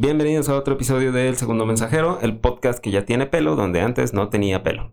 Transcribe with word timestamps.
Bienvenidos 0.00 0.48
a 0.48 0.54
otro 0.54 0.74
episodio 0.74 1.10
de 1.10 1.28
El 1.28 1.36
Segundo 1.36 1.66
Mensajero, 1.66 2.20
el 2.22 2.38
podcast 2.38 2.78
que 2.78 2.92
ya 2.92 3.04
tiene 3.04 3.26
pelo 3.26 3.56
donde 3.56 3.80
antes 3.80 4.14
no 4.14 4.28
tenía 4.28 4.62
pelo. 4.62 4.92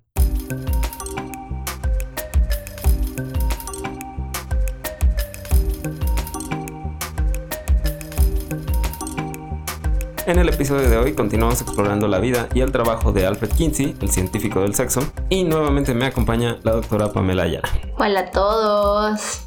En 10.25 10.39
el 10.39 10.49
episodio 10.49 10.89
de 10.89 10.97
hoy 10.97 11.13
continuamos 11.13 11.61
explorando 11.61 12.07
la 12.07 12.17
vida 12.17 12.49
y 12.55 12.61
el 12.61 12.71
trabajo 12.71 13.11
de 13.11 13.27
Alfred 13.27 13.51
Kinsey, 13.51 13.95
el 14.01 14.09
científico 14.09 14.61
del 14.61 14.73
sexo, 14.73 15.01
y 15.29 15.43
nuevamente 15.43 15.93
me 15.93 16.07
acompaña 16.07 16.57
la 16.63 16.71
doctora 16.71 17.13
Pamela 17.13 17.43
Ayala. 17.43 17.69
Hola 17.99 18.21
a 18.21 18.31
todos. 18.31 19.44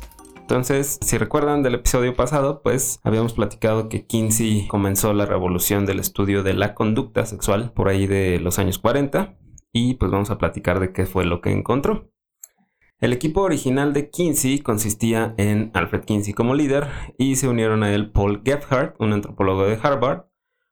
Entonces, 0.48 0.98
si 1.02 1.18
recuerdan 1.18 1.62
del 1.62 1.74
episodio 1.74 2.16
pasado, 2.16 2.62
pues 2.62 3.00
habíamos 3.04 3.34
platicado 3.34 3.90
que 3.90 4.06
Kinsey 4.06 4.66
comenzó 4.66 5.12
la 5.12 5.26
revolución 5.26 5.84
del 5.84 6.00
estudio 6.00 6.42
de 6.42 6.54
la 6.54 6.72
conducta 6.72 7.26
sexual 7.26 7.70
por 7.74 7.90
ahí 7.90 8.06
de 8.06 8.40
los 8.40 8.58
años 8.58 8.78
40 8.78 9.36
y 9.74 9.96
pues 9.96 10.10
vamos 10.10 10.30
a 10.30 10.38
platicar 10.38 10.80
de 10.80 10.90
qué 10.90 11.04
fue 11.04 11.26
lo 11.26 11.42
que 11.42 11.50
encontró. 11.50 12.10
El 12.98 13.12
equipo 13.12 13.42
original 13.42 13.92
de 13.92 14.08
Kinsey 14.08 14.60
consistía 14.60 15.34
en 15.36 15.70
Alfred 15.74 16.06
Kinsey 16.06 16.32
como 16.32 16.54
líder 16.54 16.86
y 17.18 17.36
se 17.36 17.46
unieron 17.46 17.82
a 17.82 17.92
él 17.92 18.10
Paul 18.10 18.40
Gebhardt, 18.42 18.98
un 19.00 19.12
antropólogo 19.12 19.66
de 19.66 19.78
Harvard, 19.82 20.28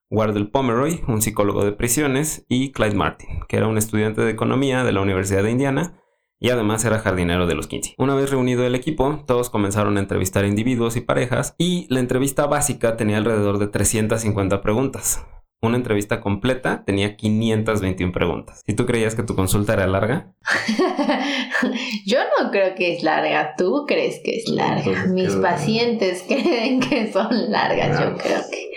Wardell 0.08 0.50
Pomeroy, 0.50 1.02
un 1.06 1.20
psicólogo 1.20 1.66
de 1.66 1.72
prisiones, 1.72 2.46
y 2.48 2.72
Clyde 2.72 2.94
Martin, 2.94 3.40
que 3.46 3.58
era 3.58 3.68
un 3.68 3.76
estudiante 3.76 4.22
de 4.22 4.30
economía 4.30 4.84
de 4.84 4.92
la 4.92 5.02
Universidad 5.02 5.42
de 5.42 5.50
Indiana 5.50 6.00
y 6.38 6.50
además 6.50 6.84
era 6.84 6.98
jardinero 6.98 7.46
de 7.46 7.54
los 7.54 7.66
15. 7.66 7.94
Una 7.98 8.14
vez 8.14 8.30
reunido 8.30 8.64
el 8.64 8.74
equipo, 8.74 9.22
todos 9.26 9.50
comenzaron 9.50 9.96
a 9.96 10.00
entrevistar 10.00 10.44
individuos 10.44 10.96
y 10.96 11.00
parejas 11.00 11.54
y 11.58 11.86
la 11.88 12.00
entrevista 12.00 12.46
básica 12.46 12.96
tenía 12.96 13.18
alrededor 13.18 13.58
de 13.58 13.68
350 13.68 14.60
preguntas. 14.60 15.24
Una 15.62 15.76
entrevista 15.76 16.20
completa 16.20 16.84
tenía 16.84 17.16
521 17.16 18.12
preguntas. 18.12 18.62
¿Y 18.66 18.74
tú 18.74 18.84
creías 18.84 19.14
que 19.14 19.22
tu 19.22 19.34
consulta 19.34 19.72
era 19.72 19.86
larga? 19.86 20.34
Yo 22.06 22.18
no 22.38 22.50
creo 22.50 22.74
que 22.74 22.94
es 22.94 23.02
larga. 23.02 23.54
¿Tú 23.56 23.84
crees 23.86 24.20
que 24.22 24.36
es 24.36 24.48
larga? 24.48 25.06
Mis 25.06 25.34
pacientes 25.36 26.24
creen 26.28 26.80
que 26.80 27.10
son 27.10 27.50
largas. 27.50 27.98
Yo 27.98 28.16
creo 28.18 28.42
que 28.50 28.70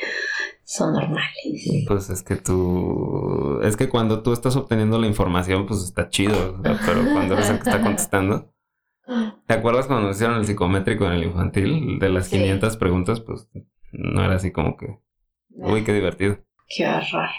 son 0.70 0.94
normales. 0.94 1.86
Pues 1.88 2.12
es 2.12 2.22
que 2.22 2.36
tú, 2.36 3.60
es 3.64 3.76
que 3.76 3.90
cuando 3.90 4.22
tú 4.22 4.34
estás 4.34 4.56
obteniendo 4.56 5.00
la 5.00 5.08
información, 5.08 5.66
pues 5.66 5.82
está 5.82 6.10
chido, 6.10 6.62
pero 6.62 7.02
cuando 7.12 7.34
eres 7.34 7.50
el 7.50 7.60
que 7.60 7.70
está 7.72 7.82
contestando. 7.84 8.54
¿Te 9.48 9.56
acuerdas 9.56 9.88
cuando 9.88 10.12
hicieron 10.12 10.38
el 10.38 10.46
psicométrico 10.46 11.08
en 11.08 11.14
el 11.14 11.24
infantil? 11.24 11.98
De 11.98 12.10
las 12.10 12.30
500 12.30 12.78
preguntas, 12.78 13.20
pues 13.20 13.50
no 13.92 14.24
era 14.24 14.36
así 14.36 14.52
como 14.52 14.78
que, 14.78 15.00
uy, 15.50 15.84
qué 15.84 15.92
divertido. 15.92 16.38
Qué 16.68 16.88
horror. 16.88 17.30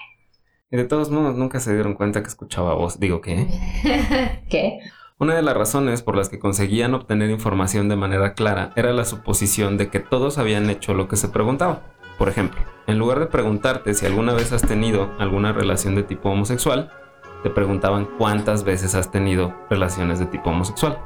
Y 0.72 0.76
de 0.76 0.84
todos 0.84 1.12
modos, 1.12 1.36
nunca 1.36 1.60
se 1.60 1.72
dieron 1.72 1.94
cuenta 1.94 2.22
que 2.22 2.28
escuchaba 2.28 2.74
voz. 2.74 2.98
Digo, 2.98 3.20
¿qué? 3.20 3.46
¿Qué? 4.50 4.80
Una 5.20 5.36
de 5.36 5.42
las 5.42 5.56
razones 5.56 6.02
por 6.02 6.16
las 6.16 6.28
que 6.30 6.40
conseguían 6.40 6.94
obtener 6.94 7.30
información 7.30 7.88
de 7.88 7.94
manera 7.94 8.34
clara 8.34 8.72
era 8.74 8.92
la 8.92 9.04
suposición 9.04 9.76
de 9.76 9.88
que 9.88 10.00
todos 10.00 10.36
habían 10.38 10.68
hecho 10.68 10.94
lo 10.94 11.06
que 11.06 11.16
se 11.16 11.28
preguntaba. 11.28 11.99
Por 12.20 12.28
ejemplo, 12.28 12.60
en 12.86 12.98
lugar 12.98 13.18
de 13.18 13.24
preguntarte 13.24 13.94
si 13.94 14.04
alguna 14.04 14.34
vez 14.34 14.52
has 14.52 14.60
tenido 14.60 15.10
alguna 15.18 15.54
relación 15.54 15.94
de 15.94 16.02
tipo 16.02 16.28
homosexual, 16.28 16.92
te 17.42 17.48
preguntaban 17.48 18.06
cuántas 18.18 18.62
veces 18.62 18.94
has 18.94 19.10
tenido 19.10 19.54
relaciones 19.70 20.18
de 20.18 20.26
tipo 20.26 20.50
homosexual. 20.50 20.98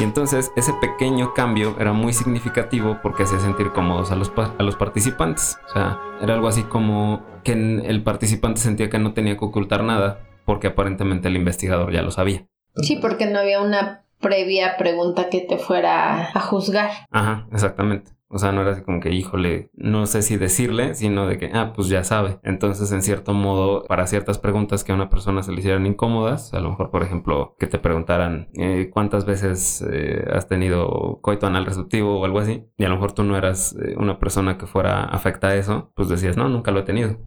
Y 0.00 0.02
entonces 0.02 0.50
ese 0.56 0.72
pequeño 0.80 1.32
cambio 1.32 1.76
era 1.78 1.92
muy 1.92 2.12
significativo 2.12 2.98
porque 3.04 3.22
hacía 3.22 3.38
sentir 3.38 3.70
cómodos 3.70 4.10
a 4.10 4.16
los, 4.16 4.32
a 4.36 4.62
los 4.64 4.74
participantes. 4.74 5.60
O 5.68 5.72
sea, 5.74 6.00
era 6.20 6.34
algo 6.34 6.48
así 6.48 6.64
como 6.64 7.24
que 7.44 7.52
el 7.52 8.02
participante 8.02 8.60
sentía 8.60 8.90
que 8.90 8.98
no 8.98 9.12
tenía 9.12 9.36
que 9.36 9.44
ocultar 9.44 9.84
nada 9.84 10.18
porque 10.44 10.66
aparentemente 10.66 11.28
el 11.28 11.36
investigador 11.36 11.92
ya 11.92 12.02
lo 12.02 12.10
sabía. 12.10 12.48
Sí, 12.82 12.98
porque 13.00 13.26
no 13.26 13.38
había 13.38 13.62
una 13.62 14.01
previa 14.22 14.78
pregunta 14.78 15.28
que 15.28 15.40
te 15.40 15.58
fuera 15.58 16.30
a 16.32 16.40
juzgar. 16.40 16.90
Ajá, 17.10 17.46
exactamente. 17.52 18.12
O 18.34 18.38
sea, 18.38 18.50
no 18.50 18.62
era 18.62 18.70
así 18.70 18.80
como 18.80 18.98
que, 18.98 19.10
híjole, 19.10 19.68
no 19.74 20.06
sé 20.06 20.22
si 20.22 20.38
decirle, 20.38 20.94
sino 20.94 21.26
de 21.26 21.36
que, 21.36 21.50
ah, 21.52 21.74
pues 21.76 21.88
ya 21.88 22.02
sabe. 22.02 22.38
Entonces, 22.44 22.90
en 22.90 23.02
cierto 23.02 23.34
modo, 23.34 23.84
para 23.84 24.06
ciertas 24.06 24.38
preguntas 24.38 24.84
que 24.84 24.92
a 24.92 24.94
una 24.94 25.10
persona 25.10 25.42
se 25.42 25.52
le 25.52 25.58
hicieran 25.58 25.84
incómodas, 25.84 26.54
a 26.54 26.60
lo 26.60 26.70
mejor, 26.70 26.90
por 26.90 27.02
ejemplo, 27.02 27.54
que 27.58 27.66
te 27.66 27.78
preguntaran 27.78 28.48
eh, 28.54 28.88
cuántas 28.90 29.26
veces 29.26 29.84
eh, 29.86 30.24
has 30.32 30.48
tenido 30.48 31.18
coito 31.20 31.46
anal 31.46 31.66
receptivo 31.66 32.18
o 32.18 32.24
algo 32.24 32.38
así, 32.38 32.64
y 32.78 32.84
a 32.84 32.88
lo 32.88 32.94
mejor 32.94 33.12
tú 33.12 33.22
no 33.22 33.36
eras 33.36 33.76
eh, 33.84 33.96
una 33.98 34.18
persona 34.18 34.56
que 34.56 34.64
fuera 34.64 35.04
afecta 35.04 35.48
a 35.48 35.56
eso, 35.56 35.92
pues 35.94 36.08
decías, 36.08 36.38
no, 36.38 36.48
nunca 36.48 36.70
lo 36.70 36.80
he 36.80 36.84
tenido. 36.84 37.18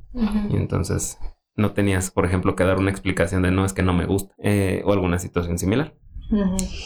Y 0.49 0.55
entonces 0.55 1.19
no 1.55 1.73
tenías, 1.73 2.09
por 2.09 2.25
ejemplo, 2.25 2.55
que 2.55 2.63
dar 2.63 2.79
una 2.79 2.89
explicación 2.89 3.43
de 3.43 3.51
no, 3.51 3.63
es 3.63 3.73
que 3.73 3.83
no 3.83 3.93
me 3.93 4.07
gusta, 4.07 4.33
o 4.83 4.91
alguna 4.91 5.19
situación 5.19 5.59
similar. 5.59 5.93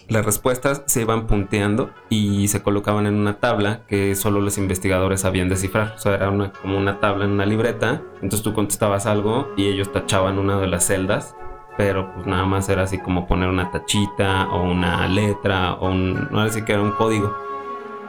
Las 0.07 0.25
respuestas 0.25 0.83
se 0.85 1.01
iban 1.01 1.27
punteando 1.27 1.91
y 2.09 2.47
se 2.49 2.61
colocaban 2.61 3.05
en 3.05 3.15
una 3.15 3.39
tabla 3.39 3.85
que 3.87 4.15
solo 4.15 4.41
los 4.41 4.57
investigadores 4.57 5.21
sabían 5.21 5.49
descifrar. 5.49 5.93
O 5.95 5.99
sea, 5.99 6.15
era 6.15 6.29
una, 6.29 6.51
como 6.51 6.77
una 6.77 6.99
tabla 6.99 7.25
en 7.25 7.31
una 7.31 7.45
libreta. 7.45 8.01
Entonces 8.15 8.41
tú 8.41 8.53
contestabas 8.53 9.05
algo 9.05 9.49
y 9.55 9.67
ellos 9.67 9.91
tachaban 9.91 10.39
una 10.39 10.59
de 10.59 10.67
las 10.67 10.85
celdas. 10.85 11.35
Pero 11.77 12.13
pues 12.13 12.27
nada 12.27 12.45
más 12.45 12.67
era 12.67 12.83
así 12.83 12.97
como 12.97 13.25
poner 13.25 13.47
una 13.47 13.71
tachita 13.71 14.49
o 14.49 14.63
una 14.63 15.07
letra 15.07 15.75
o 15.75 15.89
un... 15.89 16.27
No 16.29 16.41
era 16.41 16.49
así 16.49 16.63
que 16.63 16.73
era 16.73 16.81
un 16.81 16.91
código. 16.91 17.33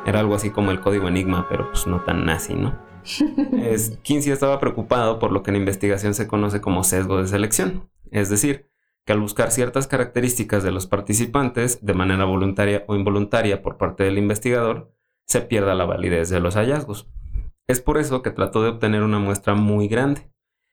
Era 0.06 0.20
algo 0.20 0.34
así 0.34 0.50
como 0.50 0.72
el 0.72 0.80
código 0.80 1.06
enigma, 1.06 1.46
pero 1.48 1.70
pues 1.70 1.86
no 1.86 2.00
tan 2.00 2.24
nazi, 2.24 2.54
¿no? 2.54 2.74
es, 3.62 3.98
Kinsey 4.02 4.32
estaba 4.32 4.58
preocupado 4.58 5.18
por 5.18 5.30
lo 5.30 5.42
que 5.42 5.50
en 5.50 5.56
investigación 5.56 6.14
se 6.14 6.26
conoce 6.26 6.60
como 6.60 6.82
sesgo 6.82 7.18
de 7.18 7.28
selección. 7.28 7.88
Es 8.10 8.28
decir, 8.28 8.69
que 9.06 9.12
al 9.12 9.20
buscar 9.20 9.50
ciertas 9.50 9.86
características 9.86 10.62
de 10.62 10.70
los 10.70 10.86
participantes 10.86 11.84
de 11.84 11.94
manera 11.94 12.24
voluntaria 12.24 12.84
o 12.86 12.96
involuntaria 12.96 13.62
por 13.62 13.76
parte 13.76 14.04
del 14.04 14.18
investigador, 14.18 14.94
se 15.26 15.40
pierda 15.40 15.74
la 15.74 15.84
validez 15.84 16.28
de 16.28 16.40
los 16.40 16.56
hallazgos. 16.56 17.08
Es 17.66 17.80
por 17.80 17.98
eso 17.98 18.22
que 18.22 18.30
trató 18.30 18.62
de 18.62 18.70
obtener 18.70 19.02
una 19.02 19.18
muestra 19.18 19.54
muy 19.54 19.88
grande, 19.88 20.30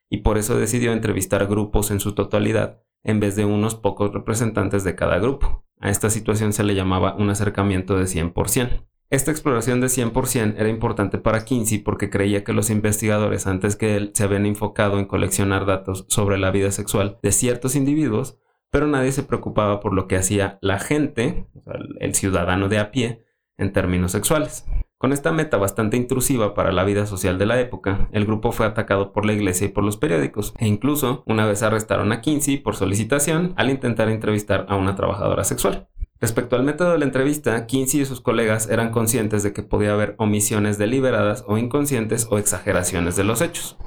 y 0.09 0.17
por 0.17 0.37
eso 0.37 0.57
decidió 0.57 0.93
entrevistar 0.93 1.45
grupos 1.47 1.91
en 1.91 1.99
su 1.99 2.13
totalidad 2.13 2.81
en 3.03 3.19
vez 3.19 3.35
de 3.35 3.45
unos 3.45 3.75
pocos 3.75 4.13
representantes 4.13 4.83
de 4.83 4.95
cada 4.95 5.19
grupo. 5.19 5.63
A 5.79 5.89
esta 5.89 6.09
situación 6.09 6.53
se 6.53 6.63
le 6.63 6.75
llamaba 6.75 7.15
un 7.15 7.29
acercamiento 7.29 7.97
de 7.97 8.05
100%. 8.05 8.85
Esta 9.09 9.31
exploración 9.31 9.79
de 9.79 9.87
100% 9.87 10.55
era 10.57 10.67
importante 10.67 11.17
para 11.17 11.45
Kinsey 11.45 11.77
porque 11.77 12.09
creía 12.09 12.43
que 12.43 12.51
los 12.51 12.69
investigadores 12.69 13.47
antes 13.47 13.77
que 13.77 13.95
él 13.95 14.11
se 14.13 14.25
habían 14.25 14.45
enfocado 14.45 14.99
en 14.99 15.05
coleccionar 15.05 15.65
datos 15.65 16.05
sobre 16.09 16.37
la 16.37 16.51
vida 16.51 16.71
sexual 16.71 17.17
de 17.23 17.31
ciertos 17.31 17.77
individuos, 17.77 18.37
pero 18.69 18.85
nadie 18.85 19.13
se 19.13 19.23
preocupaba 19.23 19.79
por 19.79 19.93
lo 19.93 20.09
que 20.09 20.17
hacía 20.17 20.59
la 20.61 20.77
gente, 20.79 21.47
el 22.01 22.15
ciudadano 22.15 22.67
de 22.67 22.79
a 22.79 22.91
pie, 22.91 23.23
en 23.57 23.71
términos 23.71 24.11
sexuales. 24.11 24.65
Con 24.97 25.13
esta 25.13 25.31
meta 25.31 25.55
bastante 25.55 25.95
intrusiva 25.95 26.53
para 26.53 26.73
la 26.73 26.83
vida 26.83 27.05
social 27.05 27.37
de 27.37 27.45
la 27.45 27.61
época, 27.61 28.09
el 28.11 28.25
grupo 28.25 28.51
fue 28.51 28.65
atacado 28.65 29.13
por 29.13 29.25
la 29.25 29.31
iglesia 29.31 29.67
y 29.67 29.69
por 29.69 29.85
los 29.85 29.95
periódicos, 29.95 30.53
e 30.57 30.67
incluso 30.67 31.23
una 31.27 31.45
vez 31.45 31.63
arrestaron 31.63 32.11
a 32.11 32.19
Kinsey 32.19 32.57
por 32.57 32.75
solicitación 32.75 33.53
al 33.55 33.69
intentar 33.69 34.09
entrevistar 34.09 34.65
a 34.67 34.75
una 34.75 34.95
trabajadora 34.95 35.45
sexual. 35.45 35.87
Respecto 36.19 36.55
al 36.55 36.63
método 36.63 36.93
de 36.93 36.99
la 36.99 37.05
entrevista, 37.05 37.67
Kinsey 37.67 38.01
y 38.01 38.05
sus 38.05 38.21
colegas 38.21 38.69
eran 38.69 38.91
conscientes 38.91 39.43
de 39.43 39.53
que 39.53 39.61
podía 39.61 39.93
haber 39.93 40.15
omisiones 40.17 40.77
deliberadas 40.77 41.43
o 41.47 41.57
inconscientes 41.57 42.27
o 42.31 42.39
exageraciones 42.39 43.15
de 43.15 43.23
los 43.23 43.41
hechos. 43.41 43.77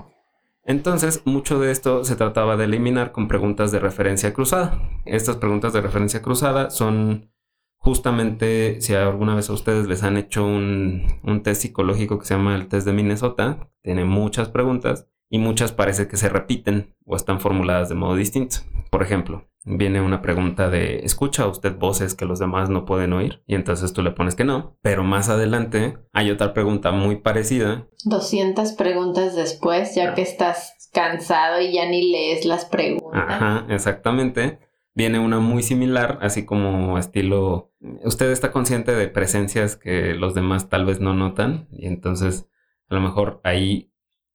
Entonces, 0.65 1.23
mucho 1.25 1.59
de 1.59 1.73
esto 1.73 2.05
se 2.05 2.15
trataba 2.15 2.57
de 2.57 2.65
eliminar 2.65 3.11
con 3.11 3.27
preguntas 3.27 3.73
de 3.73 3.81
referencia 3.81 4.33
cruzada. 4.33 4.81
Estas 5.05 5.37
preguntas 5.37 5.73
de 5.73 5.81
referencia 5.81 6.23
cruzada 6.23 6.71
son 6.71 7.33
justamente, 7.77 8.81
si 8.81 8.95
alguna 8.95 9.35
vez 9.35 9.51
a 9.51 9.55
ustedes 9.55 9.89
les 9.89 10.05
han 10.05 10.17
hecho 10.17 10.45
un, 10.45 11.19
un 11.25 11.43
test 11.43 11.63
psicológico 11.63 12.19
que 12.19 12.27
se 12.27 12.35
llama 12.35 12.55
el 12.55 12.69
test 12.69 12.87
de 12.87 12.93
Minnesota, 12.93 13.71
tiene 13.83 14.05
muchas 14.05 14.51
preguntas 14.51 15.09
y 15.31 15.39
muchas 15.39 15.73
parece 15.73 16.09
que 16.09 16.17
se 16.17 16.29
repiten 16.29 16.95
o 17.07 17.17
están 17.17 17.41
formuladas 17.41 17.89
de 17.89 17.95
modo 17.95 18.17
distinto. 18.17 18.57
Por 18.91 19.03
ejemplo, 19.03 19.49
viene 19.65 20.01
una 20.01 20.21
pregunta 20.21 20.69
de, 20.69 20.99
¿escucha 21.05 21.47
usted 21.47 21.77
voces 21.77 22.15
que 22.15 22.25
los 22.25 22.41
demás 22.41 22.69
no 22.69 22.85
pueden 22.85 23.13
oír? 23.13 23.43
Y 23.47 23.55
entonces 23.55 23.93
tú 23.93 24.03
le 24.03 24.11
pones 24.11 24.35
que 24.35 24.45
no, 24.45 24.77
pero 24.83 25.05
más 25.05 25.29
adelante 25.29 25.97
hay 26.13 26.33
otra 26.33 26.53
pregunta 26.53 26.91
muy 26.91 27.17
parecida. 27.17 27.87
200 28.05 28.73
preguntas 28.73 29.37
después, 29.37 29.95
ya 29.95 30.15
que 30.15 30.23
estás 30.23 30.91
cansado 30.93 31.61
y 31.61 31.73
ya 31.73 31.89
ni 31.89 32.11
lees 32.11 32.45
las 32.45 32.65
preguntas. 32.65 33.25
Ajá, 33.29 33.67
exactamente. 33.69 34.59
Viene 34.95 35.21
una 35.21 35.39
muy 35.39 35.63
similar, 35.63 36.19
así 36.21 36.45
como 36.45 36.99
estilo, 36.99 37.73
usted 38.03 38.33
está 38.33 38.51
consciente 38.51 38.93
de 38.97 39.07
presencias 39.07 39.77
que 39.77 40.15
los 40.15 40.35
demás 40.35 40.69
tal 40.69 40.85
vez 40.85 40.99
no 40.99 41.15
notan 41.15 41.69
y 41.71 41.87
entonces 41.87 42.49
a 42.89 42.97
lo 42.97 43.01
mejor 43.01 43.41
ahí 43.45 43.90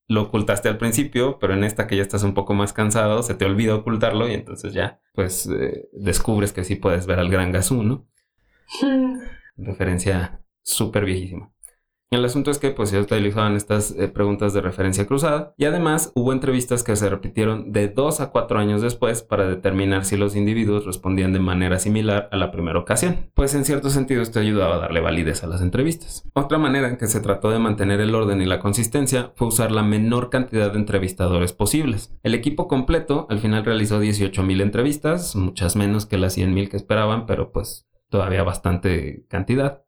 lo 0.07 0.23
ocultaste 0.23 0.69
al 0.69 0.77
principio, 0.77 1.39
pero 1.39 1.53
en 1.53 1.63
esta 1.63 1.87
que 1.87 1.95
ya 1.95 2.01
estás 2.01 2.23
un 2.23 2.33
poco 2.33 2.53
más 2.53 2.73
cansado, 2.73 3.23
se 3.23 3.33
te 3.33 3.45
olvida 3.45 3.75
ocultarlo 3.75 4.29
y 4.29 4.33
entonces 4.33 4.73
ya, 4.73 4.99
pues, 5.13 5.47
eh, 5.47 5.89
descubres 5.93 6.53
que 6.53 6.63
sí 6.63 6.75
puedes 6.75 7.07
ver 7.07 7.19
al 7.19 7.29
gran 7.29 7.51
Gazú, 7.51 7.83
¿no? 7.83 8.07
Referencia 9.57 10.41
súper 10.61 11.05
viejísima. 11.05 11.51
El 12.11 12.23
asunto 12.23 12.51
es 12.51 12.59
que 12.59 12.69
pues 12.69 12.89
se 12.91 12.99
utilizaban 12.99 13.55
estas 13.55 13.91
eh, 13.91 14.07
preguntas 14.07 14.53
de 14.53 14.61
referencia 14.61 15.07
cruzada 15.07 15.53
y 15.57 15.65
además 15.65 16.11
hubo 16.15 16.33
entrevistas 16.33 16.83
que 16.83 16.95
se 16.95 17.09
repitieron 17.09 17.71
de 17.71 17.87
dos 17.87 18.21
a 18.21 18.29
cuatro 18.29 18.59
años 18.59 18.81
después 18.81 19.23
para 19.23 19.47
determinar 19.47 20.05
si 20.05 20.15
los 20.15 20.35
individuos 20.35 20.85
respondían 20.85 21.33
de 21.33 21.39
manera 21.39 21.79
similar 21.79 22.29
a 22.31 22.37
la 22.37 22.51
primera 22.51 22.79
ocasión, 22.79 23.31
pues 23.33 23.55
en 23.55 23.65
cierto 23.65 23.89
sentido 23.89 24.21
esto 24.21 24.39
ayudaba 24.39 24.75
a 24.75 24.79
darle 24.79 25.01
validez 25.01 25.43
a 25.43 25.47
las 25.47 25.61
entrevistas. 25.61 26.23
Otra 26.33 26.59
manera 26.59 26.89
en 26.89 26.97
que 26.97 27.07
se 27.07 27.21
trató 27.21 27.49
de 27.49 27.59
mantener 27.59 27.99
el 27.99 28.13
orden 28.13 28.41
y 28.41 28.45
la 28.45 28.59
consistencia 28.59 29.31
fue 29.35 29.47
usar 29.47 29.71
la 29.71 29.83
menor 29.83 30.29
cantidad 30.29 30.71
de 30.71 30.79
entrevistadores 30.79 31.53
posibles. 31.53 32.15
El 32.21 32.35
equipo 32.35 32.67
completo 32.67 33.25
al 33.29 33.39
final 33.39 33.65
realizó 33.65 34.01
18.000 34.01 34.61
entrevistas, 34.61 35.35
muchas 35.35 35.75
menos 35.75 36.05
que 36.05 36.17
las 36.17 36.37
100.000 36.37 36.69
que 36.69 36.77
esperaban, 36.77 37.25
pero 37.25 37.51
pues 37.51 37.87
todavía 38.09 38.43
bastante 38.43 39.25
cantidad 39.27 39.84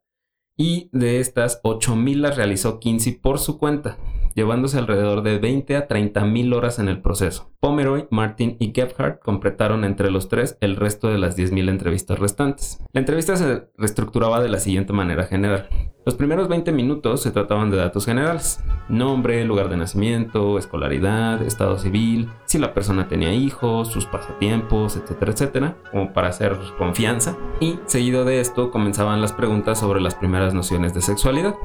y 0.57 0.89
de 0.91 1.19
estas 1.19 1.61
8.000 1.63 2.15
las 2.17 2.35
realizó 2.35 2.79
Kinsey 2.79 3.13
por 3.13 3.39
su 3.39 3.59
cuenta, 3.59 3.97
llevándose 4.37 4.77
alrededor 4.77 5.23
de 5.23 5.39
20 5.39 5.75
a 5.75 5.87
30 5.87 6.23
mil 6.25 6.53
horas 6.53 6.77
en 6.77 6.87
el 6.89 7.01
proceso. 7.01 7.51
Pomeroy, 7.59 8.07
Martin 8.11 8.55
y 8.59 8.71
Gebhardt 8.71 9.19
completaron 9.19 9.83
entre 9.83 10.11
los 10.11 10.29
tres 10.29 10.59
el 10.61 10.75
resto 10.75 11.07
de 11.07 11.17
las 11.17 11.35
10.000 11.35 11.69
entrevistas 11.69 12.19
restantes. 12.19 12.79
La 12.93 12.99
entrevista 12.99 13.35
se 13.35 13.67
reestructuraba 13.77 14.39
de 14.39 14.49
la 14.49 14.59
siguiente 14.59 14.93
manera 14.93 15.23
general. 15.23 15.67
Los 16.05 16.13
primeros 16.13 16.47
20 16.49 16.71
minutos 16.71 17.23
se 17.23 17.31
trataban 17.31 17.71
de 17.71 17.77
datos 17.77 18.05
generales. 18.05 18.63
Nombre, 18.89 19.43
lugar 19.43 19.69
de 19.69 19.77
nacimiento, 19.77 20.59
escolaridad, 20.59 21.41
estado 21.41 21.79
civil, 21.79 22.29
si 22.45 22.59
la 22.59 22.75
persona 22.75 23.07
tenía 23.07 23.33
hijos, 23.33 23.87
sus 23.87 24.05
pasatiempos, 24.05 24.97
etcétera, 24.97 25.31
etcétera, 25.31 25.77
como 25.89 26.13
para 26.13 26.27
hacer 26.27 26.55
confianza. 26.77 27.35
Y 27.59 27.79
seguido 27.87 28.23
de 28.23 28.39
esto 28.39 28.69
comenzaban 28.69 29.19
las 29.19 29.33
preguntas 29.33 29.79
sobre 29.79 29.99
las 29.99 30.13
primeras 30.13 30.53
nociones 30.53 30.93
de 30.93 31.01
sexualidad. 31.01 31.55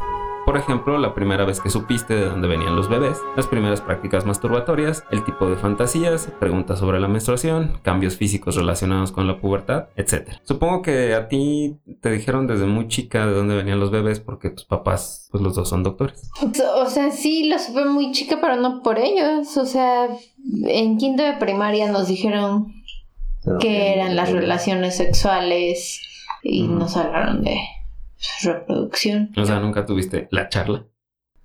Por 0.52 0.60
ejemplo, 0.60 0.98
la 0.98 1.14
primera 1.14 1.46
vez 1.46 1.60
que 1.60 1.70
supiste 1.70 2.12
de 2.12 2.26
dónde 2.26 2.46
venían 2.46 2.76
los 2.76 2.90
bebés, 2.90 3.16
las 3.36 3.46
primeras 3.46 3.80
prácticas 3.80 4.26
masturbatorias, 4.26 5.02
el 5.10 5.24
tipo 5.24 5.48
de 5.48 5.56
fantasías, 5.56 6.28
preguntas 6.38 6.78
sobre 6.78 7.00
la 7.00 7.08
menstruación, 7.08 7.78
cambios 7.82 8.18
físicos 8.18 8.56
relacionados 8.56 9.12
con 9.12 9.26
la 9.26 9.40
pubertad, 9.40 9.86
etc. 9.96 10.32
Supongo 10.42 10.82
que 10.82 11.14
a 11.14 11.28
ti 11.28 11.78
te 12.02 12.10
dijeron 12.10 12.46
desde 12.46 12.66
muy 12.66 12.88
chica 12.88 13.24
de 13.24 13.32
dónde 13.32 13.56
venían 13.56 13.80
los 13.80 13.90
bebés 13.90 14.20
porque 14.20 14.50
tus 14.50 14.66
papás, 14.66 15.26
pues 15.30 15.42
los 15.42 15.54
dos 15.54 15.70
son 15.70 15.84
doctores. 15.84 16.30
O 16.76 16.84
sea, 16.84 17.10
sí, 17.12 17.48
lo 17.48 17.58
supe 17.58 17.86
muy 17.86 18.12
chica, 18.12 18.36
pero 18.38 18.56
no 18.56 18.82
por 18.82 18.98
ellos. 18.98 19.56
O 19.56 19.64
sea, 19.64 20.06
en 20.66 20.98
quinto 20.98 21.22
de 21.22 21.32
primaria 21.38 21.90
nos 21.90 22.08
dijeron 22.08 22.74
que 23.58 23.94
eran 23.94 24.16
las 24.16 24.30
relaciones 24.30 24.98
sexuales 24.98 25.98
y 26.42 26.68
nos 26.68 26.98
hablaron 26.98 27.42
de 27.42 27.58
reproducción. 28.42 29.30
O 29.36 29.44
sea, 29.44 29.60
¿nunca 29.60 29.86
tuviste 29.86 30.28
la 30.30 30.48
charla? 30.48 30.86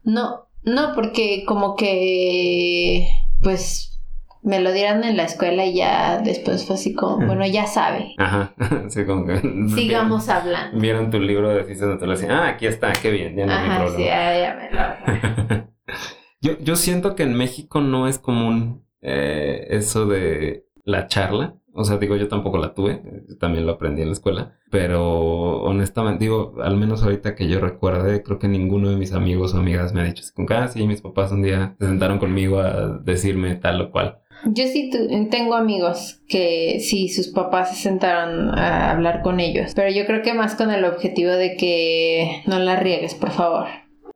No, 0.04 0.48
no, 0.64 0.94
porque 0.96 1.44
como 1.46 1.76
que, 1.76 3.08
pues, 3.42 4.00
me 4.44 4.60
lo 4.62 4.72
dieron 4.72 5.04
en 5.04 5.18
la 5.18 5.24
escuela 5.24 5.66
y 5.66 5.76
ya 5.76 6.22
después 6.22 6.66
fue 6.66 6.76
así 6.76 6.94
como, 6.94 7.26
bueno, 7.26 7.46
ya 7.46 7.68
sabe. 7.68 8.16
Ajá, 8.18 8.54
sí, 8.90 9.06
como 9.06 9.26
que... 9.26 9.40
Sigamos 9.76 10.30
hablando. 10.30 10.80
Vieron 10.80 11.12
tu 11.12 11.20
libro 11.20 11.50
de 11.50 11.64
ciencias 11.66 11.90
naturales 11.90 12.24
y, 12.24 12.28
ah, 12.28 12.48
aquí 12.48 12.68
está, 12.68 12.94
qué 12.94 13.12
bien, 13.12 13.36
ya 13.36 13.46
no 13.46 13.54
Ajá, 13.54 13.84
hay 13.84 13.90
sí, 13.90 14.04
ya, 14.04 14.40
ya 14.40 14.56
me 14.56 14.72
lo... 14.72 15.68
yo, 16.42 16.60
yo 16.60 16.76
siento 16.76 17.16
que 17.16 17.24
en 17.24 17.34
México 17.34 17.82
no 17.82 18.08
es 18.08 18.20
común 18.20 18.86
eh, 19.02 19.68
eso 19.70 20.06
de 20.06 20.66
la 20.84 21.08
charla. 21.08 21.56
O 21.80 21.84
sea, 21.84 21.98
digo, 21.98 22.16
yo 22.16 22.28
tampoco 22.28 22.58
la 22.58 22.74
tuve, 22.74 23.04
también 23.40 23.68
lo 23.68 23.74
aprendí 23.74 24.02
en 24.02 24.08
la 24.08 24.14
escuela, 24.14 24.58
pero 24.72 25.62
honestamente, 25.62 26.24
digo, 26.24 26.56
al 26.60 26.76
menos 26.76 27.04
ahorita 27.04 27.36
que 27.36 27.48
yo 27.48 27.60
recuerde, 27.60 28.24
creo 28.24 28.40
que 28.40 28.48
ninguno 28.48 28.90
de 28.90 28.96
mis 28.96 29.14
amigos 29.14 29.54
o 29.54 29.60
amigas 29.60 29.94
me 29.94 30.02
ha 30.02 30.06
dicho 30.06 30.24
así 30.24 30.34
como, 30.34 30.48
ah, 30.50 30.68
sí, 30.70 30.88
mis 30.88 31.02
papás 31.02 31.32
un 31.32 31.44
día 31.44 31.76
se 31.80 31.86
sentaron 31.86 32.18
conmigo 32.18 32.62
a 32.62 32.98
decirme 32.98 33.54
tal 33.58 33.80
o 33.80 33.92
cual. 33.92 34.18
Yo 34.46 34.66
sí 34.66 34.90
tengo 35.30 35.54
amigos 35.54 36.20
que 36.28 36.80
sí, 36.80 37.10
sus 37.10 37.28
papás 37.28 37.70
se 37.70 37.84
sentaron 37.84 38.58
a 38.58 38.90
hablar 38.90 39.22
con 39.22 39.40
ellos, 39.40 39.74
pero 39.76 39.92
yo 39.92 40.08
creo 40.08 40.24
que 40.24 40.34
más 40.34 40.56
con 40.56 40.72
el 40.72 40.84
objetivo 40.84 41.30
de 41.30 41.58
que 41.58 42.42
no 42.48 42.58
la 42.58 42.78
riegues, 42.78 43.14
por 43.14 43.30
favor. 43.30 43.68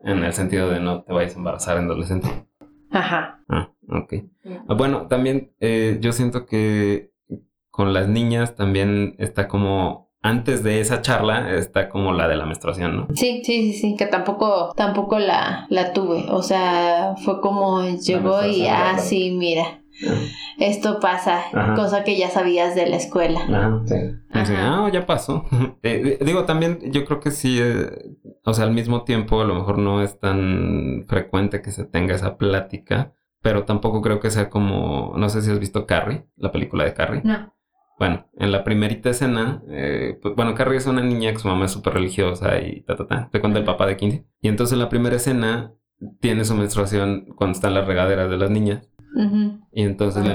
En 0.04 0.24
el 0.24 0.34
sentido 0.34 0.68
de 0.72 0.80
no 0.80 1.04
te 1.04 1.14
vayas 1.14 1.36
a 1.36 1.38
embarazar 1.38 1.78
en 1.78 1.86
adolescente. 1.86 2.28
Ajá. 2.90 3.40
Ah, 3.48 3.70
ok. 3.88 4.14
Ah, 4.68 4.74
bueno, 4.74 5.06
también 5.08 5.54
eh, 5.60 6.00
yo 6.02 6.12
siento 6.12 6.48
que 6.48 7.11
con 7.72 7.94
las 7.94 8.08
niñas 8.08 8.56
también 8.56 9.16
está 9.18 9.48
como 9.48 10.12
antes 10.24 10.64
de 10.64 10.82
esa 10.82 11.02
charla 11.02 11.56
está 11.56 11.90
como 11.90 12.14
la 12.14 12.28
de 12.28 12.36
la 12.36 12.46
menstruación, 12.46 12.96
¿no? 12.96 13.08
Sí, 13.16 13.42
sí, 13.44 13.72
sí, 13.72 13.74
sí, 13.74 13.96
que 13.98 14.06
tampoco, 14.06 14.72
tampoco 14.76 15.18
la, 15.18 15.66
la 15.70 15.94
tuve. 15.94 16.26
O 16.30 16.44
sea, 16.44 17.16
fue 17.24 17.42
como 17.42 17.84
llegó 17.84 18.46
y, 18.46 18.68
ah, 18.68 19.00
sí, 19.00 19.32
mira, 19.32 19.82
esto 20.60 21.00
pasa, 21.00 21.44
cosa 21.76 22.04
que 22.04 22.18
ya 22.18 22.30
sabías 22.30 22.76
de 22.76 22.88
la 22.88 22.98
escuela. 22.98 23.42
Ah, 23.50 23.82
sí. 23.86 24.54
ah, 24.56 24.90
ya 24.92 25.06
pasó. 25.06 25.46
Eh, 25.84 26.20
digo, 26.24 26.46
también 26.46 26.92
yo 26.92 27.06
creo 27.06 27.20
que 27.20 27.32
sí, 27.32 27.58
eh, 27.60 27.90
o 28.46 28.54
sea, 28.54 28.66
al 28.66 28.72
mismo 28.72 29.04
tiempo 29.04 29.42
a 29.42 29.46
lo 29.46 29.56
mejor 29.56 29.80
no 29.80 30.04
es 30.04 30.20
tan 30.20 31.06
frecuente 31.08 31.64
que 31.64 31.72
se 31.72 31.86
tenga 31.86 32.14
esa 32.14 32.38
plática, 32.38 33.14
pero 33.42 33.64
tampoco 33.64 34.02
creo 34.02 34.20
que 34.20 34.30
sea 34.30 34.50
como, 34.52 35.14
no 35.18 35.30
sé 35.30 35.42
si 35.42 35.50
has 35.50 35.58
visto 35.58 35.88
Carrie, 35.88 36.28
la 36.36 36.52
película 36.52 36.84
de 36.84 36.94
Carrie. 36.94 37.22
No. 37.24 37.52
Bueno, 38.02 38.26
en 38.36 38.52
la 38.52 38.64
primerita 38.64 39.12
escena, 39.12 39.62
eh, 39.70 40.18
pues, 40.20 40.34
bueno, 40.36 40.56
Carrie 40.56 40.80
es 40.80 40.88
una 40.88 41.04
niña 41.04 41.34
que 41.34 41.38
su 41.38 41.48
mamá 41.48 41.66
es 41.66 41.72
súper 41.72 41.94
religiosa 41.94 42.60
y 42.60 42.82
ta, 42.82 42.96
ta, 42.96 43.06
ta. 43.06 43.30
Te 43.32 43.40
cuenta 43.40 43.60
el 43.60 43.64
papá 43.64 43.86
de 43.86 43.96
15. 43.96 44.26
Y 44.42 44.48
entonces 44.48 44.74
en 44.74 44.80
la 44.80 44.90
primera 44.90 45.18
escena 45.18 45.76
tiene 46.20 46.44
su 46.44 46.56
menstruación 46.56 47.28
cuando 47.36 47.54
están 47.54 47.76
las 47.76 47.86
regaderas 47.86 48.28
de 48.32 48.38
las 48.38 48.50
niñas. 48.50 48.90
Y 49.72 49.84
entonces 49.84 50.26
le 50.26 50.32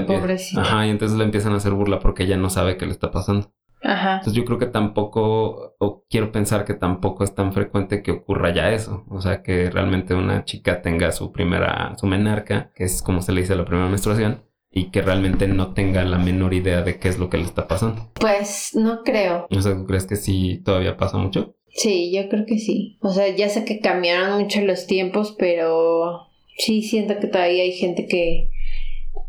Ajá, 0.57 0.87
y 0.87 0.91
entonces 0.91 1.17
le 1.17 1.25
empiezan 1.25 1.51
a 1.51 1.57
hacer 1.57 1.73
burla 1.73 1.99
porque 1.99 2.23
ella 2.23 2.37
no 2.37 2.49
sabe 2.49 2.77
qué 2.77 2.85
le 2.85 2.93
está 2.93 3.11
pasando. 3.11 3.53
Ajá. 3.83 4.13
Entonces 4.19 4.31
yo 4.31 4.45
creo 4.45 4.59
que 4.59 4.67
tampoco, 4.67 5.75
o 5.77 6.05
quiero 6.09 6.31
pensar 6.31 6.63
que 6.63 6.73
tampoco 6.73 7.25
es 7.25 7.35
tan 7.35 7.51
frecuente 7.51 8.01
que 8.01 8.11
ocurra 8.11 8.53
ya 8.53 8.71
eso. 8.71 9.03
O 9.09 9.19
sea, 9.19 9.43
que 9.43 9.69
realmente 9.69 10.15
una 10.15 10.45
chica 10.45 10.81
tenga 10.81 11.11
su 11.11 11.33
primera, 11.33 11.97
su 11.97 12.07
menarca, 12.07 12.71
que 12.73 12.85
es 12.85 13.01
como 13.01 13.21
se 13.21 13.33
le 13.33 13.41
dice 13.41 13.57
la 13.57 13.65
primera 13.65 13.89
menstruación, 13.89 14.47
y 14.71 14.91
que 14.91 15.01
realmente 15.01 15.47
no 15.47 15.73
tenga 15.73 16.03
la 16.03 16.17
menor 16.17 16.53
idea 16.53 16.81
de 16.81 16.99
qué 16.99 17.09
es 17.09 17.17
lo 17.17 17.29
que 17.29 17.37
le 17.37 17.43
está 17.43 17.67
pasando. 17.67 18.11
Pues 18.19 18.71
no 18.75 19.03
creo. 19.03 19.47
O 19.49 19.61
sea, 19.61 19.73
¿tú 19.73 19.85
crees 19.85 20.05
que 20.05 20.15
sí 20.15 20.61
todavía 20.63 20.97
pasa 20.97 21.17
mucho? 21.17 21.55
Sí, 21.69 22.11
yo 22.13 22.27
creo 22.29 22.45
que 22.45 22.57
sí. 22.57 22.97
O 23.01 23.11
sea, 23.11 23.29
ya 23.35 23.49
sé 23.49 23.65
que 23.65 23.79
cambiaron 23.79 24.41
mucho 24.41 24.61
los 24.61 24.87
tiempos, 24.87 25.35
pero 25.37 26.27
sí 26.57 26.81
siento 26.81 27.19
que 27.19 27.27
todavía 27.27 27.63
hay 27.63 27.73
gente 27.73 28.07
que 28.07 28.49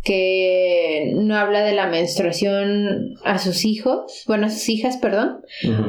que 0.02 1.12
no 1.16 1.36
habla 1.36 1.62
de 1.62 1.72
la 1.72 1.86
menstruación 1.88 3.16
a 3.24 3.38
sus 3.38 3.64
hijos, 3.64 4.24
bueno, 4.26 4.46
a 4.46 4.50
sus 4.50 4.68
hijas, 4.68 4.96
perdón, 4.96 5.40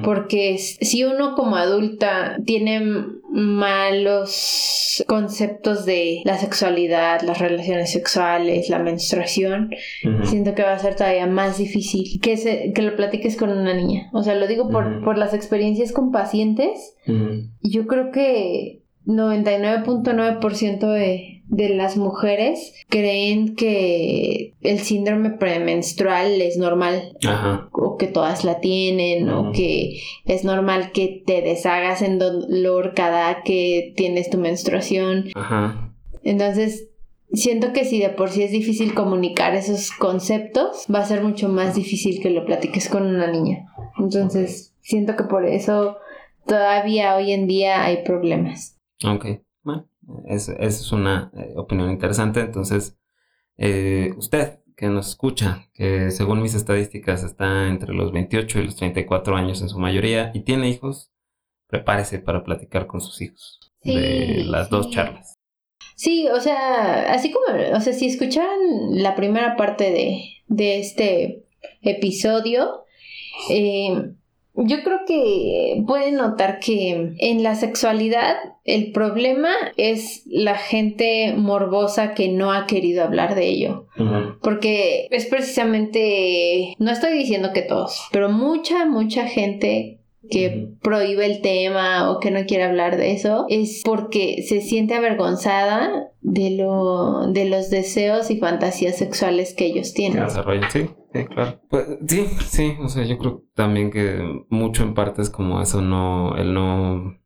porque 0.03 0.57
si 0.57 1.03
uno 1.03 1.35
como 1.35 1.55
adulta 1.55 2.37
tiene 2.45 2.81
malos 3.31 5.03
conceptos 5.07 5.85
de 5.85 6.21
la 6.25 6.37
sexualidad, 6.37 7.21
las 7.21 7.39
relaciones 7.39 7.91
sexuales, 7.91 8.69
la 8.69 8.79
menstruación, 8.79 9.69
siento 10.23 10.55
que 10.55 10.63
va 10.63 10.73
a 10.73 10.79
ser 10.79 10.95
todavía 10.95 11.27
más 11.27 11.57
difícil 11.57 12.19
que, 12.21 12.37
se, 12.37 12.73
que 12.73 12.81
lo 12.81 12.95
platiques 12.95 13.37
con 13.37 13.49
una 13.51 13.73
niña. 13.73 14.09
O 14.13 14.23
sea, 14.23 14.35
lo 14.35 14.47
digo 14.47 14.69
por, 14.69 15.03
por 15.03 15.17
las 15.17 15.33
experiencias 15.33 15.91
con 15.91 16.11
pacientes. 16.11 16.95
Yo 17.61 17.87
creo 17.87 18.11
que 18.11 18.78
99.9% 19.09 20.87
de, 20.87 21.41
de 21.47 21.69
las 21.69 21.97
mujeres 21.97 22.73
creen 22.89 23.55
que 23.55 24.53
el 24.61 24.79
síndrome 24.79 25.31
premenstrual 25.31 26.39
es 26.41 26.57
normal 26.57 27.17
o 27.71 27.97
que 27.97 28.05
todas 28.05 28.43
la 28.43 28.59
tienen 28.59 29.29
o 29.29 29.51
que 29.51 29.99
es 30.25 30.43
normal 30.43 30.91
que 30.91 31.23
te 31.25 31.41
deshagas 31.41 32.03
en 32.03 32.19
dolor 32.19 32.93
cada 32.95 33.41
que 33.41 33.93
tienes 33.97 34.29
tu 34.29 34.37
menstruación. 34.37 35.25
Entonces, 36.23 36.89
siento 37.33 37.73
que 37.73 37.85
si 37.85 37.99
de 37.99 38.09
por 38.09 38.29
sí 38.29 38.43
es 38.43 38.51
difícil 38.51 38.93
comunicar 38.93 39.55
esos 39.55 39.89
conceptos, 39.89 40.85
va 40.93 40.99
a 40.99 41.05
ser 41.05 41.23
mucho 41.23 41.49
más 41.49 41.73
difícil 41.73 42.21
que 42.21 42.29
lo 42.29 42.45
platiques 42.45 42.89
con 42.89 43.07
una 43.07 43.25
niña. 43.25 43.65
Entonces, 43.97 44.75
siento 44.81 45.15
que 45.15 45.23
por 45.23 45.45
eso 45.45 45.97
todavía 46.45 47.15
hoy 47.15 47.31
en 47.31 47.47
día 47.47 47.83
hay 47.83 48.03
problemas. 48.03 48.78
Ok, 49.05 49.25
bueno, 49.63 49.87
esa 50.27 50.53
es 50.53 50.91
una 50.91 51.31
eh, 51.35 51.53
opinión 51.55 51.89
interesante. 51.89 52.41
Entonces, 52.41 52.97
eh, 53.57 54.13
usted 54.17 54.59
que 54.75 54.87
nos 54.87 55.09
escucha, 55.09 55.67
que 55.73 56.09
según 56.11 56.41
mis 56.41 56.55
estadísticas 56.55 57.23
está 57.23 57.67
entre 57.67 57.93
los 57.93 58.13
28 58.13 58.59
y 58.59 58.63
los 58.63 58.75
34 58.77 59.35
años 59.35 59.61
en 59.61 59.69
su 59.69 59.77
mayoría 59.77 60.31
y 60.33 60.41
tiene 60.41 60.69
hijos, 60.69 61.11
prepárese 61.67 62.19
para 62.19 62.43
platicar 62.43 62.87
con 62.87 63.01
sus 63.01 63.21
hijos 63.21 63.59
de 63.83 64.43
las 64.45 64.69
dos 64.69 64.89
charlas. 64.89 65.37
Sí, 65.95 66.29
o 66.29 66.39
sea, 66.39 67.11
así 67.11 67.29
como, 67.29 67.45
o 67.75 67.81
sea, 67.81 67.91
si 67.91 68.05
escucharan 68.05 68.57
la 68.91 69.15
primera 69.15 69.57
parte 69.57 69.91
de, 69.91 70.21
de 70.47 70.79
este 70.79 71.43
episodio, 71.81 72.85
eh, 73.49 74.13
Yo 74.61 74.83
creo 74.83 74.99
que 75.07 75.83
pueden 75.87 76.15
notar 76.15 76.59
que 76.59 77.13
en 77.17 77.43
la 77.43 77.55
sexualidad 77.55 78.35
el 78.65 78.91
problema 78.91 79.51
es 79.77 80.23
la 80.25 80.55
gente 80.55 81.33
morbosa 81.35 82.13
que 82.13 82.27
no 82.27 82.51
ha 82.51 82.67
querido 82.67 83.03
hablar 83.03 83.35
de 83.35 83.47
ello. 83.47 83.87
Porque 84.41 85.07
es 85.11 85.25
precisamente, 85.27 86.75
no 86.77 86.91
estoy 86.91 87.13
diciendo 87.13 87.51
que 87.53 87.61
todos, 87.61 88.07
pero 88.11 88.29
mucha, 88.29 88.85
mucha 88.85 89.27
gente 89.27 89.98
que 90.29 90.71
prohíbe 90.81 91.25
el 91.25 91.41
tema 91.41 92.11
o 92.11 92.19
que 92.19 92.31
no 92.31 92.45
quiere 92.45 92.63
hablar 92.63 92.97
de 92.97 93.11
eso 93.11 93.45
es 93.49 93.81
porque 93.83 94.43
se 94.47 94.61
siente 94.61 94.95
avergonzada 94.95 96.11
de 96.21 96.51
lo 96.51 97.31
de 97.31 97.45
los 97.45 97.69
deseos 97.69 98.29
y 98.29 98.37
fantasías 98.37 98.97
sexuales 98.97 99.53
que 99.53 99.65
ellos 99.65 99.93
tienen. 99.93 100.29
Sí, 100.69 100.89
sí, 101.13 101.25
claro. 101.25 101.61
Pues, 101.69 101.85
sí, 102.07 102.25
sí, 102.45 102.73
o 102.81 102.89
sea, 102.89 103.03
yo 103.03 103.17
creo 103.17 103.43
también 103.55 103.91
que 103.91 104.19
mucho 104.49 104.83
en 104.83 104.93
parte 104.93 105.21
es 105.21 105.29
como 105.29 105.61
eso 105.61 105.81
no 105.81 106.35
el 106.35 106.53
no 106.53 107.19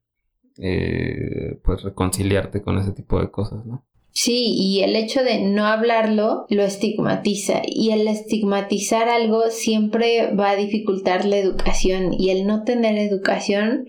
eh, 0.58 1.60
pues 1.64 1.84
reconciliarte 1.84 2.62
con 2.62 2.78
ese 2.78 2.92
tipo 2.92 3.20
de 3.20 3.32
cosas, 3.32 3.66
¿no? 3.66 3.86
Sí, 4.16 4.54
y 4.56 4.82
el 4.82 4.96
hecho 4.96 5.24
de 5.24 5.40
no 5.40 5.66
hablarlo 5.66 6.46
lo 6.50 6.64
estigmatiza 6.64 7.64
y 7.66 7.90
el 7.90 8.08
estigmatizar 8.08 9.10
algo 9.10 9.50
siempre 9.50 10.32
va 10.36 10.52
a 10.52 10.56
dificultar 10.56 11.26
la 11.26 11.38
educación 11.38 12.14
y 12.14 12.30
el 12.30 12.46
no 12.46 12.64
tener 12.64 12.96
educación 13.00 13.88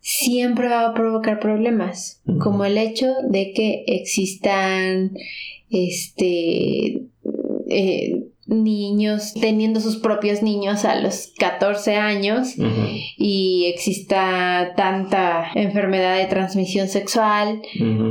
siempre 0.00 0.68
va 0.68 0.86
a 0.86 0.94
provocar 0.94 1.40
problemas, 1.40 2.22
como 2.40 2.64
el 2.64 2.78
hecho 2.78 3.08
de 3.28 3.52
que 3.52 3.84
existan 3.88 5.12
este 5.70 7.02
eh, 7.68 8.24
niños 8.48 9.34
teniendo 9.34 9.78
sus 9.80 9.98
propios 9.98 10.42
niños 10.42 10.84
a 10.86 10.98
los 10.98 11.32
14 11.38 11.96
años 11.96 12.54
y 13.16 13.66
exista 13.66 14.72
tanta 14.74 15.50
enfermedad 15.54 16.16
de 16.16 16.24
transmisión 16.26 16.88
sexual. 16.88 17.62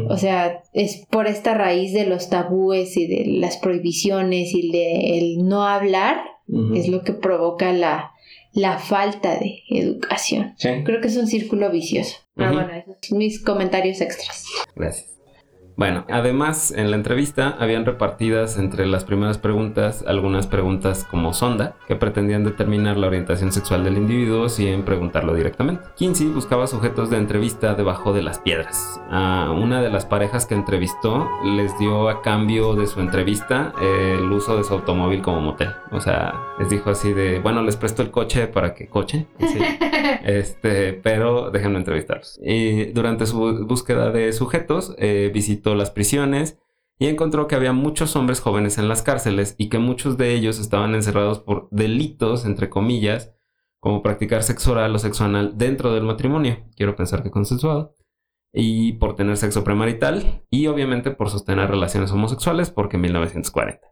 O 0.10 0.18
sea, 0.18 0.62
es 0.74 1.06
por 1.10 1.28
esta 1.28 1.56
raíz 1.56 1.92
de 1.92 2.06
los 2.06 2.30
tabúes 2.30 2.96
y 2.98 3.08
de 3.08 3.26
las 3.40 3.58
prohibiciones 3.58 4.54
y 4.54 4.72
de 4.72 5.18
el 5.18 5.48
no 5.48 5.66
hablar, 5.66 6.22
es 6.76 6.88
lo 6.88 7.02
que 7.02 7.14
provoca 7.14 7.74
la, 7.74 8.12
la 8.54 8.78
falta 8.78 9.38
de 9.38 9.64
educación. 9.70 10.56
Creo 10.60 11.02
que 11.02 11.08
es 11.08 11.18
un 11.18 11.28
círculo 11.28 11.72
vicioso. 11.72 12.18
Pero 12.36 12.54
bueno, 12.54 12.74
esos 12.74 12.96
son 13.02 13.18
mis 13.18 13.44
comentarios 13.44 14.00
extras. 14.02 14.46
Gracias. 14.76 15.17
Bueno, 15.78 16.06
además 16.10 16.72
en 16.72 16.90
la 16.90 16.98
entrevista 16.98 17.56
habían 17.60 17.86
repartidas 17.86 18.58
entre 18.58 18.88
las 18.88 19.04
primeras 19.06 19.38
preguntas 19.38 20.04
algunas 20.08 20.48
preguntas 20.48 21.06
como 21.10 21.34
sonda 21.34 21.76
que 21.88 21.96
pretendían 21.96 22.44
determinar 22.44 22.98
la 22.98 23.06
orientación 23.06 23.52
sexual 23.52 23.84
del 23.84 23.96
individuo 23.96 24.50
sin 24.50 24.82
preguntarlo 24.82 25.36
directamente. 25.36 25.84
Kinsey 25.96 26.30
buscaba 26.30 26.66
sujetos 26.66 27.12
de 27.12 27.18
entrevista 27.18 27.76
debajo 27.76 28.12
de 28.12 28.24
las 28.24 28.40
piedras. 28.40 29.00
A 29.12 29.52
una 29.52 29.80
de 29.80 29.92
las 29.92 30.08
parejas 30.08 30.48
que 30.48 30.56
entrevistó 30.56 31.30
les 31.46 31.78
dio 31.78 32.10
a 32.10 32.24
cambio 32.24 32.74
de 32.74 32.88
su 32.88 33.00
entrevista 33.00 33.72
el 33.80 34.32
uso 34.32 34.58
de 34.58 34.64
su 34.64 34.74
automóvil 34.74 35.22
como 35.22 35.42
motel. 35.42 35.70
O 35.92 36.02
sea, 36.02 36.34
les 36.58 36.72
dijo 36.72 36.90
así 36.90 37.14
de, 37.14 37.38
bueno, 37.38 37.62
les 37.62 37.78
presto 37.78 38.02
el 38.02 38.10
coche 38.10 38.48
para 38.48 38.74
que 38.74 38.88
cochen. 38.88 39.28
este, 40.26 40.94
pero 40.94 41.52
déjenme 41.52 41.78
entrevistarlos. 41.78 42.40
Y 42.44 42.86
durante 42.86 43.28
su 43.28 43.66
búsqueda 43.68 44.10
de 44.10 44.34
sujetos 44.34 44.96
eh, 44.98 45.30
visitó 45.32 45.67
las 45.76 45.92
prisiones 45.92 46.60
y 47.00 47.08
encontró 47.08 47.48
que 47.48 47.56
había 47.56 47.74
muchos 47.74 48.16
hombres 48.16 48.40
jóvenes 48.40 48.78
en 48.78 48.88
las 48.88 49.02
cárceles 49.02 49.56
y 49.58 49.70
que 49.70 49.78
muchos 49.80 50.18
de 50.18 50.34
ellos 50.34 50.60
estaban 50.60 50.96
encerrados 50.96 51.40
por 51.40 51.68
delitos, 51.72 52.46
entre 52.46 52.70
comillas, 52.70 53.34
como 53.80 54.02
practicar 54.02 54.44
sexo 54.44 54.72
oral 54.72 54.96
o 54.96 55.00
sexo 55.00 55.24
anal 55.24 55.58
dentro 55.58 55.94
del 55.94 56.04
matrimonio, 56.04 56.66
quiero 56.76 56.96
pensar 56.96 57.24
que 57.24 57.32
consensuado, 57.32 57.96
y 58.52 58.94
por 58.94 59.16
tener 59.16 59.38
sexo 59.38 59.64
premarital 59.64 60.44
y 60.50 60.68
obviamente 60.68 61.12
por 61.12 61.30
sostener 61.30 61.70
relaciones 61.70 62.12
homosexuales 62.12 62.72
porque 62.72 62.96
en 62.96 63.02
1940. 63.04 63.88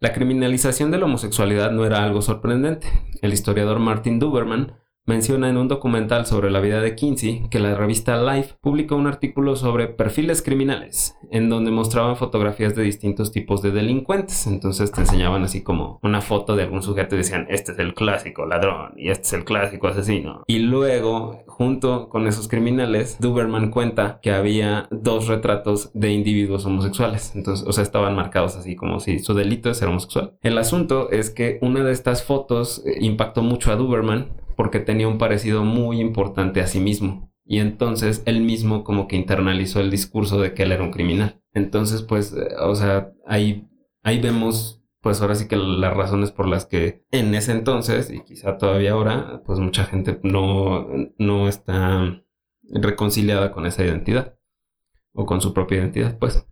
La 0.00 0.12
criminalización 0.12 0.90
de 0.90 0.98
la 0.98 1.06
homosexualidad 1.06 1.70
no 1.70 1.84
era 1.84 2.04
algo 2.04 2.22
sorprendente. 2.22 2.86
El 3.22 3.32
historiador 3.32 3.78
Martin 3.78 4.18
Duberman 4.18 4.74
menciona 5.06 5.50
en 5.50 5.58
un 5.58 5.68
documental 5.68 6.24
sobre 6.24 6.50
la 6.50 6.60
vida 6.60 6.80
de 6.80 6.94
Kinsey 6.94 7.48
que 7.50 7.58
la 7.58 7.74
revista 7.74 8.16
Life 8.22 8.54
publicó 8.60 8.96
un 8.96 9.06
artículo 9.06 9.54
sobre 9.54 9.88
perfiles 9.88 10.40
criminales, 10.40 11.16
en 11.30 11.50
donde 11.50 11.70
mostraban 11.70 12.16
fotografías 12.16 12.74
de 12.74 12.82
distintos 12.82 13.30
tipos 13.30 13.60
de 13.60 13.70
delincuentes. 13.70 14.46
Entonces 14.46 14.92
te 14.92 15.02
enseñaban 15.02 15.42
así 15.42 15.62
como 15.62 15.98
una 16.02 16.22
foto 16.22 16.56
de 16.56 16.62
algún 16.62 16.82
sujeto 16.82 17.14
y 17.14 17.18
decían, 17.18 17.46
este 17.50 17.72
es 17.72 17.78
el 17.78 17.94
clásico 17.94 18.46
ladrón 18.46 18.92
y 18.96 19.10
este 19.10 19.26
es 19.26 19.32
el 19.34 19.44
clásico 19.44 19.88
asesino. 19.88 20.42
Y 20.46 20.60
luego, 20.60 21.42
junto 21.46 22.08
con 22.08 22.26
esos 22.26 22.48
criminales, 22.48 23.18
Duberman 23.20 23.70
cuenta 23.70 24.20
que 24.22 24.32
había 24.32 24.88
dos 24.90 25.28
retratos 25.28 25.90
de 25.92 26.12
individuos 26.12 26.64
homosexuales. 26.64 27.32
Entonces, 27.34 27.66
o 27.66 27.72
sea, 27.72 27.82
estaban 27.82 28.14
marcados 28.14 28.56
así 28.56 28.74
como 28.74 29.00
si 29.00 29.18
su 29.18 29.34
delito 29.34 29.70
es 29.70 29.78
ser 29.78 29.88
homosexual. 29.88 30.32
El 30.42 30.56
asunto 30.56 31.10
es 31.10 31.28
que 31.30 31.58
una 31.60 31.84
de 31.84 31.92
estas 31.92 32.24
fotos 32.24 32.82
eh, 32.86 32.96
impactó 33.00 33.42
mucho 33.42 33.70
a 33.70 33.76
Duberman 33.76 34.43
porque 34.56 34.80
tenía 34.80 35.08
un 35.08 35.18
parecido 35.18 35.64
muy 35.64 36.00
importante 36.00 36.60
a 36.60 36.66
sí 36.66 36.80
mismo. 36.80 37.32
Y 37.44 37.58
entonces 37.58 38.22
él 38.26 38.40
mismo 38.40 38.84
como 38.84 39.06
que 39.06 39.16
internalizó 39.16 39.80
el 39.80 39.90
discurso 39.90 40.40
de 40.40 40.54
que 40.54 40.62
él 40.62 40.72
era 40.72 40.82
un 40.82 40.90
criminal. 40.90 41.42
Entonces, 41.52 42.02
pues, 42.02 42.32
eh, 42.32 42.54
o 42.60 42.74
sea, 42.74 43.12
ahí, 43.26 43.68
ahí 44.02 44.20
vemos, 44.20 44.82
pues 45.00 45.20
ahora 45.20 45.34
sí 45.34 45.46
que 45.46 45.56
las 45.56 45.94
razones 45.94 46.30
por 46.30 46.48
las 46.48 46.64
que 46.66 47.04
en 47.10 47.34
ese 47.34 47.52
entonces, 47.52 48.10
y 48.10 48.24
quizá 48.24 48.56
todavía 48.56 48.92
ahora, 48.92 49.42
pues 49.44 49.58
mucha 49.58 49.84
gente 49.84 50.18
no, 50.22 50.86
no 51.18 51.48
está 51.48 52.22
reconciliada 52.62 53.52
con 53.52 53.66
esa 53.66 53.84
identidad. 53.84 54.38
O 55.12 55.26
con 55.26 55.40
su 55.40 55.54
propia 55.54 55.78
identidad, 55.78 56.18
pues. 56.18 56.44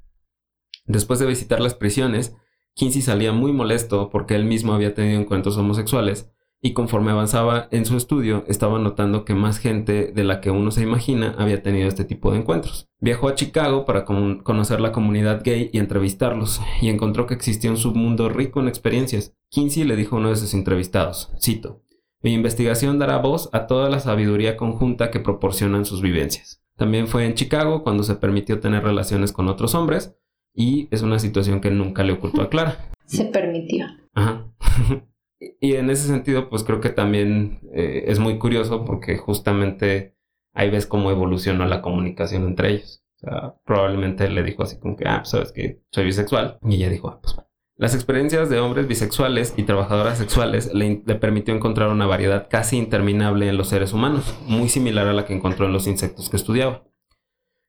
Después 0.84 1.18
de 1.18 1.26
visitar 1.26 1.60
las 1.60 1.74
prisiones, 1.74 2.36
Kinsey 2.74 3.02
salía 3.02 3.32
muy 3.32 3.52
molesto 3.52 4.08
porque 4.10 4.34
él 4.34 4.44
mismo 4.44 4.72
había 4.72 4.94
tenido 4.94 5.20
encuentros 5.20 5.56
homosexuales 5.56 6.31
y 6.64 6.74
conforme 6.74 7.10
avanzaba 7.10 7.66
en 7.72 7.84
su 7.84 7.96
estudio 7.96 8.44
estaba 8.46 8.78
notando 8.78 9.24
que 9.24 9.34
más 9.34 9.58
gente 9.58 10.12
de 10.12 10.24
la 10.24 10.40
que 10.40 10.52
uno 10.52 10.70
se 10.70 10.82
imagina 10.82 11.34
había 11.36 11.60
tenido 11.60 11.88
este 11.88 12.04
tipo 12.04 12.30
de 12.30 12.38
encuentros. 12.38 12.88
Viajó 13.00 13.26
a 13.26 13.34
Chicago 13.34 13.84
para 13.84 14.04
conocer 14.04 14.80
la 14.80 14.92
comunidad 14.92 15.42
gay 15.44 15.70
y 15.72 15.78
entrevistarlos, 15.78 16.60
y 16.80 16.88
encontró 16.88 17.26
que 17.26 17.34
existía 17.34 17.70
un 17.70 17.76
submundo 17.76 18.28
rico 18.28 18.60
en 18.60 18.68
experiencias. 18.68 19.34
Kinsey 19.50 19.82
le 19.82 19.96
dijo 19.96 20.14
a 20.14 20.20
uno 20.20 20.30
de 20.30 20.36
sus 20.36 20.54
entrevistados, 20.54 21.32
cito, 21.40 21.82
Mi 22.22 22.32
investigación 22.32 23.00
dará 23.00 23.18
voz 23.18 23.50
a 23.52 23.66
toda 23.66 23.90
la 23.90 23.98
sabiduría 23.98 24.56
conjunta 24.56 25.10
que 25.10 25.18
proporcionan 25.18 25.84
sus 25.84 26.00
vivencias. 26.00 26.62
También 26.76 27.08
fue 27.08 27.26
en 27.26 27.34
Chicago 27.34 27.82
cuando 27.82 28.04
se 28.04 28.14
permitió 28.14 28.60
tener 28.60 28.84
relaciones 28.84 29.32
con 29.32 29.48
otros 29.48 29.74
hombres, 29.74 30.16
y 30.54 30.86
es 30.92 31.02
una 31.02 31.18
situación 31.18 31.60
que 31.60 31.72
nunca 31.72 32.04
le 32.04 32.12
ocultó 32.12 32.42
a 32.42 32.48
Clara. 32.48 32.92
Se 33.06 33.24
permitió. 33.24 33.86
Ajá. 34.14 34.46
Y 35.60 35.74
en 35.74 35.90
ese 35.90 36.06
sentido, 36.06 36.48
pues 36.48 36.62
creo 36.64 36.80
que 36.80 36.90
también 36.90 37.60
eh, 37.72 38.04
es 38.06 38.18
muy 38.18 38.38
curioso 38.38 38.84
porque 38.84 39.16
justamente 39.16 40.14
ahí 40.52 40.70
ves 40.70 40.86
cómo 40.86 41.10
evolucionó 41.10 41.66
la 41.66 41.82
comunicación 41.82 42.46
entre 42.46 42.72
ellos. 42.72 43.04
O 43.16 43.18
sea, 43.20 43.54
probablemente 43.64 44.28
le 44.28 44.42
dijo 44.42 44.62
así 44.62 44.78
como 44.78 44.96
que, 44.96 45.06
ah, 45.06 45.18
pues, 45.18 45.30
sabes 45.30 45.52
que 45.52 45.80
soy 45.90 46.04
bisexual. 46.04 46.58
Y 46.62 46.76
ella 46.76 46.90
dijo, 46.90 47.08
ah, 47.08 47.20
pues 47.22 47.36
Las 47.76 47.94
experiencias 47.94 48.50
de 48.50 48.60
hombres 48.60 48.86
bisexuales 48.86 49.54
y 49.56 49.64
trabajadoras 49.64 50.18
sexuales 50.18 50.72
le, 50.74 51.02
le, 51.04 51.14
permitió 51.16 51.54
encontrar 51.54 51.88
una 51.88 52.06
variedad 52.06 52.48
casi 52.48 52.78
interminable 52.78 53.48
en 53.48 53.56
los 53.56 53.68
seres 53.68 53.92
humanos, 53.92 54.36
muy 54.46 54.68
similar 54.68 55.06
a 55.08 55.12
la 55.12 55.24
que 55.24 55.34
encontró 55.34 55.66
en 55.66 55.72
los 55.72 55.86
insectos 55.86 56.30
que 56.30 56.36
estudiaba. 56.36 56.84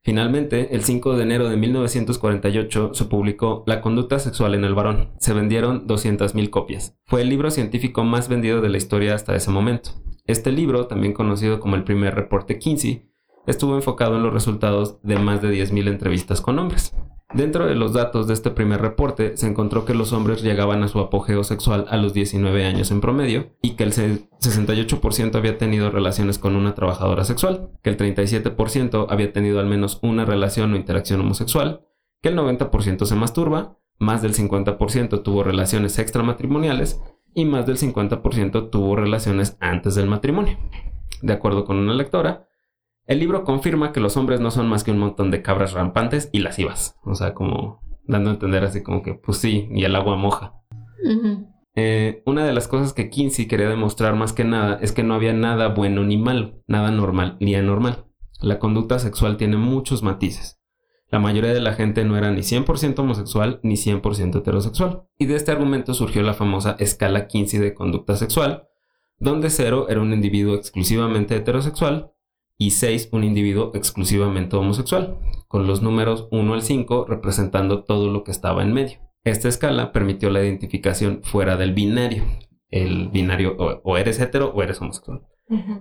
Finalmente, 0.05 0.75
el 0.75 0.83
5 0.83 1.15
de 1.15 1.23
enero 1.23 1.47
de 1.47 1.55
1948 1.55 2.93
se 2.93 3.05
publicó 3.05 3.63
La 3.65 3.79
conducta 3.79 4.19
sexual 4.19 4.53
en 4.53 4.65
el 4.65 4.75
varón. 4.75 5.11
Se 5.17 5.33
vendieron 5.33 5.87
200.000 5.87 6.49
copias. 6.49 6.97
Fue 7.05 7.21
el 7.21 7.29
libro 7.29 7.49
científico 7.51 8.03
más 8.03 8.27
vendido 8.27 8.59
de 8.59 8.67
la 8.67 8.75
historia 8.75 9.15
hasta 9.15 9.33
ese 9.33 9.49
momento. 9.49 9.91
Este 10.25 10.51
libro, 10.51 10.87
también 10.87 11.13
conocido 11.13 11.61
como 11.61 11.77
el 11.77 11.85
primer 11.85 12.15
reporte 12.15 12.59
Kinsey, 12.59 13.09
estuvo 13.47 13.75
enfocado 13.75 14.17
en 14.17 14.23
los 14.23 14.33
resultados 14.33 15.01
de 15.03 15.19
más 15.19 15.41
de 15.41 15.53
10.000 15.53 15.87
entrevistas 15.87 16.41
con 16.41 16.59
hombres. 16.59 16.93
Dentro 17.33 17.65
de 17.65 17.73
los 17.73 17.93
datos 17.93 18.27
de 18.27 18.33
este 18.35 18.51
primer 18.51 18.79
reporte 18.79 19.35
se 19.37 19.47
encontró 19.47 19.85
que 19.85 19.95
los 19.95 20.13
hombres 20.13 20.43
llegaban 20.43 20.83
a 20.83 20.87
su 20.87 20.99
apogeo 20.99 21.43
sexual 21.43 21.87
a 21.89 21.97
los 21.97 22.13
19 22.13 22.63
años 22.63 22.91
en 22.91 23.01
promedio 23.01 23.55
y 23.59 23.71
que 23.71 23.83
el 23.83 23.91
68% 23.91 25.35
había 25.35 25.57
tenido 25.57 25.89
relaciones 25.89 26.37
con 26.37 26.55
una 26.55 26.75
trabajadora 26.75 27.25
sexual, 27.25 27.71
que 27.81 27.89
el 27.89 27.97
37% 27.97 29.07
había 29.09 29.33
tenido 29.33 29.59
al 29.59 29.65
menos 29.65 29.97
una 30.03 30.25
relación 30.25 30.73
o 30.73 30.75
interacción 30.75 31.21
homosexual, 31.21 31.81
que 32.21 32.29
el 32.29 32.37
90% 32.37 33.05
se 33.05 33.15
masturba, 33.15 33.79
más 33.97 34.21
del 34.21 34.35
50% 34.35 35.23
tuvo 35.23 35.43
relaciones 35.43 35.97
extramatrimoniales 35.97 37.01
y 37.33 37.45
más 37.45 37.65
del 37.65 37.77
50% 37.77 38.69
tuvo 38.69 38.95
relaciones 38.95 39.57
antes 39.59 39.95
del 39.95 40.05
matrimonio. 40.07 40.59
De 41.23 41.33
acuerdo 41.33 41.65
con 41.65 41.77
una 41.77 41.95
lectora, 41.95 42.47
el 43.05 43.19
libro 43.19 43.43
confirma 43.43 43.91
que 43.91 43.99
los 43.99 44.15
hombres 44.17 44.39
no 44.39 44.51
son 44.51 44.67
más 44.67 44.83
que 44.83 44.91
un 44.91 44.99
montón 44.99 45.31
de 45.31 45.41
cabras 45.41 45.73
rampantes 45.73 46.29
y 46.31 46.39
lascivas. 46.39 46.97
O 47.03 47.15
sea, 47.15 47.33
como 47.33 47.81
dando 48.05 48.29
a 48.29 48.33
entender 48.33 48.63
así 48.63 48.81
como 48.83 49.01
que, 49.01 49.13
pues 49.13 49.37
sí, 49.37 49.67
y 49.71 49.83
el 49.83 49.95
agua 49.95 50.15
moja. 50.15 50.53
Eh, 51.75 52.21
una 52.25 52.45
de 52.45 52.53
las 52.53 52.67
cosas 52.67 52.93
que 52.93 53.09
Kinsey 53.09 53.47
quería 53.47 53.67
demostrar 53.67 54.15
más 54.15 54.31
que 54.31 54.43
nada 54.43 54.77
es 54.81 54.91
que 54.91 55.03
no 55.03 55.15
había 55.15 55.33
nada 55.33 55.69
bueno 55.69 56.03
ni 56.03 56.17
malo, 56.17 56.61
nada 56.67 56.91
normal 56.91 57.37
ni 57.39 57.55
anormal. 57.55 58.05
La 58.41 58.59
conducta 58.59 58.99
sexual 58.99 59.37
tiene 59.37 59.57
muchos 59.57 60.03
matices. 60.03 60.61
La 61.09 61.19
mayoría 61.19 61.53
de 61.53 61.61
la 61.61 61.73
gente 61.73 62.05
no 62.05 62.17
era 62.17 62.31
ni 62.31 62.41
100% 62.41 62.97
homosexual 62.99 63.59
ni 63.63 63.75
100% 63.75 64.39
heterosexual. 64.39 65.03
Y 65.17 65.27
de 65.27 65.35
este 65.35 65.51
argumento 65.51 65.93
surgió 65.93 66.23
la 66.23 66.33
famosa 66.33 66.75
escala 66.79 67.27
Kinsey 67.27 67.59
de 67.59 67.73
conducta 67.73 68.15
sexual, 68.15 68.67
donde 69.19 69.49
0 69.49 69.87
era 69.89 70.01
un 70.01 70.11
individuo 70.13 70.55
exclusivamente 70.55 71.35
heterosexual 71.35 72.12
y 72.57 72.71
6 72.71 73.09
un 73.11 73.23
individuo 73.23 73.71
exclusivamente 73.73 74.55
homosexual, 74.55 75.17
con 75.47 75.67
los 75.67 75.81
números 75.81 76.27
1 76.31 76.53
al 76.53 76.61
5 76.61 77.05
representando 77.07 77.83
todo 77.83 78.11
lo 78.11 78.23
que 78.23 78.31
estaba 78.31 78.63
en 78.63 78.73
medio. 78.73 78.99
Esta 79.23 79.47
escala 79.47 79.91
permitió 79.91 80.29
la 80.29 80.43
identificación 80.43 81.21
fuera 81.23 81.55
del 81.55 81.73
binario. 81.73 82.25
El 82.69 83.09
binario 83.09 83.55
o, 83.57 83.97
eres 83.97 84.19
hetero 84.19 84.51
o 84.53 84.63
eres 84.63 84.81
homosexual. 84.81 85.21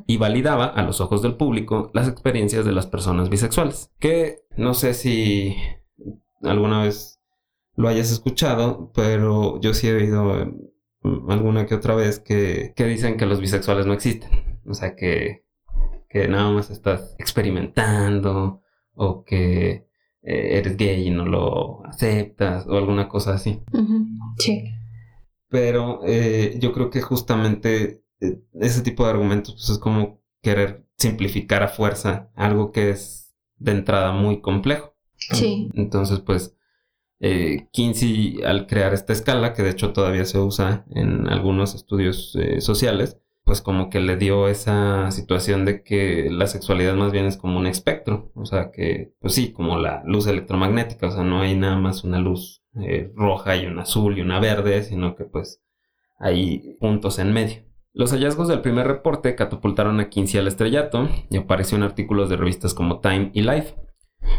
Y 0.06 0.18
validaba 0.18 0.66
a 0.66 0.82
los 0.82 1.00
ojos 1.00 1.22
del 1.22 1.36
público 1.36 1.90
las 1.94 2.06
experiencias 2.06 2.64
de 2.64 2.72
las 2.72 2.86
personas 2.86 3.30
bisexuales. 3.30 3.90
Que 3.98 4.40
no 4.56 4.74
sé 4.74 4.92
si 4.92 5.56
alguna 6.42 6.82
vez 6.82 7.20
lo 7.74 7.88
hayas 7.88 8.12
escuchado, 8.12 8.92
pero 8.94 9.60
yo 9.60 9.72
sí 9.72 9.88
he 9.88 9.94
oído 9.94 10.52
mm, 11.02 11.30
alguna 11.30 11.66
que 11.66 11.74
otra 11.74 11.94
vez 11.94 12.18
que, 12.18 12.74
dicen 12.76 13.16
que 13.16 13.26
los 13.26 13.40
bisexuales 13.40 13.86
no 13.86 13.94
existen. 13.94 14.30
O 14.66 14.74
sea, 14.74 14.94
que, 14.94 15.44
que 16.12 16.28
nada 16.28 16.50
más 16.50 16.70
estás 16.70 17.16
experimentando 17.18 18.60
o 18.94 19.24
que 19.24 19.88
eh, 20.22 20.58
eres 20.58 20.76
gay 20.76 21.08
y 21.08 21.10
no 21.10 21.24
lo 21.24 21.84
aceptas 21.86 22.66
o 22.66 22.76
alguna 22.76 23.08
cosa 23.08 23.32
así. 23.32 23.62
Sí. 24.38 24.62
Pero 25.48 26.00
eh, 26.06 26.58
yo 26.60 26.72
creo 26.72 26.90
que 26.90 27.00
justamente 27.00 28.04
eh, 28.20 28.42
ese 28.60 28.82
tipo 28.82 29.04
de 29.04 29.10
argumentos 29.10 29.54
pues, 29.54 29.70
es 29.70 29.78
como 29.78 30.20
querer 30.42 30.86
simplificar 30.98 31.62
a 31.62 31.68
fuerza 31.68 32.30
algo 32.34 32.72
que 32.72 32.90
es 32.90 33.34
de 33.56 33.72
entrada 33.72 34.12
muy 34.12 34.42
complejo. 34.42 34.94
Sí. 35.16 35.70
Entonces, 35.72 36.20
pues, 36.20 36.54
Kinsey 37.70 38.42
al 38.42 38.66
crear 38.66 38.92
esta 38.92 39.12
escala, 39.12 39.54
que 39.54 39.62
de 39.62 39.70
hecho 39.70 39.92
todavía 39.92 40.24
se 40.24 40.38
usa 40.40 40.84
en 40.90 41.28
algunos 41.28 41.74
estudios 41.76 42.36
sociales, 42.58 43.18
pues 43.52 43.60
como 43.60 43.90
que 43.90 44.00
le 44.00 44.16
dio 44.16 44.48
esa 44.48 45.10
situación 45.10 45.66
de 45.66 45.82
que 45.82 46.28
la 46.30 46.46
sexualidad 46.46 46.94
más 46.94 47.12
bien 47.12 47.26
es 47.26 47.36
como 47.36 47.58
un 47.58 47.66
espectro, 47.66 48.32
o 48.34 48.46
sea 48.46 48.70
que, 48.70 49.12
pues 49.20 49.34
sí, 49.34 49.52
como 49.52 49.76
la 49.76 50.02
luz 50.06 50.26
electromagnética, 50.26 51.08
o 51.08 51.10
sea, 51.10 51.22
no 51.22 51.42
hay 51.42 51.54
nada 51.54 51.76
más 51.76 52.02
una 52.02 52.18
luz 52.18 52.64
eh, 52.80 53.12
roja 53.14 53.54
y 53.56 53.66
una 53.66 53.82
azul 53.82 54.16
y 54.16 54.22
una 54.22 54.40
verde, 54.40 54.84
sino 54.84 55.16
que 55.16 55.24
pues 55.24 55.62
hay 56.18 56.78
puntos 56.80 57.18
en 57.18 57.34
medio. 57.34 57.56
Los 57.92 58.12
hallazgos 58.12 58.48
del 58.48 58.62
primer 58.62 58.86
reporte 58.86 59.34
catapultaron 59.34 60.00
a 60.00 60.08
Kinsey 60.08 60.40
al 60.40 60.48
estrellato 60.48 61.10
y 61.28 61.36
apareció 61.36 61.76
en 61.76 61.82
artículos 61.82 62.30
de 62.30 62.38
revistas 62.38 62.72
como 62.72 63.00
Time 63.00 63.32
y 63.34 63.42
Life. 63.42 63.74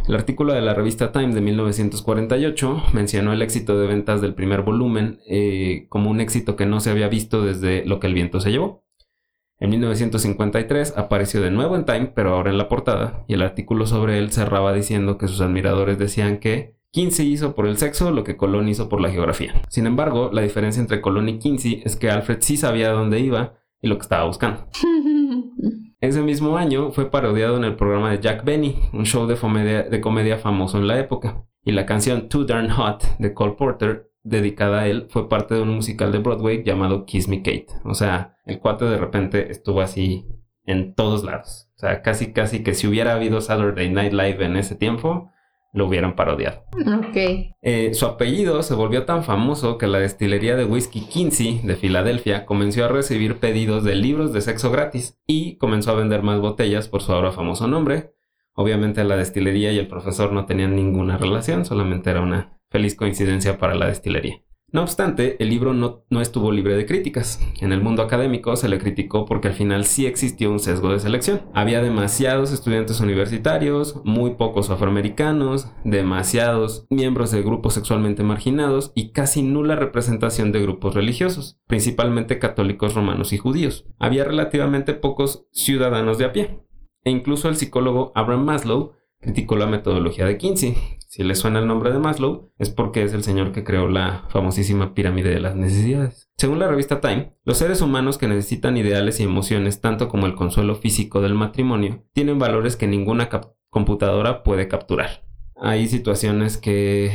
El 0.08 0.16
artículo 0.16 0.54
de 0.54 0.62
la 0.62 0.74
revista 0.74 1.12
Time 1.12 1.36
de 1.36 1.42
1948 1.42 2.84
mencionó 2.94 3.32
el 3.32 3.44
éxito 3.44 3.80
de 3.80 3.86
ventas 3.86 4.22
del 4.22 4.34
primer 4.34 4.64
volumen 4.64 5.20
eh, 5.28 5.86
como 5.90 6.10
un 6.10 6.20
éxito 6.20 6.56
que 6.56 6.66
no 6.66 6.80
se 6.80 6.90
había 6.90 7.10
visto 7.10 7.44
desde 7.44 7.86
lo 7.86 8.00
que 8.00 8.08
el 8.08 8.16
viento 8.16 8.40
se 8.40 8.50
llevó. 8.50 8.83
En 9.64 9.70
1953 9.70 10.96
apareció 10.98 11.42
de 11.42 11.50
nuevo 11.50 11.78
en 11.78 11.86
Time, 11.86 12.12
pero 12.14 12.36
ahora 12.36 12.52
en 12.52 12.58
la 12.58 12.68
portada, 12.68 13.24
y 13.30 13.36
el 13.36 13.42
artículo 13.42 13.86
sobre 13.86 14.20
él 14.20 14.30
cerraba 14.30 14.74
diciendo 14.74 15.18
que 15.18 15.30
sus 15.30 15.40
admiradores 15.40 15.98
decían 15.98 16.40
que 16.40 16.76
Kinsey 16.92 17.32
hizo 17.32 17.56
por 17.56 17.68
el 17.68 17.78
sexo 17.78 18.12
lo 18.12 18.26
que 18.26 18.36
Colón 18.36 18.68
hizo 18.68 18.90
por 18.90 19.00
la 19.00 19.10
geografía. 19.10 19.62
Sin 19.70 19.88
embargo, 19.88 20.32
la 20.34 20.42
diferencia 20.42 20.82
entre 20.82 21.00
Colón 21.00 21.30
y 21.30 21.40
Kinsey 21.40 21.82
es 21.86 21.96
que 21.96 22.12
Alfred 22.12 22.40
sí 22.42 22.58
sabía 22.58 22.92
dónde 22.92 23.22
iba 23.22 23.54
y 23.82 23.88
lo 23.88 23.96
que 23.96 24.02
estaba 24.02 24.26
buscando. 24.26 24.68
Ese 26.02 26.22
mismo 26.22 26.58
año 26.58 26.92
fue 26.92 27.10
parodiado 27.10 27.56
en 27.56 27.64
el 27.64 27.78
programa 27.78 28.12
de 28.12 28.20
Jack 28.20 28.44
Benny, 28.44 28.76
un 28.92 29.06
show 29.06 29.28
de, 29.28 29.84
de 29.90 30.02
comedia 30.02 30.40
famoso 30.40 30.78
en 30.78 30.88
la 30.88 31.00
época, 31.00 31.46
y 31.64 31.72
la 31.72 31.86
canción 31.86 32.28
Too 32.28 32.44
Darn 32.44 32.70
Hot 32.70 33.16
de 33.18 33.34
Cole 33.34 33.54
Porter 33.54 34.12
dedicada 34.24 34.82
a 34.82 34.88
él 34.88 35.08
fue 35.10 35.30
parte 35.30 35.56
de 35.56 35.62
un 35.62 35.70
musical 35.70 36.12
de 36.12 36.20
Broadway 36.20 36.64
llamado 36.64 37.06
Kiss 37.06 37.28
Me 37.28 37.42
Kate. 37.42 37.68
O 37.84 37.94
sea, 37.94 38.38
el 38.46 38.60
cuate 38.60 38.86
de 38.86 38.98
repente 38.98 39.52
estuvo 39.52 39.82
así 39.82 40.26
en 40.66 40.96
todos 40.96 41.24
lados. 41.24 41.70
O 41.76 41.80
sea, 41.80 42.02
casi 42.02 42.34
casi 42.34 42.64
que 42.64 42.74
si 42.74 42.88
hubiera 42.88 43.14
habido 43.14 43.42
Saturday 43.42 43.90
Night 43.90 44.14
Live 44.14 44.44
en 44.46 44.56
ese 44.56 44.76
tiempo, 44.76 45.30
lo 45.74 45.88
hubieran 45.88 46.16
parodiado. 46.16 46.64
Ok. 46.74 47.18
Eh, 47.62 47.92
su 47.94 48.06
apellido 48.06 48.62
se 48.62 48.76
volvió 48.76 49.06
tan 49.06 49.24
famoso 49.24 49.78
que 49.78 49.88
la 49.88 50.00
destilería 50.00 50.56
de 50.56 50.66
whisky 50.66 51.02
Kinsey 51.02 51.62
de 51.64 51.76
Filadelfia 51.76 52.46
comenzó 52.46 52.86
a 52.86 52.90
recibir 52.90 53.40
pedidos 53.40 53.84
de 53.84 53.96
libros 53.96 54.34
de 54.34 54.42
sexo 54.42 54.72
gratis 54.72 55.20
y 55.26 55.58
comenzó 55.58 55.92
a 55.92 55.96
vender 55.96 56.22
más 56.22 56.40
botellas 56.40 56.88
por 56.88 57.02
su 57.02 57.12
ahora 57.12 57.32
famoso 57.32 57.68
nombre. 57.68 58.14
Obviamente 58.56 59.04
la 59.04 59.18
destilería 59.18 59.72
y 59.72 59.80
el 59.80 59.88
profesor 59.88 60.32
no 60.32 60.46
tenían 60.46 60.76
ninguna 60.76 61.18
relación, 61.18 61.66
solamente 61.66 62.12
era 62.12 62.22
una 62.22 62.60
Feliz 62.74 62.96
coincidencia 62.96 63.60
para 63.60 63.76
la 63.76 63.86
destilería. 63.86 64.42
No 64.72 64.82
obstante, 64.82 65.38
el 65.40 65.50
libro 65.50 65.76
no, 65.76 66.04
no, 66.10 66.20
estuvo 66.20 66.52
libre 66.52 66.76
de 66.76 66.88
críticas. 66.88 67.40
En 67.62 67.72
el 67.72 67.82
mundo 67.84 68.02
académico 68.02 68.56
se 68.56 68.68
le 68.68 68.80
criticó 68.80 69.26
porque 69.26 69.48
al 69.48 69.54
final 69.54 69.86
sí 69.86 70.08
existió 70.08 70.50
un 70.50 70.60
sesgo 70.60 70.92
de 70.92 71.00
selección. 71.00 71.44
Había 71.54 71.84
demasiados 71.84 72.52
estudiantes 72.52 73.00
universitarios, 73.00 74.02
muy 74.04 74.32
pocos 74.32 74.72
afroamericanos, 74.72 75.72
demasiados 75.84 76.88
miembros 76.90 77.30
de 77.30 77.44
grupos 77.44 77.76
sexualmente 77.76 78.24
marginados 78.24 78.92
y 78.96 79.12
casi 79.12 79.44
nula 79.44 79.76
representación 79.76 80.52
de 80.52 80.64
grupos 80.64 80.96
religiosos, 80.96 81.60
principalmente 81.68 82.40
católicos 82.40 82.96
romanos 82.96 83.32
y 83.34 83.38
judíos. 83.38 83.86
Había 84.00 84.24
relativamente 84.24 84.96
pocos 84.96 85.46
ciudadanos 85.52 86.18
de 86.18 86.26
a 86.26 86.34
pie. 86.34 86.60
E 87.04 87.12
incluso 87.12 87.48
el 87.48 87.58
psicólogo 87.58 88.12
Abraham 88.16 88.46
Maslow 88.46 88.94
criticó 89.20 89.56
la 89.56 89.68
metodología 89.68 90.26
de 90.26 90.40
Kinsey. 90.40 90.76
Si 91.14 91.22
le 91.22 91.36
suena 91.36 91.60
el 91.60 91.68
nombre 91.68 91.92
de 91.92 92.00
Maslow, 92.00 92.52
es 92.58 92.72
porque 92.72 93.04
es 93.04 93.14
el 93.14 93.22
señor 93.22 93.52
que 93.52 93.64
creó 93.64 93.88
la 93.88 94.26
famosísima 94.30 94.96
pirámide 94.96 95.30
de 95.30 95.40
las 95.40 95.56
necesidades. 95.56 96.28
Según 96.38 96.58
la 96.58 96.68
revista 96.68 97.02
Time, 97.02 97.36
los 97.44 97.60
seres 97.60 97.82
humanos 97.82 98.18
que 98.18 98.28
necesitan 98.28 98.78
ideales 98.78 99.20
y 99.20 99.24
emociones 99.24 99.80
tanto 99.80 100.10
como 100.10 100.26
el 100.26 100.34
consuelo 100.34 100.74
físico 100.74 101.22
del 101.22 101.36
matrimonio 101.36 102.04
tienen 102.14 102.40
valores 102.40 102.76
que 102.76 102.88
ninguna 102.88 103.30
computadora 103.70 104.42
puede 104.42 104.68
capturar. 104.68 105.24
Hay 105.56 105.88
situaciones 105.88 106.58
que 106.58 107.12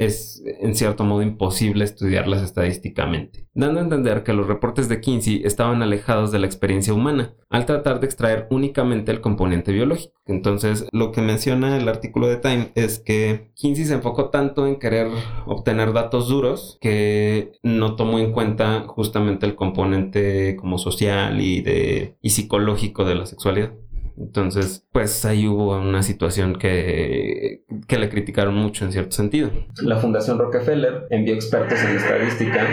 es 0.00 0.42
en 0.60 0.74
cierto 0.74 1.04
modo 1.04 1.20
imposible 1.20 1.84
estudiarlas 1.84 2.42
estadísticamente, 2.42 3.46
dando 3.52 3.80
a 3.80 3.82
entender 3.82 4.22
que 4.22 4.32
los 4.32 4.46
reportes 4.46 4.88
de 4.88 4.98
Kinsey 4.98 5.42
estaban 5.44 5.82
alejados 5.82 6.32
de 6.32 6.38
la 6.38 6.46
experiencia 6.46 6.94
humana, 6.94 7.34
al 7.50 7.66
tratar 7.66 8.00
de 8.00 8.06
extraer 8.06 8.46
únicamente 8.50 9.12
el 9.12 9.20
componente 9.20 9.72
biológico. 9.72 10.14
Entonces, 10.24 10.86
lo 10.92 11.12
que 11.12 11.20
menciona 11.20 11.76
el 11.76 11.86
artículo 11.86 12.28
de 12.28 12.38
Time 12.38 12.70
es 12.76 12.98
que 12.98 13.50
Kinsey 13.54 13.84
se 13.84 13.94
enfocó 13.94 14.30
tanto 14.30 14.66
en 14.66 14.78
querer 14.78 15.08
obtener 15.44 15.92
datos 15.92 16.28
duros 16.28 16.78
que 16.80 17.52
no 17.62 17.94
tomó 17.96 18.18
en 18.18 18.32
cuenta 18.32 18.84
justamente 18.86 19.44
el 19.44 19.54
componente 19.54 20.56
como 20.56 20.78
social 20.78 21.42
y, 21.42 21.60
de, 21.60 22.16
y 22.22 22.30
psicológico 22.30 23.04
de 23.04 23.16
la 23.16 23.26
sexualidad. 23.26 23.72
Entonces, 24.16 24.86
pues 24.92 25.24
ahí 25.24 25.46
hubo 25.46 25.78
una 25.78 26.02
situación 26.02 26.56
que, 26.56 27.64
que 27.86 27.98
le 27.98 28.08
criticaron 28.08 28.54
mucho 28.54 28.84
en 28.84 28.92
cierto 28.92 29.12
sentido. 29.12 29.50
La 29.82 29.96
Fundación 29.96 30.38
Rockefeller 30.38 31.06
envió 31.10 31.34
expertos 31.34 31.78
en 31.82 31.96
estadística 31.96 32.66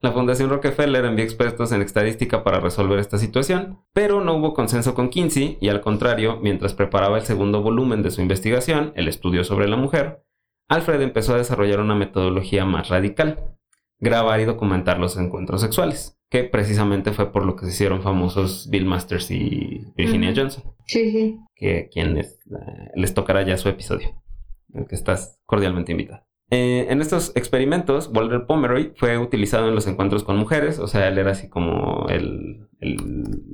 la 0.00 0.12
Fundación 0.12 0.50
Rockefeller 0.50 1.04
envió 1.04 1.24
expertos 1.24 1.72
en 1.72 1.82
estadística 1.82 2.44
para 2.44 2.60
resolver 2.60 2.98
esta 2.98 3.18
situación, 3.18 3.80
pero 3.92 4.20
no 4.20 4.34
hubo 4.36 4.54
consenso 4.54 4.94
con 4.94 5.08
Kinsey 5.08 5.58
y 5.60 5.68
al 5.68 5.80
contrario, 5.80 6.38
mientras 6.40 6.74
preparaba 6.74 7.18
el 7.18 7.24
segundo 7.24 7.62
volumen 7.62 8.02
de 8.02 8.10
su 8.10 8.20
investigación, 8.20 8.92
el 8.96 9.08
estudio 9.08 9.44
sobre 9.44 9.68
la 9.68 9.76
mujer, 9.76 10.24
Alfred 10.68 11.00
empezó 11.02 11.34
a 11.34 11.38
desarrollar 11.38 11.80
una 11.80 11.94
metodología 11.94 12.64
más 12.64 12.88
radical, 12.88 13.56
grabar 14.04 14.38
y 14.38 14.44
documentar 14.44 15.00
los 15.00 15.16
encuentros 15.16 15.60
sexuales 15.60 16.16
que 16.34 16.42
precisamente 16.42 17.12
fue 17.12 17.30
por 17.30 17.44
lo 17.46 17.54
que 17.54 17.64
se 17.64 17.70
hicieron 17.70 18.02
famosos 18.02 18.68
Bill 18.68 18.86
Masters 18.86 19.30
y 19.30 19.84
Virginia 19.96 20.32
Johnson. 20.34 20.64
Sí, 20.84 21.12
sí. 21.12 21.38
Que 21.54 21.88
quienes 21.92 22.40
eh, 22.50 22.90
les 22.96 23.14
tocará 23.14 23.42
ya 23.42 23.56
su 23.56 23.68
episodio, 23.68 24.20
en 24.72 24.86
que 24.86 24.96
estás 24.96 25.40
cordialmente 25.46 25.92
invitada. 25.92 26.26
Eh, 26.50 26.86
en 26.90 27.00
estos 27.00 27.30
experimentos, 27.36 28.10
Walter 28.12 28.46
Pomeroy 28.46 28.92
fue 28.96 29.16
utilizado 29.16 29.68
en 29.68 29.76
los 29.76 29.86
encuentros 29.86 30.24
con 30.24 30.36
mujeres, 30.36 30.80
o 30.80 30.88
sea, 30.88 31.06
él 31.06 31.18
era 31.18 31.30
así 31.30 31.48
como 31.48 32.08
el, 32.08 32.68
el 32.80 32.96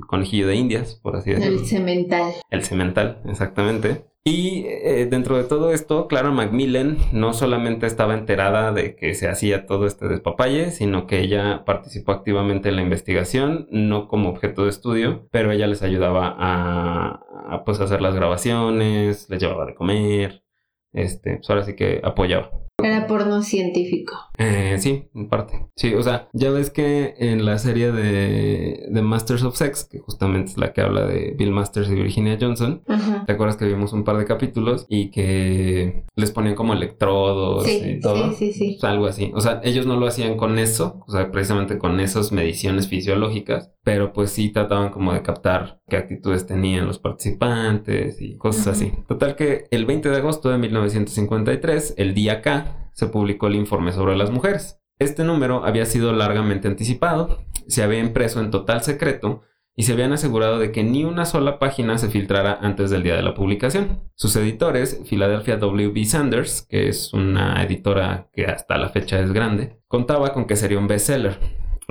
conejillo 0.07 0.47
de 0.47 0.57
indias, 0.57 0.99
por 1.03 1.17
así 1.17 1.33
decirlo. 1.33 1.61
El 1.61 1.67
cemental. 1.67 2.33
El 2.49 2.63
cemental, 2.65 3.21
exactamente. 3.27 4.07
Y 4.23 4.67
eh, 4.67 5.07
dentro 5.07 5.39
de 5.39 5.45
todo 5.45 5.73
esto, 5.73 6.07
Clara 6.07 6.31
Macmillan 6.31 6.99
no 7.13 7.33
solamente 7.33 7.87
estaba 7.87 8.13
enterada 8.13 8.71
de 8.71 8.95
que 8.95 9.15
se 9.15 9.29
hacía 9.29 9.65
todo 9.65 9.87
este 9.87 10.09
despapalle, 10.09 10.73
sino 10.73 11.07
que 11.07 11.21
ella 11.21 11.65
participó 11.65 12.13
activamente 12.13 12.69
en 12.69 12.77
la 12.77 12.83
investigación, 12.83 13.67
no 13.71 14.09
como 14.09 14.29
objeto 14.29 14.65
de 14.65 14.71
estudio, 14.71 15.27
pero 15.31 15.53
ella 15.53 15.67
les 15.67 15.83
ayudaba 15.83 16.37
a, 16.39 17.63
pues 17.65 17.81
hacer 17.81 18.03
las 18.03 18.15
grabaciones, 18.15 19.29
les 19.31 19.41
llevaba 19.41 19.65
de 19.65 19.75
comer, 19.75 20.45
este, 20.93 21.37
pues 21.37 21.49
ahora 21.49 21.65
sí 21.65 21.75
que 21.75 22.01
apoyaba. 22.05 22.51
Era 22.85 23.07
porno 23.07 23.43
científico. 23.43 24.17
Eh, 24.39 24.77
sí, 24.79 25.05
en 25.15 25.29
parte. 25.29 25.67
Sí, 25.77 25.95
o 25.95 26.03
sea, 26.03 26.29
ya 26.33 26.51
ves 26.51 26.71
que 26.71 27.15
en 27.19 27.45
la 27.45 27.59
serie 27.59 27.93
de, 27.93 28.87
de, 28.89 29.03
Masters 29.03 29.43
of 29.43 29.57
Sex, 29.57 29.85
que 29.85 29.99
justamente 29.99 30.53
es 30.53 30.59
la 30.59 30.73
que 30.73 30.81
habla 30.81 31.07
de 31.07 31.35
Bill 31.37 31.51
Masters 31.51 31.91
y 31.91 31.95
Virginia 31.95 32.39
Johnson, 32.41 32.83
¿te 33.27 33.33
acuerdas 33.33 33.57
que 33.57 33.67
vimos 33.67 33.93
un 33.93 34.05
par 34.05 34.17
de 34.17 34.25
capítulos 34.25 34.87
y 34.89 35.11
que 35.11 36.05
les 36.17 36.31
ponían 36.31 36.55
como 36.55 36.73
electrodos 36.73 37.69
y 37.69 38.01
todo? 38.01 38.33
Sí, 38.33 38.53
sí, 38.53 38.79
sí. 38.79 38.87
algo 38.87 39.07
así. 39.07 39.31
O 39.35 39.41
sea, 39.41 39.61
ellos 39.63 39.87
no 39.87 39.97
lo 39.97 40.07
hacían 40.07 40.37
con 40.37 40.59
eso, 40.59 41.03
o 41.07 41.13
sea, 41.13 41.31
precisamente 41.31 41.79
con 41.79 42.01
esas 42.01 42.33
mediciones 42.33 42.89
fisiológicas, 42.89 43.73
pero 43.83 44.13
pues 44.13 44.31
sí 44.31 44.51
trataban 44.51 44.91
como 44.91 45.13
de 45.13 45.23
captar 45.23 45.81
qué 45.89 45.97
actitudes 45.97 46.47
tenían 46.47 46.87
los 46.87 46.99
participantes 46.99 48.21
y 48.21 48.37
cosas 48.37 48.69
así. 48.69 48.93
Total 49.09 49.37
que 49.37 49.67
el 49.71 49.87
20 49.87 50.09
de 50.09 50.17
agosto 50.17 50.51
de 50.51 50.59
1953, 50.59 51.95
el 51.97 52.15
día 52.15 52.41
K, 52.43 52.70
se 52.93 53.07
publicó 53.07 53.47
el 53.47 53.57
informe 53.57 53.93
sobre 53.93 54.17
las 54.17 54.31
mujeres. 54.31 54.81
Este 54.99 55.25
número 55.25 55.65
había 55.65 55.87
sido 55.87 56.13
largamente 56.13 56.69
anticipado, 56.69 57.43
se 57.67 57.83
había 57.83 58.01
impreso 58.01 58.41
en 58.41 58.51
total 58.51 58.83
secreto 58.83 59.43
y 59.75 59.85
se 59.85 59.95
habían 59.95 60.13
asegurado 60.13 60.59
de 60.59 60.73
que 60.73 60.85
ni 60.85 61.05
una 61.05 61.25
sola 61.25 61.59
página 61.59 61.97
se 61.97 62.11
filtrara 62.11 62.59
antes 62.61 62.91
del 62.91 63.03
día 63.03 63.17
de 63.17 63.23
la 63.23 63.35
publicación. 63.35 64.03
Sus 64.15 64.37
editores, 64.37 65.01
Philadelphia 65.09 65.57
W.B. 65.57 66.05
Sanders, 66.05 66.67
que 66.69 66.89
es 66.89 67.15
una 67.15 67.63
editora 67.63 68.29
que 68.35 68.45
hasta 68.45 68.77
la 68.77 68.91
fecha 68.91 69.21
es 69.21 69.33
grande, 69.33 69.79
contaba 69.89 70.35
con 70.35 70.47
que 70.47 70.57
sería 70.57 70.79
un 70.79 70.87
bestseller, 70.87 71.39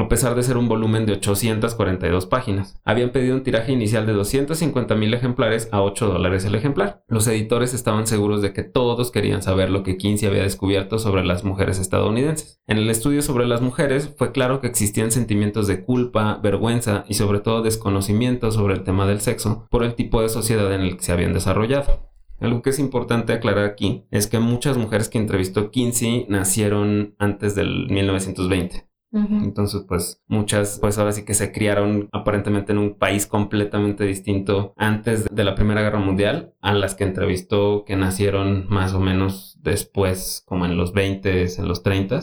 a 0.04 0.08
pesar 0.08 0.36
de 0.36 0.44
ser 0.44 0.58
un 0.58 0.68
volumen 0.68 1.06
de 1.06 1.14
842 1.14 2.26
páginas. 2.26 2.80
Habían 2.86 3.10
pedido 3.12 3.36
un 3.36 3.44
tiraje 3.44 3.72
inicial 3.72 4.06
de 4.06 4.14
250 4.14 4.96
mil 4.96 5.14
ejemplares 5.14 5.70
a 5.72 5.82
8 5.82 6.08
dólares 6.08 6.46
el 6.46 6.56
ejemplar. 6.56 7.04
Los 7.08 7.28
editores 7.28 7.74
estaban 7.74 8.08
seguros 8.08 8.42
de 8.42 8.54
que 8.54 8.64
todos 8.64 9.12
querían 9.12 9.42
saber 9.42 9.70
lo 9.70 9.84
que 9.84 9.98
Kinsey 9.98 10.28
había 10.28 10.44
descubierto 10.44 11.00
sobre 11.00 11.26
las 11.26 11.44
mujeres 11.44 11.80
estadounidenses. 11.80 12.62
En 12.68 12.78
el 12.78 12.90
estudio 12.90 13.22
sobre 13.22 13.48
las 13.48 13.62
mujeres 13.62 14.14
fue 14.18 14.32
claro 14.32 14.62
que 14.62 14.68
existían 14.68 15.12
sentimientos 15.12 15.68
de 15.68 15.84
culpa, 15.84 16.40
vergüenza 16.42 17.06
y 17.08 17.16
sobre 17.16 17.40
todo 17.40 17.62
desconocimiento 17.62 18.52
sobre 18.52 18.76
el 18.76 18.84
tema 18.84 19.08
del 19.08 19.22
sexo 19.22 19.68
por 19.70 19.84
el 19.84 19.96
tipo 19.96 20.22
de 20.22 20.30
sociedad 20.30 20.74
en 20.74 20.82
el 20.82 20.98
que 20.98 21.04
se 21.04 21.12
habían 21.12 21.34
desarrollado. 21.34 22.10
Algo 22.40 22.62
que 22.62 22.70
es 22.70 22.80
importante 22.80 23.34
aclarar 23.34 23.66
aquí 23.66 24.06
es 24.12 24.28
que 24.28 24.40
muchas 24.40 24.78
mujeres 24.78 25.10
que 25.10 25.18
entrevistó 25.18 25.72
Kinsey 25.72 26.26
nacieron 26.30 27.16
antes 27.20 27.54
del 27.54 27.90
1920. 27.90 28.89
Entonces, 29.12 29.86
pues 29.88 30.22
muchas, 30.28 30.78
pues 30.80 30.98
ahora 30.98 31.12
sí 31.12 31.26
que 31.26 31.34
se 31.34 31.52
criaron 31.52 32.10
aparentemente 32.12 32.72
en 32.74 32.78
un 32.78 32.96
país 32.96 33.26
completamente 33.26 34.04
distinto 34.06 34.74
antes 34.78 35.26
de 35.26 35.44
la 35.44 35.56
Primera 35.56 35.82
Guerra 35.82 36.00
Mundial 36.00 36.54
a 36.62 36.74
las 36.74 36.94
que 36.96 37.06
entrevistó 37.06 37.86
que 37.86 37.96
nacieron 37.96 38.68
más 38.70 38.94
o 38.94 39.00
menos 39.00 39.58
después, 39.62 40.44
como 40.46 40.66
en 40.66 40.78
los 40.78 40.94
20, 40.94 41.46
en 41.58 41.68
los 41.68 41.82
30, 41.84 42.20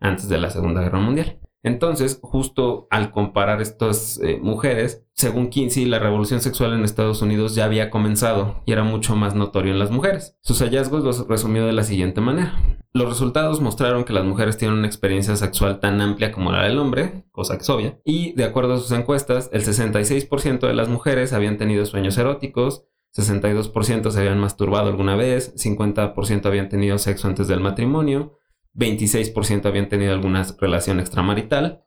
antes 0.00 0.28
de 0.28 0.38
la 0.38 0.50
Segunda 0.50 0.82
Guerra 0.82 1.00
Mundial. 1.00 1.40
Entonces, 1.64 2.20
justo 2.22 2.86
al 2.90 3.10
comparar 3.10 3.62
estas 3.62 4.20
eh, 4.22 4.38
mujeres, 4.40 5.06
según 5.14 5.48
Kinsey, 5.48 5.86
la 5.86 5.98
revolución 5.98 6.42
sexual 6.42 6.74
en 6.74 6.84
Estados 6.84 7.22
Unidos 7.22 7.54
ya 7.54 7.64
había 7.64 7.88
comenzado 7.88 8.62
y 8.66 8.72
era 8.72 8.84
mucho 8.84 9.16
más 9.16 9.34
notorio 9.34 9.72
en 9.72 9.78
las 9.78 9.90
mujeres. 9.90 10.36
Sus 10.42 10.60
hallazgos 10.60 11.02
los 11.02 11.26
resumió 11.26 11.64
de 11.64 11.72
la 11.72 11.82
siguiente 11.82 12.20
manera. 12.20 12.54
Los 12.92 13.08
resultados 13.08 13.62
mostraron 13.62 14.04
que 14.04 14.12
las 14.12 14.26
mujeres 14.26 14.58
tienen 14.58 14.78
una 14.78 14.86
experiencia 14.86 15.36
sexual 15.36 15.80
tan 15.80 16.00
amplia 16.02 16.32
como 16.32 16.52
la 16.52 16.64
del 16.64 16.78
hombre, 16.78 17.24
cosa 17.32 17.56
que 17.56 17.62
es 17.62 17.70
obvia, 17.70 17.98
y 18.04 18.34
de 18.34 18.44
acuerdo 18.44 18.74
a 18.74 18.78
sus 18.78 18.92
encuestas, 18.92 19.48
el 19.52 19.64
66% 19.64 20.66
de 20.66 20.74
las 20.74 20.88
mujeres 20.88 21.32
habían 21.32 21.56
tenido 21.56 21.86
sueños 21.86 22.18
eróticos, 22.18 22.84
62% 23.16 24.10
se 24.10 24.20
habían 24.20 24.38
masturbado 24.38 24.88
alguna 24.88 25.16
vez, 25.16 25.54
50% 25.56 26.46
habían 26.46 26.68
tenido 26.68 26.98
sexo 26.98 27.26
antes 27.26 27.48
del 27.48 27.60
matrimonio, 27.60 28.38
26% 28.74 29.66
habían 29.66 29.88
tenido 29.88 30.12
alguna 30.12 30.44
relación 30.60 31.00
extramarital, 31.00 31.84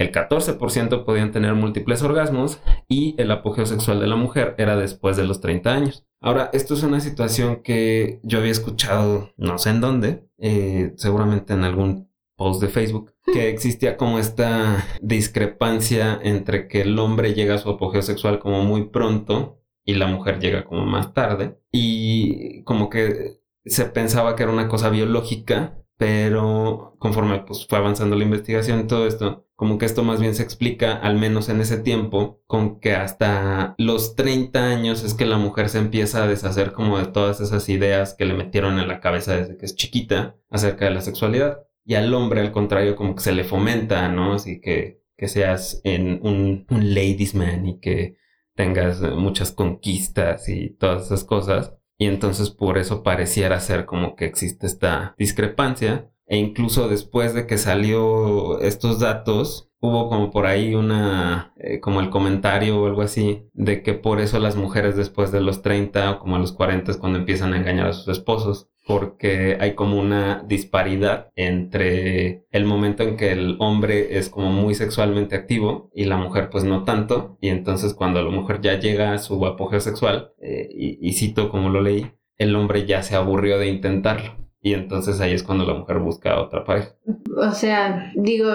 el 0.00 0.12
14% 0.12 1.04
podían 1.04 1.30
tener 1.30 1.54
múltiples 1.54 2.02
orgasmos 2.02 2.60
y 2.88 3.14
el 3.18 3.30
apogeo 3.30 3.66
sexual 3.66 4.00
de 4.00 4.06
la 4.06 4.16
mujer 4.16 4.54
era 4.56 4.74
después 4.76 5.18
de 5.18 5.26
los 5.26 5.42
30 5.42 5.70
años. 5.70 6.06
Ahora, 6.22 6.48
esto 6.54 6.72
es 6.72 6.82
una 6.82 7.00
situación 7.00 7.62
que 7.62 8.18
yo 8.22 8.38
había 8.38 8.50
escuchado 8.50 9.32
no 9.36 9.58
sé 9.58 9.70
en 9.70 9.80
dónde, 9.82 10.26
eh, 10.38 10.94
seguramente 10.96 11.52
en 11.52 11.64
algún 11.64 12.10
post 12.36 12.62
de 12.62 12.68
Facebook, 12.68 13.12
que 13.30 13.50
existía 13.50 13.98
como 13.98 14.18
esta 14.18 14.86
discrepancia 15.02 16.18
entre 16.22 16.66
que 16.68 16.80
el 16.80 16.98
hombre 16.98 17.34
llega 17.34 17.56
a 17.56 17.58
su 17.58 17.68
apogeo 17.68 18.00
sexual 18.00 18.38
como 18.38 18.64
muy 18.64 18.88
pronto 18.88 19.60
y 19.84 19.94
la 19.94 20.06
mujer 20.06 20.40
llega 20.40 20.64
como 20.64 20.86
más 20.86 21.12
tarde 21.12 21.58
y 21.70 22.62
como 22.64 22.88
que 22.88 23.40
se 23.66 23.84
pensaba 23.84 24.34
que 24.34 24.44
era 24.44 24.52
una 24.52 24.68
cosa 24.68 24.88
biológica 24.88 25.79
pero 26.00 26.96
conforme 26.98 27.40
pues, 27.40 27.66
fue 27.66 27.76
avanzando 27.76 28.16
la 28.16 28.24
investigación 28.24 28.80
y 28.80 28.86
todo 28.86 29.06
esto, 29.06 29.46
como 29.54 29.76
que 29.76 29.84
esto 29.84 30.02
más 30.02 30.18
bien 30.18 30.34
se 30.34 30.42
explica, 30.42 30.94
al 30.94 31.18
menos 31.18 31.50
en 31.50 31.60
ese 31.60 31.76
tiempo, 31.76 32.40
con 32.46 32.80
que 32.80 32.94
hasta 32.94 33.74
los 33.76 34.16
30 34.16 34.64
años 34.64 35.04
es 35.04 35.12
que 35.12 35.26
la 35.26 35.36
mujer 35.36 35.68
se 35.68 35.76
empieza 35.76 36.24
a 36.24 36.26
deshacer 36.26 36.72
como 36.72 36.96
de 36.96 37.04
todas 37.04 37.42
esas 37.42 37.68
ideas 37.68 38.14
que 38.14 38.24
le 38.24 38.32
metieron 38.32 38.78
en 38.78 38.88
la 38.88 39.00
cabeza 39.00 39.36
desde 39.36 39.58
que 39.58 39.66
es 39.66 39.76
chiquita 39.76 40.36
acerca 40.48 40.86
de 40.86 40.92
la 40.92 41.02
sexualidad. 41.02 41.66
Y 41.84 41.96
al 41.96 42.14
hombre, 42.14 42.40
al 42.40 42.50
contrario, 42.50 42.96
como 42.96 43.14
que 43.14 43.20
se 43.20 43.32
le 43.32 43.44
fomenta, 43.44 44.08
¿no? 44.08 44.32
Así 44.32 44.58
que, 44.58 45.02
que 45.18 45.28
seas 45.28 45.82
en 45.84 46.20
un, 46.22 46.64
un 46.70 46.94
ladies 46.94 47.34
man 47.34 47.66
y 47.66 47.78
que 47.78 48.16
tengas 48.54 49.02
muchas 49.02 49.52
conquistas 49.52 50.48
y 50.48 50.70
todas 50.70 51.04
esas 51.04 51.24
cosas. 51.24 51.74
Y 52.00 52.06
entonces 52.06 52.48
por 52.48 52.78
eso 52.78 53.02
pareciera 53.02 53.60
ser 53.60 53.84
como 53.84 54.16
que 54.16 54.24
existe 54.24 54.66
esta 54.66 55.14
discrepancia. 55.18 56.10
E 56.26 56.38
incluso 56.38 56.88
después 56.88 57.34
de 57.34 57.46
que 57.46 57.58
salió 57.58 58.58
estos 58.60 59.00
datos, 59.00 59.70
hubo 59.80 60.08
como 60.08 60.30
por 60.30 60.46
ahí 60.46 60.74
una, 60.74 61.52
eh, 61.58 61.78
como 61.80 62.00
el 62.00 62.08
comentario 62.08 62.80
o 62.80 62.86
algo 62.86 63.02
así, 63.02 63.46
de 63.52 63.82
que 63.82 63.92
por 63.92 64.20
eso 64.20 64.38
las 64.38 64.56
mujeres 64.56 64.96
después 64.96 65.30
de 65.30 65.42
los 65.42 65.60
30 65.60 66.12
o 66.12 66.18
como 66.20 66.36
a 66.36 66.38
los 66.38 66.52
40 66.52 66.90
es 66.90 66.96
cuando 66.96 67.18
empiezan 67.18 67.52
a 67.52 67.58
engañar 67.58 67.88
a 67.88 67.92
sus 67.92 68.08
esposos 68.08 68.69
porque 68.86 69.56
hay 69.60 69.74
como 69.74 69.98
una 70.00 70.42
disparidad 70.46 71.30
entre 71.36 72.44
el 72.50 72.64
momento 72.64 73.02
en 73.02 73.16
que 73.16 73.32
el 73.32 73.56
hombre 73.60 74.18
es 74.18 74.28
como 74.28 74.50
muy 74.50 74.74
sexualmente 74.74 75.36
activo 75.36 75.90
y 75.94 76.04
la 76.04 76.16
mujer 76.16 76.50
pues 76.50 76.64
no 76.64 76.84
tanto, 76.84 77.38
y 77.40 77.48
entonces 77.48 77.94
cuando 77.94 78.22
la 78.22 78.30
mujer 78.30 78.60
ya 78.60 78.78
llega 78.78 79.12
a 79.12 79.18
su 79.18 79.44
apogeo 79.46 79.80
sexual, 79.80 80.32
eh, 80.42 80.68
y, 80.72 81.12
cito 81.12 81.50
como 81.50 81.68
lo 81.68 81.82
leí, 81.82 82.10
el 82.38 82.56
hombre 82.56 82.86
ya 82.86 83.02
se 83.02 83.14
aburrió 83.16 83.58
de 83.58 83.68
intentarlo. 83.68 84.36
Y 84.62 84.74
entonces 84.74 85.20
ahí 85.20 85.32
es 85.32 85.42
cuando 85.42 85.64
la 85.64 85.74
mujer 85.74 86.00
busca 86.00 86.38
otra 86.38 86.64
pareja. 86.64 86.90
O 87.36 87.52
sea, 87.52 88.12
digo, 88.14 88.50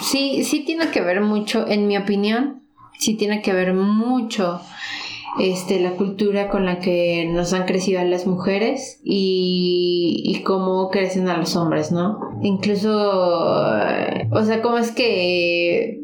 sí, 0.00 0.44
sí 0.44 0.64
tiene 0.64 0.90
que 0.90 1.00
ver 1.00 1.20
mucho, 1.22 1.66
en 1.66 1.86
mi 1.86 1.96
opinión, 1.96 2.62
sí 2.98 3.16
tiene 3.16 3.40
que 3.40 3.52
ver 3.52 3.72
mucho 3.72 4.60
este, 5.38 5.80
la 5.80 5.92
cultura 5.92 6.48
con 6.48 6.64
la 6.64 6.78
que 6.80 7.28
nos 7.32 7.52
han 7.52 7.66
crecido 7.66 8.02
las 8.04 8.26
mujeres 8.26 9.00
y, 9.04 10.22
y 10.24 10.42
cómo 10.42 10.90
crecen 10.90 11.28
a 11.28 11.36
los 11.36 11.56
hombres, 11.56 11.92
¿no? 11.92 12.18
Incluso, 12.42 12.90
o 12.90 14.42
sea, 14.44 14.60
cómo 14.62 14.78
es 14.78 14.90
que 14.92 16.00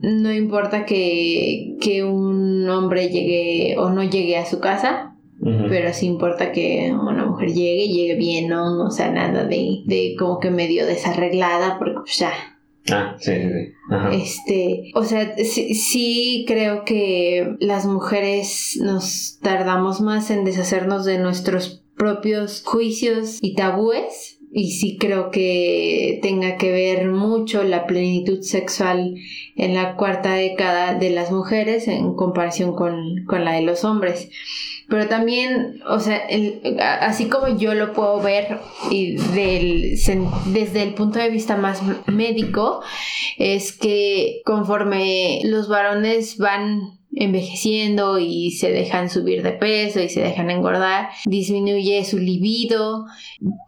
no 0.00 0.32
importa 0.32 0.84
que, 0.84 1.76
que 1.80 2.04
un 2.04 2.68
hombre 2.68 3.08
llegue 3.08 3.76
o 3.78 3.90
no 3.90 4.04
llegue 4.04 4.36
a 4.36 4.46
su 4.46 4.60
casa, 4.60 5.16
pero 5.40 5.92
sí 5.92 6.06
importa 6.06 6.50
que 6.52 6.92
una 6.92 7.24
mujer 7.24 7.50
llegue 7.50 7.84
y 7.84 7.92
llegue 7.92 8.14
bien, 8.16 8.48
¿no? 8.48 8.84
O 8.84 8.90
sea, 8.90 9.10
nada 9.10 9.44
de, 9.44 9.82
de 9.86 10.14
como 10.18 10.40
que 10.40 10.50
medio 10.50 10.84
desarreglada, 10.84 11.78
porque 11.78 11.94
pues 12.00 12.18
ya, 12.18 12.32
Ah, 12.92 13.16
sí, 13.18 13.32
sí. 13.32 13.74
Este, 14.12 14.90
o 14.94 15.04
sea, 15.04 15.36
sí, 15.36 16.44
creo 16.46 16.84
que 16.84 17.56
las 17.60 17.86
mujeres 17.86 18.78
nos 18.82 19.38
tardamos 19.42 20.00
más 20.00 20.30
en 20.30 20.44
deshacernos 20.44 21.04
de 21.04 21.18
nuestros 21.18 21.84
propios 21.96 22.62
juicios 22.64 23.38
y 23.40 23.54
tabúes. 23.54 24.36
Y 24.50 24.72
sí 24.72 24.96
creo 24.98 25.30
que 25.30 26.20
tenga 26.22 26.56
que 26.56 26.72
ver 26.72 27.10
mucho 27.10 27.64
la 27.64 27.86
plenitud 27.86 28.40
sexual 28.40 29.14
en 29.56 29.74
la 29.74 29.94
cuarta 29.96 30.32
década 30.32 30.94
de 30.94 31.10
las 31.10 31.30
mujeres 31.30 31.86
en 31.86 32.14
comparación 32.14 32.74
con, 32.74 33.26
con 33.26 33.44
la 33.44 33.52
de 33.52 33.62
los 33.62 33.84
hombres 33.84 34.30
pero 34.88 35.06
también, 35.06 35.82
o 35.86 36.00
sea, 36.00 36.22
así 37.02 37.28
como 37.28 37.58
yo 37.58 37.74
lo 37.74 37.92
puedo 37.92 38.20
ver 38.20 38.58
y 38.90 39.16
del, 39.16 39.98
desde 40.46 40.82
el 40.82 40.94
punto 40.94 41.18
de 41.18 41.28
vista 41.28 41.56
más 41.56 41.82
médico, 42.06 42.82
es 43.36 43.72
que 43.72 44.40
conforme 44.46 45.40
los 45.44 45.68
varones 45.68 46.38
van 46.38 46.98
envejeciendo 47.14 48.18
y 48.18 48.52
se 48.52 48.70
dejan 48.70 49.10
subir 49.10 49.42
de 49.42 49.52
peso 49.52 50.00
y 50.00 50.08
se 50.08 50.20
dejan 50.20 50.50
engordar, 50.50 51.10
disminuye 51.26 52.04
su 52.04 52.18
libido 52.18 53.06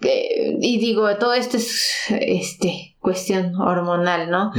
eh, 0.02 0.56
y 0.60 0.78
digo, 0.78 1.16
todo 1.16 1.34
esto 1.34 1.58
es 1.58 1.90
este 2.08 2.96
cuestión 2.98 3.56
hormonal, 3.56 4.30
¿no? 4.30 4.52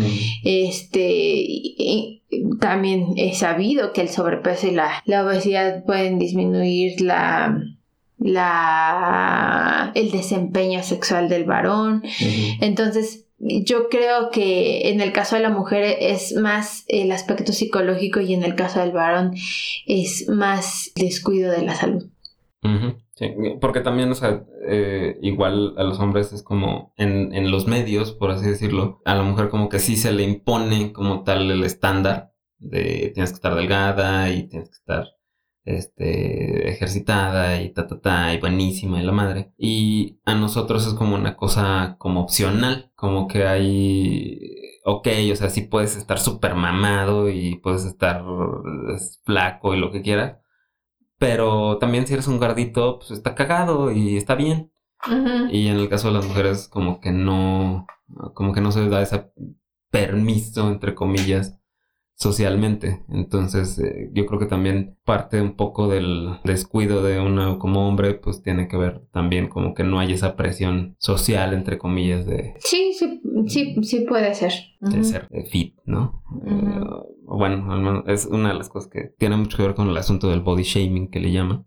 Este 0.43 2.20
también 2.59 3.13
he 3.17 3.33
sabido 3.35 3.93
que 3.93 4.01
el 4.01 4.09
sobrepeso 4.09 4.67
y 4.67 4.71
la, 4.71 5.01
la 5.05 5.25
obesidad 5.25 5.83
pueden 5.83 6.19
disminuir 6.19 7.01
la 7.01 7.61
la 8.21 9.91
el 9.95 10.11
desempeño 10.11 10.83
sexual 10.83 11.27
del 11.27 11.45
varón. 11.45 12.03
Entonces, 12.61 13.25
yo 13.39 13.89
creo 13.89 14.29
que 14.29 14.89
en 14.89 15.01
el 15.01 15.11
caso 15.11 15.35
de 15.35 15.41
la 15.41 15.49
mujer 15.49 15.97
es 15.99 16.35
más 16.35 16.85
el 16.87 17.11
aspecto 17.11 17.51
psicológico 17.51 18.21
y 18.21 18.33
en 18.33 18.43
el 18.43 18.55
caso 18.55 18.79
del 18.79 18.91
varón 18.91 19.33
es 19.87 20.27
más 20.29 20.91
descuido 20.95 21.51
de 21.51 21.63
la 21.63 21.75
salud. 21.75 22.09
Porque 23.59 23.81
también, 23.81 24.11
o 24.11 24.15
sea, 24.15 24.43
eh, 24.67 25.17
igual 25.21 25.75
a 25.77 25.83
los 25.83 25.99
hombres 25.99 26.33
es 26.33 26.41
como 26.43 26.93
en, 26.97 27.33
en, 27.33 27.51
los 27.51 27.67
medios, 27.67 28.13
por 28.13 28.31
así 28.31 28.47
decirlo, 28.47 29.01
a 29.05 29.15
la 29.15 29.23
mujer 29.23 29.49
como 29.49 29.69
que 29.69 29.79
sí 29.79 29.95
se 29.95 30.11
le 30.11 30.23
impone 30.23 30.91
como 30.91 31.23
tal 31.23 31.51
el 31.51 31.63
estándar 31.63 32.33
de 32.57 33.11
tienes 33.13 33.31
que 33.31 33.35
estar 33.35 33.55
delgada 33.55 34.31
y 34.31 34.47
tienes 34.47 34.69
que 34.69 34.75
estar 34.75 35.05
este, 35.65 36.69
ejercitada 36.69 37.61
y 37.61 37.73
ta, 37.73 37.87
ta, 37.87 37.99
ta, 37.99 38.33
y 38.33 38.39
buenísima 38.39 39.01
y 39.01 39.05
la 39.05 39.11
madre. 39.11 39.53
Y 39.57 40.19
a 40.25 40.35
nosotros 40.35 40.87
es 40.87 40.93
como 40.93 41.15
una 41.15 41.35
cosa 41.35 41.95
como 41.99 42.21
opcional, 42.21 42.91
como 42.95 43.27
que 43.27 43.45
hay, 43.45 44.39
ok, 44.85 45.07
o 45.31 45.35
sea, 45.35 45.49
sí 45.49 45.61
puedes 45.61 45.95
estar 45.95 46.19
súper 46.19 46.55
mamado 46.55 47.29
y 47.29 47.57
puedes 47.57 47.85
estar 47.85 48.23
flaco 49.23 49.73
y 49.75 49.79
lo 49.79 49.91
que 49.91 50.01
quieras, 50.01 50.37
pero 51.21 51.77
también 51.77 52.07
si 52.07 52.15
eres 52.15 52.27
un 52.27 52.39
gardito, 52.39 52.97
pues 52.97 53.11
está 53.11 53.35
cagado 53.35 53.91
y 53.91 54.17
está 54.17 54.33
bien. 54.33 54.73
Y 55.51 55.67
en 55.67 55.77
el 55.77 55.87
caso 55.87 56.07
de 56.07 56.15
las 56.15 56.25
mujeres, 56.25 56.67
como 56.67 56.99
que 56.99 57.11
no, 57.11 57.85
como 58.33 58.53
que 58.53 58.61
no 58.61 58.71
se 58.71 58.89
da 58.89 59.03
ese 59.03 59.31
permiso, 59.91 60.67
entre 60.67 60.95
comillas, 60.95 61.60
socialmente. 62.21 63.03
Entonces, 63.09 63.79
eh, 63.79 64.11
yo 64.13 64.27
creo 64.27 64.39
que 64.39 64.45
también 64.45 64.95
parte 65.05 65.41
un 65.41 65.55
poco 65.55 65.87
del 65.87 66.37
descuido 66.43 67.01
de 67.01 67.19
uno 67.19 67.57
como 67.57 67.87
hombre, 67.87 68.13
pues 68.13 68.43
tiene 68.43 68.67
que 68.67 68.77
ver 68.77 69.01
también 69.11 69.47
como 69.47 69.73
que 69.73 69.83
no 69.83 69.99
hay 69.99 70.13
esa 70.13 70.35
presión 70.35 70.95
social, 70.99 71.51
entre 71.55 71.79
comillas, 71.79 72.27
de... 72.27 72.53
Sí, 72.59 72.93
sí, 72.93 73.19
sí, 73.47 73.75
sí 73.81 74.01
puede 74.01 74.35
ser. 74.35 74.53
De 74.81 75.03
ser 75.03 75.29
fit, 75.49 75.75
¿no? 75.85 76.21
Eh, 76.45 76.83
bueno, 77.23 78.03
es 78.05 78.27
una 78.27 78.49
de 78.49 78.55
las 78.55 78.69
cosas 78.69 78.91
que 78.91 79.15
tiene 79.17 79.35
mucho 79.37 79.57
que 79.57 79.63
ver 79.63 79.73
con 79.73 79.89
el 79.89 79.97
asunto 79.97 80.29
del 80.29 80.41
body 80.41 80.63
shaming 80.63 81.09
que 81.09 81.21
le 81.21 81.31
llaman 81.31 81.65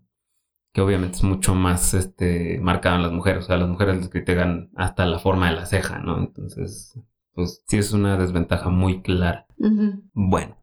que 0.71 0.81
obviamente 0.81 1.15
es 1.15 1.23
mucho 1.23 1.55
más 1.55 1.93
este 1.93 2.59
marcado 2.59 2.97
en 2.97 3.03
las 3.03 3.13
mujeres, 3.13 3.45
o 3.45 3.47
sea, 3.47 3.55
las 3.55 3.69
mujeres 3.69 3.95
les 3.95 4.09
critican 4.09 4.71
hasta 4.75 5.05
la 5.05 5.19
forma 5.19 5.49
de 5.49 5.55
la 5.55 5.65
ceja, 5.65 5.99
¿no? 5.99 6.17
Entonces, 6.17 6.99
pues 7.35 7.63
sí 7.67 7.77
es 7.77 7.91
una 7.93 8.17
desventaja 8.17 8.69
muy 8.69 9.01
clara. 9.01 9.45
Bueno, 10.13 10.57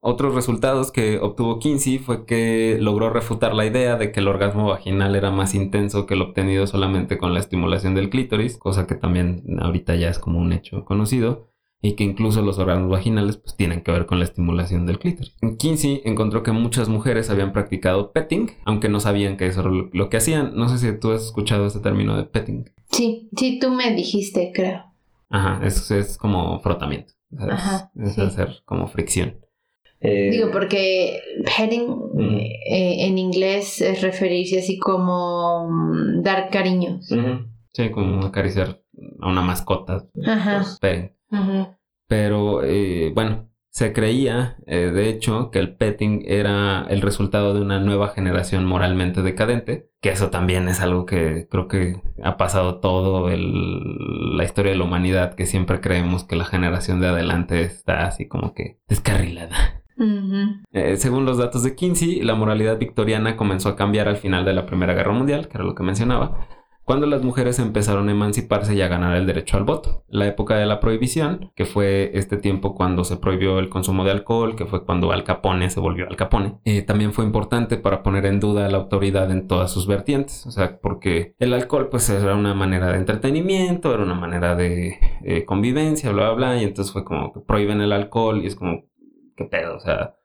otros 0.00 0.34
resultados 0.34 0.92
que 0.92 1.18
obtuvo 1.18 1.58
Kinsey 1.58 1.98
fue 1.98 2.26
que 2.26 2.76
logró 2.80 3.10
refutar 3.10 3.54
la 3.54 3.66
idea 3.66 3.96
de 3.96 4.12
que 4.12 4.20
el 4.20 4.28
orgasmo 4.28 4.68
vaginal 4.68 5.16
era 5.16 5.30
más 5.30 5.54
intenso 5.54 6.06
que 6.06 6.14
el 6.14 6.22
obtenido 6.22 6.66
solamente 6.66 7.18
con 7.18 7.32
la 7.32 7.40
estimulación 7.40 7.94
del 7.94 8.10
clítoris, 8.10 8.58
cosa 8.58 8.86
que 8.86 8.94
también 8.94 9.42
ahorita 9.60 9.94
ya 9.96 10.08
es 10.08 10.18
como 10.18 10.38
un 10.38 10.52
hecho 10.52 10.84
conocido, 10.84 11.50
y 11.80 11.96
que 11.96 12.04
incluso 12.04 12.40
los 12.42 12.58
orgasmos 12.58 12.90
vaginales 12.90 13.36
pues 13.36 13.56
tienen 13.56 13.82
que 13.82 13.92
ver 13.92 14.06
con 14.06 14.18
la 14.18 14.24
estimulación 14.24 14.86
del 14.86 14.98
clítoris. 14.98 15.36
Kinsey 15.58 16.00
encontró 16.04 16.42
que 16.42 16.52
muchas 16.52 16.88
mujeres 16.88 17.28
habían 17.28 17.52
practicado 17.52 18.12
petting, 18.12 18.52
aunque 18.64 18.88
no 18.88 19.00
sabían 19.00 19.36
que 19.36 19.46
eso 19.46 19.60
era 19.60 19.70
lo 19.70 20.08
que 20.08 20.16
hacían. 20.16 20.54
No 20.54 20.68
sé 20.68 20.78
si 20.78 20.98
tú 20.98 21.12
has 21.12 21.24
escuchado 21.24 21.66
ese 21.66 21.80
término 21.80 22.16
de 22.16 22.24
petting. 22.24 22.70
Sí, 22.90 23.28
sí, 23.36 23.58
tú 23.58 23.70
me 23.70 23.94
dijiste, 23.94 24.52
creo. 24.54 24.93
Ajá, 25.30 25.60
eso 25.64 25.96
es 25.96 26.16
como 26.16 26.60
frotamiento. 26.60 27.12
Ajá, 27.38 27.90
es, 27.96 28.18
hacer 28.18 28.62
como 28.64 28.86
fricción. 28.86 29.40
Eh, 30.00 30.30
Digo, 30.30 30.50
porque 30.50 31.20
petting 31.44 31.82
eh, 32.70 33.06
en 33.06 33.18
inglés 33.18 33.80
es 33.80 34.02
referirse 34.02 34.58
así 34.58 34.78
como 34.78 35.68
mm, 35.68 36.22
dar 36.22 36.50
cariños. 36.50 37.08
Sí, 37.72 37.90
como 37.90 38.26
acariciar 38.26 38.82
a 39.20 39.28
una 39.28 39.42
mascota. 39.42 40.06
Ajá. 40.26 40.64
Pues, 40.80 41.10
Pero 42.06 42.62
eh, 42.62 43.12
bueno, 43.14 43.48
se 43.74 43.92
creía, 43.92 44.56
eh, 44.68 44.92
de 44.94 45.08
hecho, 45.08 45.50
que 45.50 45.58
el 45.58 45.74
petting 45.74 46.22
era 46.28 46.86
el 46.88 47.02
resultado 47.02 47.54
de 47.54 47.60
una 47.60 47.80
nueva 47.80 48.10
generación 48.10 48.64
moralmente 48.64 49.20
decadente, 49.20 49.90
que 50.00 50.10
eso 50.10 50.30
también 50.30 50.68
es 50.68 50.80
algo 50.80 51.06
que 51.06 51.48
creo 51.50 51.66
que 51.66 51.96
ha 52.22 52.36
pasado 52.36 52.78
todo 52.78 53.28
la 53.28 54.44
historia 54.44 54.70
de 54.70 54.78
la 54.78 54.84
humanidad, 54.84 55.34
que 55.34 55.46
siempre 55.46 55.80
creemos 55.80 56.22
que 56.22 56.36
la 56.36 56.44
generación 56.44 57.00
de 57.00 57.08
adelante 57.08 57.62
está 57.62 58.06
así 58.06 58.28
como 58.28 58.54
que 58.54 58.78
descarrilada. 58.88 59.82
Eh, 60.72 60.96
según 60.96 61.24
los 61.24 61.38
datos 61.38 61.64
de 61.64 61.74
Kinsey, 61.74 62.22
la 62.22 62.36
moralidad 62.36 62.78
victoriana 62.78 63.36
comenzó 63.36 63.70
a 63.70 63.76
cambiar 63.76 64.06
al 64.06 64.18
final 64.18 64.44
de 64.44 64.52
la 64.52 64.66
Primera 64.66 64.94
Guerra 64.94 65.12
Mundial, 65.12 65.48
que 65.48 65.56
era 65.56 65.64
lo 65.64 65.74
que 65.74 65.82
mencionaba, 65.82 66.46
cuando 66.84 67.06
las 67.06 67.22
mujeres 67.22 67.58
empezaron 67.58 68.08
a 68.08 68.12
emanciparse 68.12 68.74
y 68.74 68.82
a 68.82 68.88
ganar 68.88 69.16
el 69.16 69.26
derecho 69.26 69.56
al 69.56 69.64
voto. 69.64 70.04
La 70.08 70.26
época 70.26 70.56
de 70.56 70.66
la 70.66 70.80
prohibición, 70.80 71.50
que 71.56 71.64
fue 71.64 72.10
este 72.14 72.36
tiempo 72.36 72.74
cuando 72.74 73.04
se 73.04 73.16
prohibió 73.16 73.58
el 73.58 73.70
consumo 73.70 74.04
de 74.04 74.10
alcohol, 74.10 74.54
que 74.54 74.66
fue 74.66 74.84
cuando 74.84 75.10
Al 75.10 75.24
Capone 75.24 75.70
se 75.70 75.80
volvió 75.80 76.06
Al 76.06 76.16
Capone, 76.16 76.58
eh, 76.64 76.82
también 76.82 77.14
fue 77.14 77.24
importante 77.24 77.78
para 77.78 78.02
poner 78.02 78.26
en 78.26 78.38
duda 78.38 78.68
la 78.68 78.78
autoridad 78.78 79.30
en 79.30 79.48
todas 79.48 79.72
sus 79.72 79.86
vertientes. 79.86 80.46
O 80.46 80.50
sea, 80.50 80.78
porque 80.78 81.34
el 81.38 81.54
alcohol 81.54 81.88
pues 81.90 82.08
era 82.10 82.34
una 82.34 82.54
manera 82.54 82.92
de 82.92 82.98
entretenimiento, 82.98 83.94
era 83.94 84.02
una 84.02 84.14
manera 84.14 84.54
de 84.54 84.98
eh, 85.24 85.44
convivencia, 85.46 86.12
bla, 86.12 86.32
bla, 86.32 86.52
bla, 86.52 86.60
y 86.60 86.64
entonces 86.64 86.92
fue 86.92 87.04
como 87.04 87.32
que 87.32 87.40
prohíben 87.40 87.80
el 87.80 87.92
alcohol 87.92 88.42
y 88.42 88.46
es 88.46 88.56
como, 88.56 88.84
¿qué 89.36 89.44
pedo? 89.44 89.76
O 89.76 89.80
sea, 89.80 90.16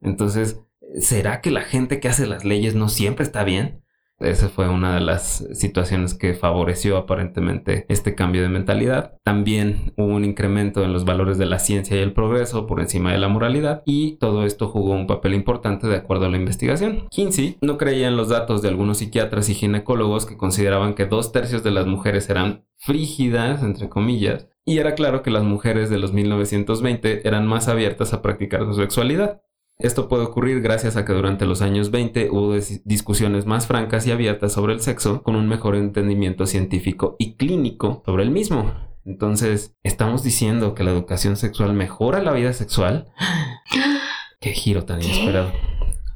entonces, 0.00 0.64
¿será 0.98 1.40
que 1.40 1.50
la 1.50 1.62
gente 1.62 2.00
que 2.00 2.08
hace 2.08 2.26
las 2.26 2.44
leyes 2.44 2.74
no 2.74 2.88
siempre 2.88 3.24
está 3.24 3.44
bien? 3.44 3.82
Esa 4.20 4.48
fue 4.48 4.68
una 4.68 4.94
de 4.94 5.00
las 5.00 5.46
situaciones 5.52 6.14
que 6.14 6.34
favoreció 6.34 6.96
aparentemente 6.96 7.86
este 7.88 8.14
cambio 8.14 8.42
de 8.42 8.48
mentalidad. 8.48 9.16
También 9.24 9.92
hubo 9.96 10.08
un 10.14 10.24
incremento 10.24 10.82
en 10.82 10.92
los 10.92 11.04
valores 11.04 11.38
de 11.38 11.46
la 11.46 11.60
ciencia 11.60 11.96
y 11.96 12.00
el 12.00 12.12
progreso 12.12 12.66
por 12.66 12.80
encima 12.80 13.12
de 13.12 13.18
la 13.18 13.28
moralidad 13.28 13.82
y 13.84 14.16
todo 14.16 14.44
esto 14.44 14.68
jugó 14.68 14.92
un 14.92 15.06
papel 15.06 15.34
importante 15.34 15.86
de 15.86 15.96
acuerdo 15.96 16.26
a 16.26 16.30
la 16.30 16.36
investigación. 16.36 17.06
Kinsey 17.10 17.58
no 17.60 17.78
creía 17.78 18.08
en 18.08 18.16
los 18.16 18.28
datos 18.28 18.60
de 18.60 18.68
algunos 18.68 18.98
psiquiatras 18.98 19.48
y 19.48 19.54
ginecólogos 19.54 20.26
que 20.26 20.36
consideraban 20.36 20.94
que 20.94 21.06
dos 21.06 21.30
tercios 21.30 21.62
de 21.62 21.70
las 21.70 21.86
mujeres 21.86 22.28
eran 22.28 22.64
frígidas, 22.76 23.62
entre 23.62 23.88
comillas, 23.88 24.48
y 24.64 24.78
era 24.78 24.94
claro 24.94 25.22
que 25.22 25.30
las 25.30 25.44
mujeres 25.44 25.88
de 25.90 25.98
los 25.98 26.12
1920 26.12 27.26
eran 27.26 27.46
más 27.46 27.68
abiertas 27.68 28.12
a 28.12 28.20
practicar 28.20 28.66
su 28.66 28.74
sexualidad. 28.74 29.40
Esto 29.80 30.08
puede 30.08 30.24
ocurrir 30.24 30.60
gracias 30.60 30.96
a 30.96 31.04
que 31.04 31.12
durante 31.12 31.46
los 31.46 31.62
años 31.62 31.92
20 31.92 32.30
hubo 32.30 32.54
discusiones 32.84 33.46
más 33.46 33.68
francas 33.68 34.04
y 34.08 34.10
abiertas 34.10 34.52
sobre 34.52 34.74
el 34.74 34.80
sexo, 34.80 35.22
con 35.22 35.36
un 35.36 35.46
mejor 35.46 35.76
entendimiento 35.76 36.46
científico 36.46 37.14
y 37.16 37.36
clínico 37.36 38.02
sobre 38.04 38.24
el 38.24 38.32
mismo. 38.32 38.74
Entonces, 39.04 39.76
¿estamos 39.84 40.24
diciendo 40.24 40.74
que 40.74 40.82
la 40.82 40.90
educación 40.90 41.36
sexual 41.36 41.74
mejora 41.74 42.20
la 42.20 42.32
vida 42.32 42.52
sexual? 42.54 43.12
Qué 44.40 44.50
giro 44.50 44.84
tan 44.84 45.00
inesperado. 45.00 45.52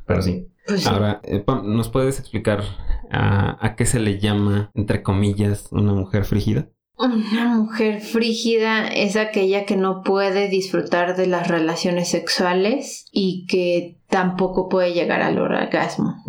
Pero 0.07 0.22
sí. 0.22 0.48
Pues 0.66 0.85
Ahora, 0.88 1.20
eh, 1.22 1.44
¿nos 1.62 1.88
puedes 1.88 2.18
explicar 2.18 2.64
a 3.11 3.75
qué 3.77 3.85
se 3.85 4.01
le 4.01 4.18
llama, 4.18 4.70
entre 4.75 5.03
comillas, 5.03 5.68
una 5.70 5.92
mujer 5.92 6.25
frígida? 6.25 6.68
Una 6.99 7.57
mujer 7.57 8.01
frígida 8.01 8.87
es 8.87 9.17
aquella 9.17 9.65
que 9.65 9.77
no 9.77 10.03
puede 10.03 10.49
disfrutar 10.49 11.17
de 11.17 11.27
las 11.27 11.49
relaciones 11.49 12.11
sexuales 12.11 13.07
y 13.11 13.47
que 13.47 13.97
tampoco 14.09 14.69
puede 14.69 14.93
llegar 14.93 15.23
al 15.23 15.39
orgasmo. 15.39 16.23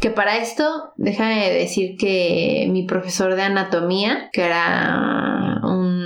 Que 0.00 0.10
para 0.10 0.38
esto, 0.38 0.92
déjame 0.96 1.50
decir 1.50 1.96
que 1.96 2.66
mi 2.70 2.84
profesor 2.84 3.34
de 3.34 3.42
anatomía, 3.42 4.30
que 4.32 4.42
era 4.42 5.60
un 5.62 5.97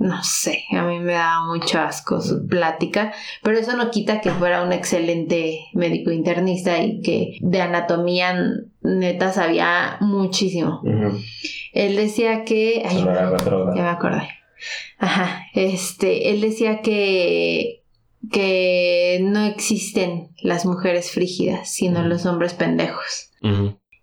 no 0.00 0.24
sé, 0.24 0.64
a 0.72 0.82
mí 0.82 0.98
me 0.98 1.12
daba 1.12 1.46
mucho 1.46 1.78
asco 1.78 2.22
su 2.22 2.46
plática, 2.46 3.12
pero 3.42 3.58
eso 3.58 3.76
no 3.76 3.90
quita 3.90 4.22
que 4.22 4.30
fuera 4.30 4.62
un 4.62 4.72
excelente 4.72 5.66
médico 5.74 6.10
internista 6.10 6.82
y 6.82 7.02
que 7.02 7.36
de 7.42 7.60
anatomía 7.60 8.34
neta 8.80 9.30
sabía 9.30 9.98
muchísimo. 10.00 10.80
Él 11.74 11.96
decía 11.96 12.44
que... 12.44 12.82
Ay, 12.86 12.96
ya 12.96 13.82
me 13.82 13.88
acordé. 13.90 14.26
Ajá, 14.98 15.44
este, 15.52 16.30
él 16.30 16.40
decía 16.40 16.80
que 16.80 17.76
que 18.32 19.18
no 19.22 19.44
existen 19.44 20.28
las 20.42 20.64
mujeres 20.64 21.10
frígidas, 21.10 21.72
sino 21.72 22.06
los 22.06 22.24
hombres 22.24 22.54
pendejos. 22.54 23.32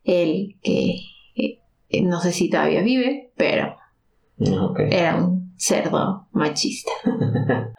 Él 0.04 0.58
que 0.62 1.00
eh, 1.36 2.02
no 2.04 2.20
sé 2.20 2.34
si 2.34 2.50
todavía 2.50 2.82
vive, 2.82 3.32
pero 3.36 3.78
era 4.92 5.16
un 5.16 5.47
cerdo 5.58 6.28
machista. 6.32 6.91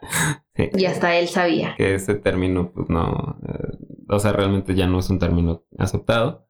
Y 0.77 0.85
hasta 0.85 1.15
él 1.15 1.29
sabía. 1.29 1.75
Que 1.77 1.95
ese 1.95 2.15
término, 2.15 2.71
pues 2.73 2.89
no, 2.89 3.39
eh, 3.47 3.77
o 4.09 4.19
sea, 4.19 4.33
realmente 4.33 4.75
ya 4.75 4.87
no 4.87 4.99
es 4.99 5.09
un 5.09 5.19
término 5.19 5.63
aceptado. 5.77 6.47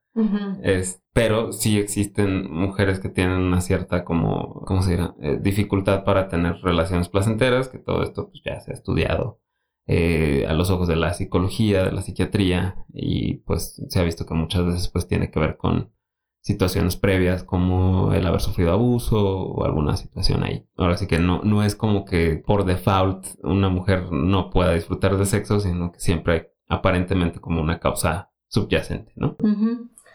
es, 0.64 1.02
pero 1.14 1.52
sí 1.52 1.78
existen 1.78 2.52
mujeres 2.52 3.00
que 3.00 3.10
tienen 3.10 3.38
una 3.38 3.62
cierta 3.62 4.04
como, 4.04 4.64
¿cómo 4.66 4.82
se 4.82 4.92
dirá? 4.92 5.16
Eh, 5.22 5.38
dificultad 5.40 6.04
para 6.04 6.28
tener 6.28 6.56
relaciones 6.64 7.08
placenteras, 7.08 7.70
que 7.70 7.78
todo 7.78 8.02
esto 8.04 8.30
pues, 8.30 8.42
ya 8.44 8.60
se 8.60 8.72
ha 8.72 8.74
estudiado 8.74 9.40
eh, 9.86 10.46
a 10.48 10.54
los 10.54 10.72
ojos 10.72 10.88
de 10.88 10.96
la 10.96 11.14
psicología, 11.14 11.86
de 11.86 11.92
la 11.92 12.02
psiquiatría, 12.02 12.84
y 12.94 13.36
pues 13.40 13.82
se 13.88 14.00
ha 14.00 14.04
visto 14.04 14.26
que 14.26 14.34
muchas 14.34 14.66
veces 14.66 14.88
pues 14.90 15.08
tiene 15.08 15.32
que 15.32 15.40
ver 15.40 15.58
con 15.58 15.92
situaciones 16.42 16.96
previas 16.96 17.44
como 17.44 18.14
el 18.14 18.26
haber 18.26 18.42
sufrido 18.42 18.72
abuso 18.72 19.20
o 19.20 19.66
alguna 19.66 19.98
situación 19.98 20.44
ahí. 20.44 20.66
Ahora 20.78 20.98
sí 20.98 21.08
que 21.08 21.20
no, 21.20 21.42
no 21.44 21.64
es 21.64 21.76
como 21.76 22.06
que 22.06 22.42
por 22.46 22.66
default 22.66 23.28
una 23.44 23.70
mujer 23.70 24.12
no 24.12 24.50
pueda 24.50 24.74
disfrutar 24.74 25.18
de 25.18 25.26
sexo, 25.26 25.60
sino 25.60 25.92
que 25.92 26.00
siempre 26.00 26.34
hay 26.34 26.42
aparentemente 26.68 27.40
como 27.40 27.62
una 27.62 27.80
causa 27.80 28.32
subyacente, 28.48 29.12
¿no? 29.16 29.36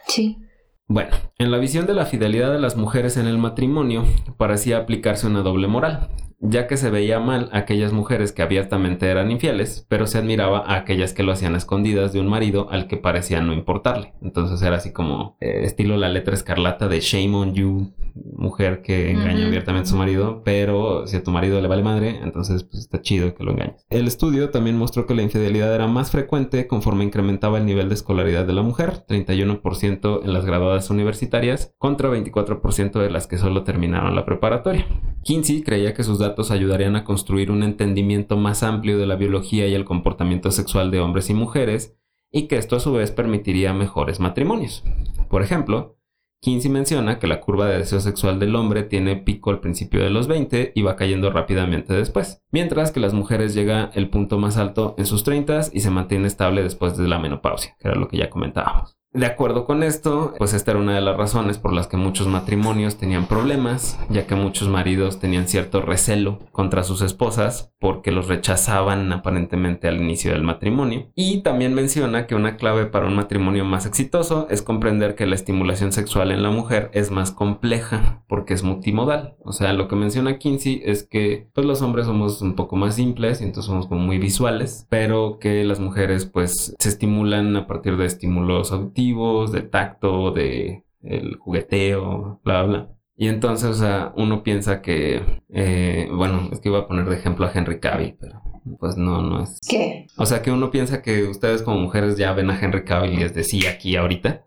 Sí. 0.06 0.38
Bueno, 0.87 1.10
en 1.38 1.50
la 1.50 1.58
visión 1.58 1.87
de 1.87 1.94
la 1.94 2.06
fidelidad 2.06 2.52
de 2.52 2.60
las 2.60 2.76
mujeres 2.76 3.16
en 3.16 3.26
el 3.26 3.38
matrimonio 3.38 4.04
parecía 4.37 4.78
aplicarse 4.78 5.26
una 5.26 5.42
doble 5.42 5.66
moral 5.66 6.08
ya 6.46 6.66
que 6.66 6.76
se 6.76 6.90
veía 6.90 7.20
mal 7.20 7.48
a 7.52 7.59
aquellas 7.59 7.92
mujeres 7.92 8.33
que 8.33 8.42
abiertamente 8.42 9.09
eran 9.09 9.30
infieles, 9.30 9.87
pero 9.88 10.07
se 10.07 10.18
admiraba 10.18 10.59
a 10.59 10.76
aquellas 10.76 11.14
que 11.14 11.22
lo 11.22 11.33
hacían 11.33 11.54
escondidas 11.57 12.12
de 12.12 12.20
un 12.20 12.28
marido 12.28 12.68
al 12.70 12.87
que 12.87 12.98
parecía 12.98 13.40
no 13.40 13.54
importarle. 13.54 14.12
Entonces 14.20 14.61
era 14.62 14.76
así 14.76 14.92
como 14.92 15.37
eh, 15.40 15.62
estilo 15.64 15.96
la 15.96 16.11
letra 16.11 16.35
escarlata 16.35 16.87
de 16.88 17.00
Shame 17.00 17.35
on 17.35 17.54
You, 17.54 17.92
mujer 18.14 18.83
que 18.83 19.11
engaña 19.11 19.46
abiertamente 19.46 19.88
a 19.88 19.90
su 19.90 19.96
marido, 19.96 20.42
pero 20.44 21.07
si 21.07 21.16
a 21.16 21.22
tu 21.22 21.30
marido 21.30 21.61
le 21.61 21.68
vale 21.68 21.83
madre, 21.83 22.20
entonces 22.22 22.62
pues 22.62 22.83
está 22.83 23.00
chido 23.00 23.35
que 23.35 23.42
lo 23.42 23.52
engañes. 23.52 23.87
El 23.88 24.07
estudio 24.07 24.50
también 24.50 24.76
mostró 24.76 25.07
que 25.07 25.14
la 25.14 25.22
infidelidad 25.22 25.74
era 25.74 25.87
más 25.87 26.11
frecuente 26.11 26.66
conforme 26.66 27.04
incrementaba 27.04 27.59
el 27.59 27.66
nivel 27.66 27.88
de 27.88 27.94
escolaridad 27.94 28.46
de 28.46 28.52
la 28.52 28.62
mujer, 28.62 29.04
31% 29.09 30.20
en 30.22 30.33
las 30.33 30.44
graduadas 30.44 30.90
universitarias 30.90 31.72
contra 31.78 32.11
24% 32.11 33.00
de 33.00 33.11
las 33.11 33.26
que 33.26 33.38
solo 33.38 33.64
terminaron 33.64 34.14
la 34.14 34.26
preparatoria. 34.26 34.87
Kinsey 35.24 35.62
creía 35.62 35.94
que 35.94 36.04
sus 36.04 36.18
datos 36.18 36.34
ayudarían 36.51 36.97
a 36.97 37.05
construir 37.05 37.51
un 37.51 37.62
entendimiento 37.62 38.37
más 38.37 38.62
amplio 38.62 38.99
de 38.99 39.07
la 39.07 39.16
biología 39.16 39.66
y 39.66 39.75
el 39.75 39.85
comportamiento 39.85 40.51
sexual 40.51 40.90
de 40.90 41.01
hombres 41.01 41.31
y 41.31 41.35
mujeres, 41.35 41.97
y 42.33 42.49
que 42.49 42.57
esto 42.57 42.77
a 42.77 42.81
su 42.81 42.92
vez 42.92 43.12
permitiría 43.12 43.73
mejores 43.73 44.20
matrimonios. 44.20 44.83
Por 45.29 45.42
ejemplo, 45.42 45.97
Kinsey 46.44 46.70
menciona 46.70 47.18
que 47.18 47.27
la 47.27 47.40
curva 47.40 47.66
de 47.66 47.79
deseo 47.79 48.01
sexual 48.01 48.38
del 48.38 48.55
hombre 48.55 48.83
tiene 48.83 49.16
pico 49.16 49.51
al 49.51 49.61
principio 49.61 50.03
de 50.03 50.11
los 50.11 50.29
20 50.29 50.73
y 50.75 50.83
va 50.83 50.97
cayendo 50.97 51.31
rápidamente 51.31 51.94
después, 51.94 52.42
mientras 52.51 52.92
que 52.92 53.01
las 53.01 53.14
mujeres 53.14 53.55
llega 53.55 53.90
el 53.94 54.11
punto 54.11 54.38
más 54.38 54.59
alto 54.59 54.94
en 54.99 55.07
sus 55.07 55.25
30 55.25 55.61
y 55.73 55.81
se 55.81 55.90
mantiene 55.90 56.27
estable 56.27 56.62
después 56.62 56.99
de 56.99 57.09
la 57.09 57.18
menopausia, 57.18 57.77
que 57.79 57.88
era 57.88 57.97
lo 57.97 58.09
que 58.09 58.18
ya 58.18 58.29
comentábamos. 58.29 58.99
De 59.14 59.27
acuerdo 59.27 59.64
con 59.64 59.85
esto, 59.85 60.35
pues 60.38 60.55
esta 60.55 60.72
era 60.72 60.81
una 60.81 60.96
de 60.96 61.00
las 61.00 61.16
razones 61.16 61.57
por 61.57 61.72
las 61.72 61.87
que 61.87 61.96
muchos 61.96 62.27
matrimonios 62.27 62.96
tenían 62.96 63.27
problemas, 63.27 63.96
ya 64.11 64.27
que 64.27 64.35
muchos 64.35 64.68
maridos 64.68 65.20
tenían 65.20 65.46
cierto 65.46 65.81
recelo 65.81 66.40
contra 66.50 66.83
sus 66.83 67.00
esposas 67.00 67.72
porque 67.79 68.11
los 68.11 68.27
rechazaban 68.27 69.12
aparentemente 69.12 69.87
al 69.87 70.00
inicio 70.00 70.33
del 70.33 70.42
matrimonio. 70.42 71.12
Y 71.14 71.42
también 71.42 71.74
menciona 71.74 72.27
que 72.27 72.35
una 72.35 72.57
clave 72.57 72.87
para 72.87 73.07
un 73.07 73.14
matrimonio 73.14 73.64
más 73.64 73.87
exitoso 73.87 74.48
es 74.50 74.62
comprender 74.62 75.14
que 75.14 75.27
la 75.27 75.37
estimulación 75.37 75.92
sexual 75.92 76.33
en 76.33 76.42
la 76.42 76.50
mujer 76.50 76.90
es 76.92 77.12
más 77.12 77.31
compleja 77.31 78.24
porque 78.27 78.55
es 78.55 78.64
multimodal. 78.64 79.37
O 79.44 79.53
sea, 79.53 79.74
lo 79.74 79.87
que 79.87 79.94
menciona 79.94 80.38
Kinsey 80.38 80.83
es 80.85 81.05
que 81.05 81.46
pues 81.55 81.64
los 81.64 81.83
hombres 81.83 82.07
somos 82.07 82.42
un 82.42 82.57
poco 82.57 82.74
más 82.74 82.96
simples 82.96 83.40
y 83.40 83.44
entonces 83.44 83.66
somos 83.66 83.88
muy 83.88 84.18
visuales, 84.18 84.88
pero 84.90 85.38
que 85.38 85.62
las 85.62 85.79
mujeres 85.79 86.27
pues 86.27 86.74
se 86.77 86.88
estimulan 86.88 87.55
a 87.55 87.68
partir 87.68 87.96
de 87.96 88.07
estímulos 88.07 88.72
auditivos 88.72 89.04
de 89.12 89.62
tacto, 89.62 90.31
de 90.31 90.85
el 91.03 91.37
jugueteo, 91.37 92.40
bla, 92.43 92.62
bla. 92.62 92.90
Y 93.17 93.29
entonces, 93.29 93.69
o 93.69 93.75
sea, 93.75 94.12
uno 94.17 94.43
piensa 94.43 94.83
que, 94.83 95.43
eh, 95.51 96.09
bueno, 96.12 96.49
es 96.53 96.61
que 96.61 96.69
iba 96.69 96.81
a 96.81 96.88
poner 96.88 97.09
de 97.09 97.17
ejemplo 97.17 97.47
a 97.47 97.53
Henry 97.53 97.79
Cavill, 97.79 98.17
pero 98.19 98.43
pues 98.81 98.97
no, 98.97 99.23
no 99.23 99.43
es. 99.43 99.61
¿Qué? 99.69 100.07
O 100.17 100.27
sea, 100.27 100.43
que 100.43 100.51
uno 100.51 100.71
piensa 100.71 101.03
que 101.03 101.25
ustedes 101.25 101.62
como 101.62 101.79
mujeres 101.79 102.17
ya 102.17 102.33
ven 102.33 102.51
a 102.51 102.59
Henry 102.59 102.85
Cavill 102.85 103.19
y 103.19 103.23
es 103.23 103.35
de 103.35 103.45
sí 103.45 103.67
aquí 103.67 103.95
ahorita, 103.97 104.47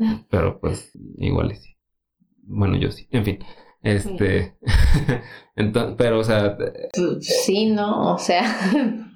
ah. 0.00 0.22
pero 0.30 0.60
pues 0.60 0.92
igual 1.18 1.54
sí. 1.56 1.76
Bueno, 2.42 2.76
yo 2.76 2.90
sí. 2.90 3.06
En 3.10 3.24
fin, 3.24 3.38
este, 3.82 4.56
entonces, 5.56 5.94
pero 5.98 6.20
o 6.20 6.24
sea, 6.24 6.56
sí, 7.20 7.66
no, 7.66 8.14
o 8.14 8.18
sea. 8.18 8.44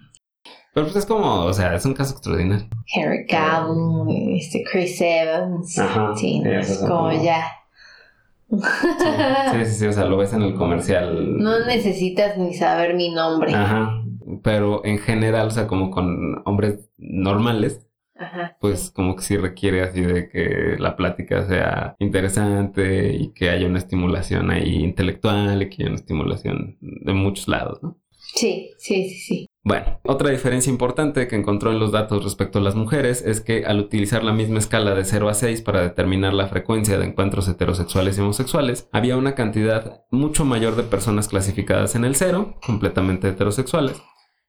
Pero 0.72 0.86
pues 0.86 0.96
es 0.96 1.06
como, 1.06 1.44
o 1.44 1.52
sea, 1.52 1.74
es 1.74 1.84
un 1.84 1.94
caso 1.94 2.12
extraordinario. 2.12 2.68
Harry 2.96 3.26
Cavill, 3.26 4.36
este 4.36 4.62
Chris 4.62 5.00
Evans. 5.00 5.78
Ajá, 5.78 6.14
sí, 6.16 6.42
es 6.44 6.78
como 6.78 7.10
ya. 7.12 7.44
Sí, 8.50 9.64
sí, 9.64 9.72
sí, 9.72 9.86
o 9.86 9.92
sea, 9.92 10.04
lo 10.04 10.16
ves 10.16 10.32
en 10.32 10.42
el 10.42 10.54
comercial. 10.54 11.38
No 11.38 11.64
necesitas 11.66 12.36
ni 12.36 12.54
saber 12.54 12.94
mi 12.94 13.10
nombre. 13.10 13.54
Ajá, 13.54 14.02
pero 14.42 14.84
en 14.84 14.98
general, 14.98 15.48
o 15.48 15.50
sea, 15.50 15.66
como 15.66 15.90
con 15.90 16.42
hombres 16.44 16.90
normales, 16.98 17.86
Ajá, 18.14 18.56
pues 18.60 18.90
como 18.90 19.16
que 19.16 19.22
sí 19.22 19.36
requiere 19.36 19.82
así 19.82 20.02
de 20.02 20.28
que 20.28 20.76
la 20.78 20.94
plática 20.94 21.46
sea 21.46 21.96
interesante 21.98 23.14
y 23.14 23.32
que 23.32 23.50
haya 23.50 23.66
una 23.66 23.78
estimulación 23.78 24.50
ahí 24.50 24.84
intelectual 24.84 25.62
y 25.62 25.70
que 25.70 25.82
haya 25.82 25.90
una 25.90 26.00
estimulación 26.00 26.76
de 26.80 27.12
muchos 27.12 27.48
lados, 27.48 27.82
¿no? 27.82 27.98
Sí, 28.34 28.70
sí, 28.78 29.08
sí, 29.08 29.18
sí. 29.18 29.49
Bueno, 29.62 30.00
otra 30.04 30.30
diferencia 30.30 30.70
importante 30.70 31.28
que 31.28 31.36
encontró 31.36 31.70
en 31.70 31.78
los 31.78 31.92
datos 31.92 32.24
respecto 32.24 32.58
a 32.58 32.62
las 32.62 32.76
mujeres 32.76 33.22
es 33.22 33.42
que 33.42 33.66
al 33.66 33.78
utilizar 33.78 34.24
la 34.24 34.32
misma 34.32 34.58
escala 34.58 34.94
de 34.94 35.04
0 35.04 35.28
a 35.28 35.34
6 35.34 35.60
para 35.60 35.82
determinar 35.82 36.32
la 36.32 36.46
frecuencia 36.46 36.98
de 36.98 37.04
encuentros 37.04 37.46
heterosexuales 37.46 38.16
y 38.16 38.22
homosexuales, 38.22 38.88
había 38.90 39.18
una 39.18 39.34
cantidad 39.34 40.04
mucho 40.10 40.46
mayor 40.46 40.76
de 40.76 40.82
personas 40.84 41.28
clasificadas 41.28 41.94
en 41.94 42.06
el 42.06 42.16
0, 42.16 42.56
completamente 42.64 43.28
heterosexuales, 43.28 44.00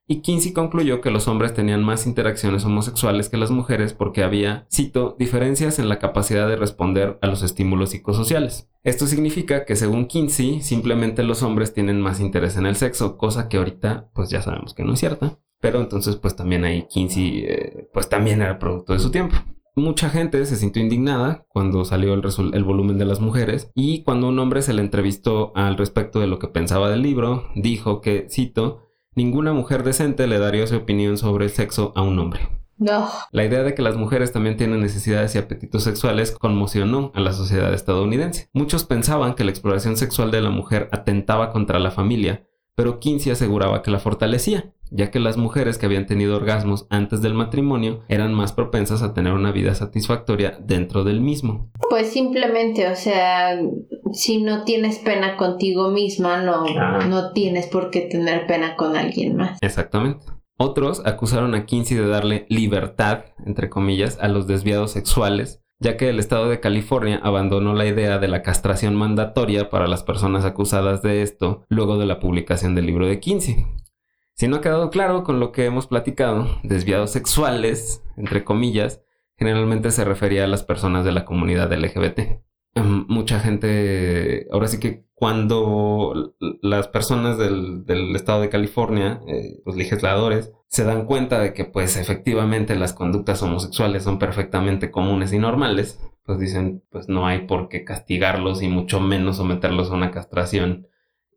y 0.08 0.20
Kinsey 0.20 0.52
concluyó 0.52 1.00
que 1.00 1.10
los 1.10 1.28
hombres 1.28 1.54
tenían 1.54 1.82
más 1.82 2.06
interacciones 2.06 2.64
homosexuales 2.64 3.28
que 3.28 3.36
las 3.36 3.50
mujeres 3.50 3.92
porque 3.92 4.22
había, 4.22 4.66
cito, 4.70 5.16
diferencias 5.18 5.78
en 5.78 5.88
la 5.88 5.98
capacidad 5.98 6.48
de 6.48 6.56
responder 6.56 7.18
a 7.22 7.28
los 7.28 7.42
estímulos 7.42 7.90
psicosociales. 7.90 8.68
Esto 8.82 9.06
significa 9.06 9.64
que 9.64 9.76
según 9.76 10.06
Kinsey, 10.06 10.60
simplemente 10.60 11.22
los 11.22 11.42
hombres 11.42 11.72
tienen 11.72 12.00
más 12.00 12.20
interés 12.20 12.56
en 12.56 12.66
el 12.66 12.76
sexo, 12.76 13.16
cosa 13.16 13.48
que 13.48 13.58
ahorita 13.58 14.10
pues 14.12 14.28
ya 14.28 14.42
sabemos 14.42 14.74
que 14.74 14.84
no 14.84 14.94
es 14.94 15.00
cierta. 15.00 15.38
Pero 15.60 15.80
entonces 15.80 16.16
pues 16.16 16.34
también 16.34 16.64
ahí 16.64 16.86
Kinsey 16.90 17.44
eh, 17.46 17.88
pues 17.92 18.08
también 18.08 18.42
era 18.42 18.58
producto 18.58 18.92
de 18.94 18.98
su 18.98 19.12
tiempo. 19.12 19.36
Mucha 19.74 20.10
gente 20.10 20.44
se 20.44 20.56
sintió 20.56 20.82
indignada 20.82 21.46
cuando 21.48 21.86
salió 21.86 22.12
el, 22.12 22.22
el, 22.52 22.64
volumen 22.64 22.98
de 22.98 23.06
las 23.06 23.20
mujeres 23.20 23.70
y 23.74 24.02
cuando 24.02 24.28
un 24.28 24.38
hombre 24.38 24.60
se 24.60 24.74
le 24.74 24.82
entrevistó 24.82 25.52
al 25.54 25.78
respecto 25.78 26.20
de 26.20 26.26
lo 26.26 26.38
que 26.38 26.48
pensaba 26.48 26.90
del 26.90 27.00
libro, 27.00 27.48
dijo 27.54 28.02
que, 28.02 28.26
cito, 28.28 28.91
Ninguna 29.14 29.52
mujer 29.52 29.82
decente 29.82 30.26
le 30.26 30.38
daría 30.38 30.66
su 30.66 30.76
opinión 30.76 31.18
sobre 31.18 31.44
el 31.44 31.50
sexo 31.50 31.92
a 31.94 32.02
un 32.02 32.18
hombre. 32.18 32.40
No. 32.78 33.08
La 33.30 33.44
idea 33.44 33.62
de 33.62 33.74
que 33.74 33.82
las 33.82 33.96
mujeres 33.96 34.32
también 34.32 34.56
tienen 34.56 34.80
necesidades 34.80 35.34
y 35.34 35.38
apetitos 35.38 35.84
sexuales 35.84 36.32
conmocionó 36.32 37.12
a 37.14 37.20
la 37.20 37.32
sociedad 37.32 37.72
estadounidense. 37.72 38.48
Muchos 38.52 38.84
pensaban 38.84 39.34
que 39.34 39.44
la 39.44 39.50
exploración 39.50 39.96
sexual 39.96 40.30
de 40.30 40.40
la 40.40 40.50
mujer 40.50 40.88
atentaba 40.92 41.50
contra 41.50 41.78
la 41.78 41.90
familia, 41.90 42.48
pero 42.74 42.98
Kinsey 42.98 43.30
aseguraba 43.32 43.82
que 43.82 43.90
la 43.90 43.98
fortalecía 43.98 44.72
ya 44.92 45.10
que 45.10 45.18
las 45.18 45.36
mujeres 45.36 45.78
que 45.78 45.86
habían 45.86 46.06
tenido 46.06 46.36
orgasmos 46.36 46.86
antes 46.90 47.22
del 47.22 47.34
matrimonio 47.34 48.00
eran 48.08 48.34
más 48.34 48.52
propensas 48.52 49.02
a 49.02 49.14
tener 49.14 49.32
una 49.32 49.50
vida 49.50 49.74
satisfactoria 49.74 50.58
dentro 50.60 51.02
del 51.04 51.20
mismo. 51.20 51.70
Pues 51.90 52.12
simplemente, 52.12 52.88
o 52.88 52.96
sea, 52.96 53.58
si 54.12 54.42
no 54.42 54.64
tienes 54.64 54.98
pena 54.98 55.36
contigo 55.36 55.90
misma, 55.90 56.42
no, 56.42 56.64
no 57.08 57.32
tienes 57.32 57.66
por 57.66 57.90
qué 57.90 58.02
tener 58.02 58.46
pena 58.46 58.76
con 58.76 58.96
alguien 58.96 59.36
más. 59.36 59.58
Exactamente. 59.62 60.26
Otros 60.58 61.02
acusaron 61.04 61.54
a 61.54 61.66
Kinsey 61.66 61.96
de 61.96 62.06
darle 62.06 62.46
libertad, 62.48 63.24
entre 63.44 63.68
comillas, 63.68 64.18
a 64.20 64.28
los 64.28 64.46
desviados 64.46 64.92
sexuales 64.92 65.62
ya 65.82 65.96
que 65.96 66.08
el 66.08 66.20
estado 66.20 66.48
de 66.48 66.60
California 66.60 67.20
abandonó 67.22 67.74
la 67.74 67.86
idea 67.86 68.20
de 68.20 68.28
la 68.28 68.42
castración 68.42 68.94
mandatoria 68.94 69.68
para 69.68 69.88
las 69.88 70.04
personas 70.04 70.44
acusadas 70.44 71.02
de 71.02 71.22
esto 71.22 71.64
luego 71.68 71.98
de 71.98 72.06
la 72.06 72.20
publicación 72.20 72.76
del 72.76 72.86
libro 72.86 73.08
de 73.08 73.18
Kinsey. 73.18 73.66
Si 74.34 74.48
no 74.48 74.56
ha 74.56 74.60
quedado 74.60 74.90
claro 74.90 75.24
con 75.24 75.40
lo 75.40 75.52
que 75.52 75.64
hemos 75.64 75.86
platicado, 75.86 76.48
desviados 76.62 77.10
sexuales, 77.10 78.02
entre 78.16 78.44
comillas, 78.44 79.02
generalmente 79.36 79.90
se 79.90 80.04
refería 80.04 80.44
a 80.44 80.48
las 80.48 80.62
personas 80.62 81.04
de 81.04 81.12
la 81.12 81.24
comunidad 81.24 81.72
LGBT. 81.72 82.42
Em, 82.74 83.04
mucha 83.08 83.38
gente, 83.40 84.46
ahora 84.50 84.68
sí 84.68 84.80
que 84.80 85.04
cuando 85.14 86.34
las 86.62 86.88
personas 86.88 87.38
del, 87.38 87.84
estado 88.16 88.40
de 88.40 88.48
California, 88.48 89.20
eh, 89.28 89.60
los 89.64 89.76
legisladores, 89.76 90.52
se 90.68 90.84
dan 90.84 91.04
cuenta 91.04 91.38
de 91.38 91.52
que 91.52 91.64
pues 91.64 91.96
efectivamente 91.96 92.74
las 92.74 92.94
conductas 92.94 93.42
homosexuales 93.42 94.02
son 94.02 94.18
perfectamente 94.18 94.90
comunes 94.90 95.32
y 95.32 95.38
normales, 95.38 96.00
pues 96.24 96.38
dicen 96.38 96.82
pues 96.90 97.08
no 97.08 97.26
hay 97.26 97.46
por 97.46 97.68
qué 97.68 97.84
castigarlos 97.84 98.62
y 98.62 98.68
mucho 98.68 99.00
menos 99.00 99.36
someterlos 99.36 99.90
a 99.90 99.94
una 99.94 100.10
castración 100.10 100.88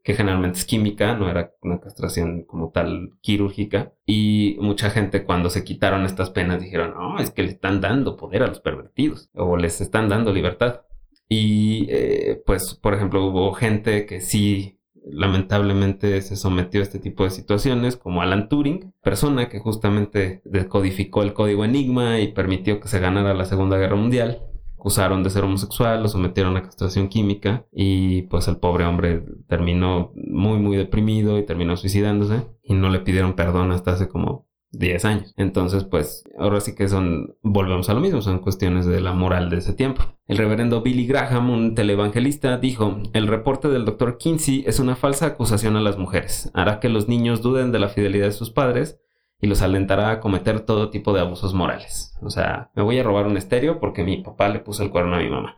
que 0.06 0.14
generalmente 0.14 0.60
es 0.60 0.66
química, 0.66 1.16
no 1.16 1.32
era 1.32 1.52
una 1.64 1.80
castración 1.80 2.44
como 2.44 2.70
tal 2.70 3.14
quirúrgica. 3.22 3.92
Y 4.06 4.56
mucha 4.62 4.92
gente 4.92 5.24
cuando 5.24 5.50
se 5.50 5.64
quitaron 5.64 6.06
estas 6.06 6.30
penas 6.30 6.62
dijeron, 6.62 6.94
no, 6.94 7.18
es 7.18 7.32
que 7.32 7.42
le 7.42 7.50
están 7.50 7.82
dando 7.82 8.16
poder 8.16 8.44
a 8.44 8.48
los 8.48 8.60
pervertidos 8.60 9.32
o 9.34 9.58
les 9.58 9.82
están 9.82 10.08
dando 10.08 10.32
libertad. 10.32 10.82
Y 11.28 11.88
eh, 11.90 12.40
pues, 12.46 12.76
por 12.76 12.94
ejemplo, 12.94 13.26
hubo 13.26 13.52
gente 13.54 14.06
que 14.06 14.22
sí 14.22 14.80
lamentablemente 15.10 16.22
se 16.22 16.36
sometió 16.36 16.82
a 16.82 16.84
este 16.84 17.00
tipo 17.00 17.24
de 17.24 17.32
situaciones, 17.32 17.98
como 17.98 18.22
Alan 18.22 18.48
Turing, 18.48 18.94
persona 19.02 19.50
que 19.50 19.58
justamente 19.58 20.44
decodificó 20.46 21.24
el 21.24 21.34
código 21.34 21.66
Enigma 21.66 22.20
y 22.20 22.32
permitió 22.32 22.80
que 22.80 22.90
se 22.90 23.00
ganara 23.00 23.34
la 23.34 23.46
Segunda 23.46 23.80
Guerra 23.80 23.96
Mundial 23.96 24.44
acusaron 24.86 25.24
de 25.24 25.32
ser 25.32 25.44
homosexual, 25.44 26.04
lo 26.04 26.08
sometieron 26.08 26.58
a 26.58 26.62
castración 26.62 27.08
química 27.08 27.66
y 27.72 28.22
pues 28.24 28.48
el 28.48 28.58
pobre 28.58 28.86
hombre 28.86 29.26
terminó 29.48 30.12
muy 30.14 30.60
muy 30.60 30.78
deprimido 30.78 31.40
y 31.40 31.46
terminó 31.46 31.76
suicidándose 31.76 32.44
y 32.62 32.76
no 32.76 32.90
le 32.90 33.00
pidieron 33.00 33.34
perdón 33.34 33.72
hasta 33.72 33.94
hace 33.94 34.08
como 34.08 34.48
10 34.74 35.06
años. 35.06 35.34
Entonces, 35.38 35.86
pues 35.86 36.24
ahora 36.38 36.62
sí 36.62 36.76
que 36.76 36.88
son, 36.88 37.36
volvemos 37.42 37.90
a 37.90 37.96
lo 37.96 38.00
mismo, 38.00 38.22
son 38.22 38.38
cuestiones 38.38 38.86
de 38.86 39.02
la 39.02 39.14
moral 39.14 39.50
de 39.50 39.58
ese 39.58 39.74
tiempo. 39.74 40.04
El 40.28 40.38
reverendo 40.38 40.84
Billy 40.84 41.08
Graham, 41.08 41.50
un 41.50 41.74
televangelista, 41.74 42.60
dijo, 42.60 43.00
el 43.14 43.26
reporte 43.26 43.70
del 43.70 43.86
doctor 43.86 44.20
Kinsey 44.20 44.66
es 44.68 44.80
una 44.80 44.96
falsa 44.96 45.26
acusación 45.26 45.78
a 45.78 45.82
las 45.82 45.98
mujeres. 45.98 46.52
Hará 46.54 46.80
que 46.80 46.90
los 46.90 47.08
niños 47.08 47.42
duden 47.42 47.72
de 47.72 47.80
la 47.80 47.90
fidelidad 47.90 48.26
de 48.26 48.34
sus 48.34 48.52
padres 48.52 49.00
y 49.42 49.48
los 49.48 49.62
alentará 49.62 50.12
a 50.12 50.20
cometer 50.20 50.62
todo 50.62 50.90
tipo 50.90 51.14
de 51.14 51.22
abusos 51.22 51.54
morales. 51.54 52.16
O 52.22 52.30
sea, 52.30 52.70
me 52.76 52.84
voy 52.84 53.00
a 53.00 53.04
robar 53.04 53.28
un 53.28 53.38
estéreo 53.38 53.80
porque 53.80 54.04
mi 54.04 54.18
papá 54.18 54.50
le 54.50 54.60
puso 54.60 54.84
el 54.84 54.90
cuerno 54.90 55.16
a 55.16 55.20
mi 55.20 55.30
mamá. 55.30 55.58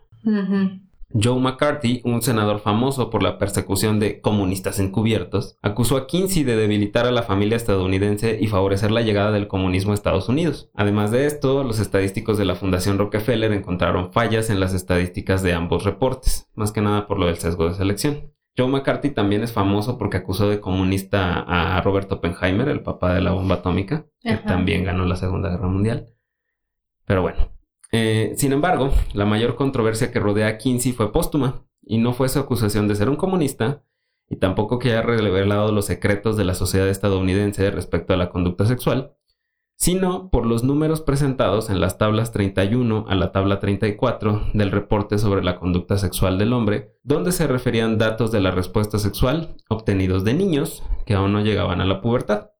Joe 1.10 1.40
McCarthy, 1.40 2.02
un 2.04 2.20
senador 2.20 2.60
famoso 2.60 3.08
por 3.08 3.22
la 3.22 3.38
persecución 3.38 3.98
de 3.98 4.20
comunistas 4.20 4.78
encubiertos, 4.78 5.56
acusó 5.62 5.96
a 5.96 6.06
Kinsey 6.06 6.44
de 6.44 6.56
debilitar 6.56 7.06
a 7.06 7.10
la 7.10 7.22
familia 7.22 7.56
estadounidense 7.56 8.36
y 8.38 8.46
favorecer 8.46 8.90
la 8.90 9.00
llegada 9.00 9.32
del 9.32 9.48
comunismo 9.48 9.92
a 9.92 9.94
Estados 9.94 10.28
Unidos. 10.28 10.70
Además 10.74 11.10
de 11.10 11.24
esto, 11.24 11.64
los 11.64 11.78
estadísticos 11.78 12.36
de 12.36 12.44
la 12.44 12.56
Fundación 12.56 12.98
Rockefeller 12.98 13.52
encontraron 13.52 14.12
fallas 14.12 14.50
en 14.50 14.60
las 14.60 14.74
estadísticas 14.74 15.42
de 15.42 15.54
ambos 15.54 15.84
reportes, 15.84 16.46
más 16.54 16.72
que 16.72 16.82
nada 16.82 17.06
por 17.06 17.18
lo 17.18 17.26
del 17.26 17.38
sesgo 17.38 17.68
de 17.68 17.74
selección. 17.74 18.32
Joe 18.58 18.66
McCarthy 18.66 19.10
también 19.10 19.44
es 19.44 19.52
famoso 19.52 19.96
porque 19.98 20.16
acusó 20.16 20.50
de 20.50 20.60
comunista 20.60 21.44
a 21.46 21.80
Robert 21.80 22.10
Oppenheimer, 22.10 22.68
el 22.68 22.82
papá 22.82 23.14
de 23.14 23.20
la 23.20 23.30
bomba 23.30 23.56
atómica, 23.56 24.06
que 24.20 24.36
también 24.38 24.82
ganó 24.82 25.04
la 25.04 25.14
Segunda 25.14 25.48
Guerra 25.48 25.68
Mundial. 25.68 26.08
Pero 27.06 27.22
bueno, 27.22 27.52
eh, 27.92 28.32
sin 28.36 28.52
embargo, 28.52 28.90
la 29.12 29.26
mayor 29.26 29.54
controversia 29.54 30.10
que 30.10 30.18
rodea 30.18 30.48
a 30.48 30.58
Kinsey 30.58 30.90
fue 30.90 31.12
póstuma, 31.12 31.66
y 31.82 31.98
no 31.98 32.12
fue 32.12 32.28
su 32.28 32.40
acusación 32.40 32.88
de 32.88 32.96
ser 32.96 33.08
un 33.08 33.14
comunista, 33.14 33.84
y 34.28 34.36
tampoco 34.36 34.80
que 34.80 34.90
haya 34.90 35.02
revelado 35.02 35.70
los 35.70 35.86
secretos 35.86 36.36
de 36.36 36.44
la 36.44 36.54
sociedad 36.54 36.88
estadounidense 36.88 37.70
respecto 37.70 38.12
a 38.12 38.16
la 38.16 38.28
conducta 38.28 38.66
sexual, 38.66 39.14
sino 39.78 40.28
por 40.28 40.44
los 40.44 40.64
números 40.64 41.00
presentados 41.00 41.70
en 41.70 41.80
las 41.80 41.98
tablas 41.98 42.32
31 42.32 43.06
a 43.08 43.14
la 43.14 43.30
tabla 43.30 43.60
34 43.60 44.50
del 44.52 44.72
reporte 44.72 45.18
sobre 45.18 45.44
la 45.44 45.56
conducta 45.56 45.98
sexual 45.98 46.36
del 46.36 46.52
hombre, 46.52 46.96
donde 47.04 47.30
se 47.30 47.46
referían 47.46 47.96
datos 47.96 48.32
de 48.32 48.40
la 48.40 48.50
respuesta 48.50 48.98
sexual 48.98 49.56
obtenidos 49.68 50.24
de 50.24 50.34
niños 50.34 50.82
que 51.06 51.14
aún 51.14 51.32
no 51.32 51.40
llegaban 51.40 51.80
a 51.80 51.86
la 51.86 52.00
pubertad. 52.00 52.50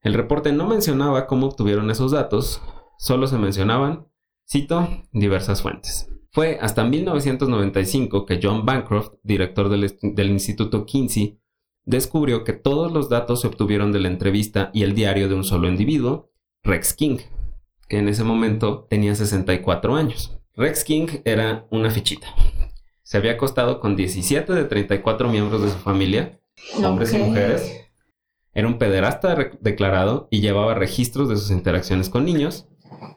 El 0.00 0.14
reporte 0.14 0.52
no 0.52 0.66
mencionaba 0.66 1.26
cómo 1.26 1.46
obtuvieron 1.46 1.90
esos 1.90 2.12
datos, 2.12 2.62
solo 2.98 3.26
se 3.26 3.38
mencionaban 3.38 4.06
Cito 4.46 4.88
diversas 5.12 5.62
fuentes. 5.62 6.08
Fue 6.30 6.58
hasta 6.60 6.84
1995 6.84 8.26
que 8.26 8.40
John 8.42 8.64
Bancroft, 8.66 9.12
director 9.22 9.68
del, 9.68 10.30
Instituto 10.30 10.84
Kinsey, 10.84 11.38
descubrió 11.84 12.44
que 12.44 12.52
todos 12.52 12.92
los 12.92 13.08
datos 13.08 13.40
se 13.40 13.46
obtuvieron 13.46 13.92
de 13.92 14.00
la 14.00 14.08
entrevista 14.08 14.70
y 14.72 14.82
el 14.82 14.94
diario 14.94 15.28
de 15.28 15.34
un 15.34 15.44
solo 15.44 15.68
individuo, 15.68 16.30
Rex 16.62 16.94
King, 16.94 17.18
que 17.88 17.98
en 17.98 18.08
ese 18.08 18.24
momento 18.24 18.86
tenía 18.88 19.14
64 19.14 19.94
años. 19.94 20.38
Rex 20.56 20.84
King 20.84 21.06
era 21.24 21.66
una 21.70 21.90
fichita. 21.90 22.28
Se 23.02 23.18
había 23.18 23.32
acostado 23.32 23.80
con 23.80 23.96
17 23.96 24.52
de 24.52 24.64
34 24.64 25.28
miembros 25.28 25.62
de 25.62 25.70
su 25.70 25.78
familia, 25.78 26.40
hombres 26.82 27.12
y 27.12 27.18
mujeres. 27.18 27.90
Era 28.54 28.68
un 28.68 28.78
pederasta 28.78 29.36
declarado 29.60 30.28
y 30.30 30.40
llevaba 30.40 30.74
registros 30.74 31.28
de 31.28 31.36
sus 31.36 31.50
interacciones 31.50 32.08
con 32.08 32.24
niños 32.24 32.68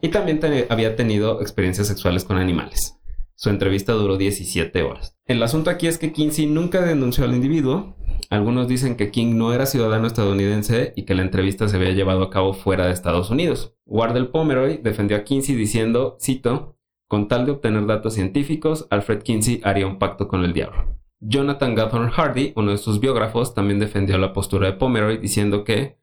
y 0.02 0.10
también 0.10 0.40
había 0.70 0.96
tenido 0.96 1.42
experiencias 1.42 1.88
sexuales 1.88 2.24
con 2.24 2.38
animales. 2.38 2.98
Su 3.36 3.50
entrevista 3.50 3.94
duró 3.94 4.18
17 4.18 4.82
horas. 4.82 5.16
El 5.26 5.44
asunto 5.44 5.70
aquí 5.70 5.86
es 5.86 6.00
que 6.00 6.12
Kinsey 6.12 6.48
nunca 6.48 6.82
denunció 6.82 7.24
al 7.24 7.36
individuo. 7.36 7.96
Algunos 8.30 8.68
dicen 8.68 8.96
que 8.98 9.12
King 9.12 9.38
no 9.38 9.54
era 9.54 9.66
ciudadano 9.66 10.08
estadounidense 10.08 10.94
y 10.96 11.04
que 11.04 11.16
la 11.16 11.22
entrevista 11.22 11.68
se 11.68 11.78
había 11.78 11.92
llevado 11.92 12.24
a 12.24 12.30
cabo 12.30 12.54
fuera 12.54 12.86
de 12.86 12.94
Estados 12.94 13.30
Unidos. 13.30 13.76
Wardell 13.86 14.28
Pomeroy 14.28 14.78
defendió 14.84 15.18
a 15.18 15.24
Kinsey 15.24 15.56
diciendo, 15.56 16.18
cito, 16.20 16.78
con 17.08 17.30
tal 17.30 17.46
de 17.46 17.54
obtener 17.54 17.86
datos 17.86 18.16
científicos, 18.16 18.88
Alfred 18.90 19.24
Kinsey 19.24 19.62
haría 19.64 19.88
un 19.88 19.98
pacto 19.98 20.28
con 20.28 20.44
el 20.44 20.54
diablo. 20.54 21.00
Jonathan 21.20 21.74
Gathorne 21.74 22.12
Hardy, 22.12 22.54
uno 22.56 22.72
de 22.72 22.78
sus 22.78 23.00
biógrafos, 23.00 23.54
también 23.54 23.80
defendió 23.80 24.18
la 24.18 24.34
postura 24.34 24.68
de 24.68 24.78
Pomeroy 24.78 25.18
diciendo 25.18 25.64
que 25.64 25.98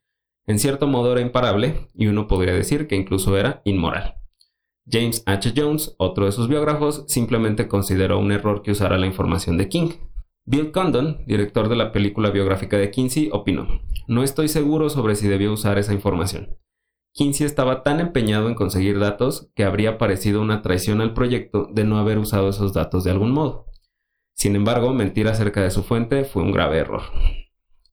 en 0.47 0.59
cierto 0.59 0.87
modo 0.87 1.13
era 1.13 1.21
imparable 1.21 1.89
y 1.95 2.07
uno 2.07 2.27
podría 2.27 2.55
decir 2.55 2.87
que 2.87 2.97
incluso 2.97 3.37
era 3.37 3.63
inmoral. 3.65 4.17
James 4.91 5.23
H. 5.27 5.53
Jones, 5.57 5.95
otro 5.99 6.27
de 6.27 6.33
sus 6.33 6.49
biógrafos, 6.49 7.05
simplemente 7.07 7.69
consideró 7.69 8.19
un 8.19 8.33
error 8.33 8.63
que 8.63 8.73
usara 8.73 8.99
la 8.99 9.07
información 9.07 9.57
de 9.57 9.69
King. 9.69 9.91
Bill 10.47 10.73
Condon, 10.73 11.25
director 11.27 11.71
de 11.71 11.77
la 11.77 11.91
película 11.91 12.31
biográfica 12.31 12.77
de 12.77 12.91
Kinsey, 12.91 13.31
opinó, 13.33 13.81
no 14.07 14.23
estoy 14.23 14.49
seguro 14.49 14.91
sobre 14.91 15.17
si 15.17 15.27
debió 15.27 15.51
usar 15.51 15.79
esa 15.79 15.95
información. 15.95 16.59
Kinsey 17.15 17.47
estaba 17.47 17.83
tan 17.83 17.99
empeñado 17.99 18.49
en 18.49 18.55
conseguir 18.55 18.99
datos 18.99 19.51
que 19.55 19.65
habría 19.65 19.97
parecido 19.97 20.43
una 20.43 20.61
traición 20.61 21.01
al 21.01 21.15
proyecto 21.15 21.69
de 21.73 21.85
no 21.85 21.97
haber 21.97 22.19
usado 22.19 22.51
esos 22.51 22.75
datos 22.75 23.05
de 23.05 23.13
algún 23.13 23.33
modo. 23.33 23.67
Sin 24.35 24.55
embargo, 24.55 24.93
mentir 24.93 25.29
acerca 25.29 25.63
de 25.63 25.71
su 25.71 25.83
fuente 25.83 26.25
fue 26.25 26.43
un 26.43 26.53
grave 26.53 26.79
error. 26.79 27.03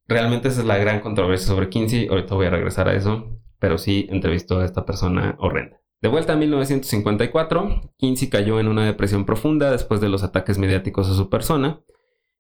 Realmente 0.08 0.50
esa 0.50 0.60
es 0.60 0.68
la 0.68 0.78
gran 0.78 1.00
controversia 1.00 1.48
sobre 1.48 1.70
Kinsey. 1.70 2.08
Ahorita 2.08 2.36
voy 2.36 2.48
a 2.48 2.50
regresar 2.50 2.90
a 2.90 2.96
eso. 2.96 3.40
Pero 3.60 3.78
sí 3.78 4.08
entrevistó 4.10 4.60
a 4.60 4.66
esta 4.66 4.86
persona 4.86 5.38
horrenda. 5.40 5.80
De 6.02 6.10
vuelta 6.10 6.34
a 6.34 6.36
1954, 6.36 7.94
Kinsey 7.98 8.28
cayó 8.28 8.60
en 8.60 8.68
una 8.68 8.84
depresión 8.84 9.24
profunda 9.24 9.72
después 9.72 10.02
de 10.02 10.10
los 10.10 10.24
ataques 10.24 10.58
mediáticos 10.58 11.08
a 11.10 11.14
su 11.14 11.30
persona 11.30 11.82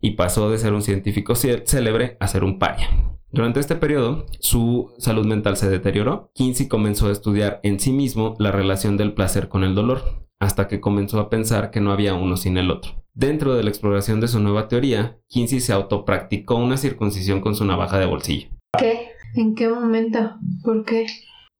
y 0.02 0.12
pasó 0.12 0.49
de 0.49 0.58
ser 0.58 0.74
un 0.74 0.82
científico 0.82 1.36
célebre 1.36 2.18
a 2.20 2.28
ser 2.28 2.43
un 2.43 2.60
paria. 2.60 2.89
Durante 3.32 3.62
este 3.62 3.76
periodo, 3.76 4.26
su 4.39 4.91
salud 4.97 5.26
mental 5.26 5.56
se 5.56 5.70
deterioró. 5.70 6.32
Kinsey 6.34 6.68
comenzó 6.68 7.08
a 7.08 7.14
estudiar 7.14 7.62
en 7.64 7.80
sí 7.80 7.93
mismo 7.93 8.36
la 8.39 8.52
relación 8.52 8.97
del 8.97 9.14
placer 9.14 9.47
con 9.47 9.64
el 9.64 9.74
dolor, 9.74 10.26
hasta 10.39 10.68
que 10.68 10.82
comenzó 10.82 11.20
a 11.20 11.30
pensar 11.30 11.72
que 11.72 11.80
no 11.80 11.93
había 11.93 12.14
uno 12.14 12.36
sin 12.36 12.58
el 12.58 12.72
otro. 12.72 12.91
Dentro 13.14 13.56
de 13.56 13.64
la 13.64 13.70
exploración 13.70 14.20
de 14.20 14.28
su 14.28 14.39
nueva 14.39 14.68
teoría, 14.68 15.20
Kinsey 15.28 15.62
se 15.62 15.72
autopracticó 15.72 16.56
una 16.56 16.76
circuncisión 16.76 17.39
con 17.39 17.56
su 17.56 17.64
navaja 17.64 17.99
de 17.99 18.06
bolsillo. 18.06 18.49
¿Qué? 18.78 19.12
¿En 19.36 19.56
qué 19.56 19.70
momento? 19.70 20.34
¿Por 20.64 20.84
qué? 20.84 21.06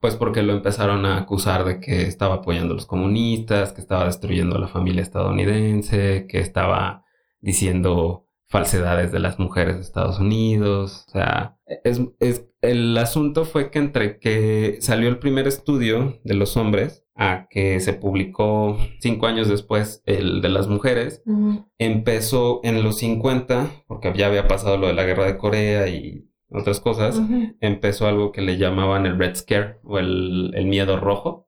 Pues 0.02 0.16
porque 0.16 0.42
lo 0.42 0.54
empezaron 0.54 1.06
a 1.06 1.18
acusar 1.18 1.64
de 1.64 1.80
que 1.80 2.02
estaba 2.02 2.36
apoyando 2.36 2.74
a 2.74 2.76
los 2.76 2.86
comunistas, 2.86 3.72
que 3.72 3.82
estaba 3.82 4.06
destruyendo 4.06 4.56
a 4.56 4.60
la 4.60 4.68
familia 4.68 5.04
estadounidense, 5.04 6.26
que 6.28 6.39
estaba 6.39 7.06
diciendo 7.39 8.26
falsedades 8.52 9.14
de 9.14 9.20
las 9.20 9.39
mujeres 9.39 9.76
de 9.76 9.82
Estados 9.82 10.20
Unidos. 10.20 11.06
O 11.08 11.12
sea, 11.12 11.58
es, 11.86 12.02
el 12.62 12.97
asunto 12.97 13.45
fue 13.45 13.72
que 13.72 13.80
entre 13.80 14.20
que 14.20 14.78
salió 14.82 15.08
el 15.08 15.20
primer 15.20 15.47
estudio 15.47 16.20
de 16.26 16.34
los 16.34 16.58
hombres 16.58 17.06
a 17.16 17.47
que 17.49 17.80
se 17.80 17.93
publicó 17.93 18.78
cinco 18.99 19.28
años 19.28 19.47
después 19.47 20.04
el 20.06 20.41
de 20.41 20.49
las 20.49 20.68
mujeres, 20.68 21.24
empezó 21.78 22.60
en 22.64 22.84
los 22.84 22.97
50, 22.97 23.70
porque 23.88 24.12
ya 24.16 24.28
había 24.28 24.47
pasado 24.47 24.78
lo 24.78 24.88
de 24.88 24.93
la 24.93 25.04
guerra 25.04 25.26
de 25.26 25.38
Corea 25.38 25.88
y 25.88 26.31
otras 26.52 26.80
cosas, 26.80 27.20
empezó 27.62 28.08
algo 28.08 28.32
que 28.32 28.41
le 28.41 28.58
llamaban 28.58 29.06
el 29.06 29.18
Red 29.18 29.36
Scare 29.36 29.80
o 29.84 29.99
el, 29.99 30.54
miedo 30.66 30.97
rojo. 30.99 31.47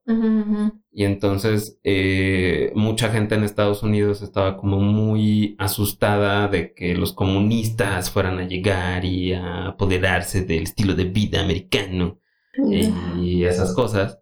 Y 0.91 1.06
entonces 1.06 1.80
eh, 1.84 2.72
mucha 2.76 3.10
gente 3.10 3.36
en 3.36 3.43
Estados 3.43 3.84
Unidos 3.84 4.22
estaba 4.22 4.58
como 4.58 4.80
muy 4.80 5.56
asustada 5.60 6.47
de 6.47 6.74
que 6.74 6.95
los 6.95 7.14
comunistas 7.14 8.12
fueran 8.12 8.39
a 8.39 8.47
llegar 8.47 9.04
y 9.04 9.34
a 9.34 9.68
apoderarse 9.68 10.45
del 10.45 10.64
estilo 10.64 10.93
de 10.93 11.06
vida 11.06 11.41
americano 11.41 12.20
y 13.20 13.43
esas 13.43 13.74
cosas. 13.76 14.20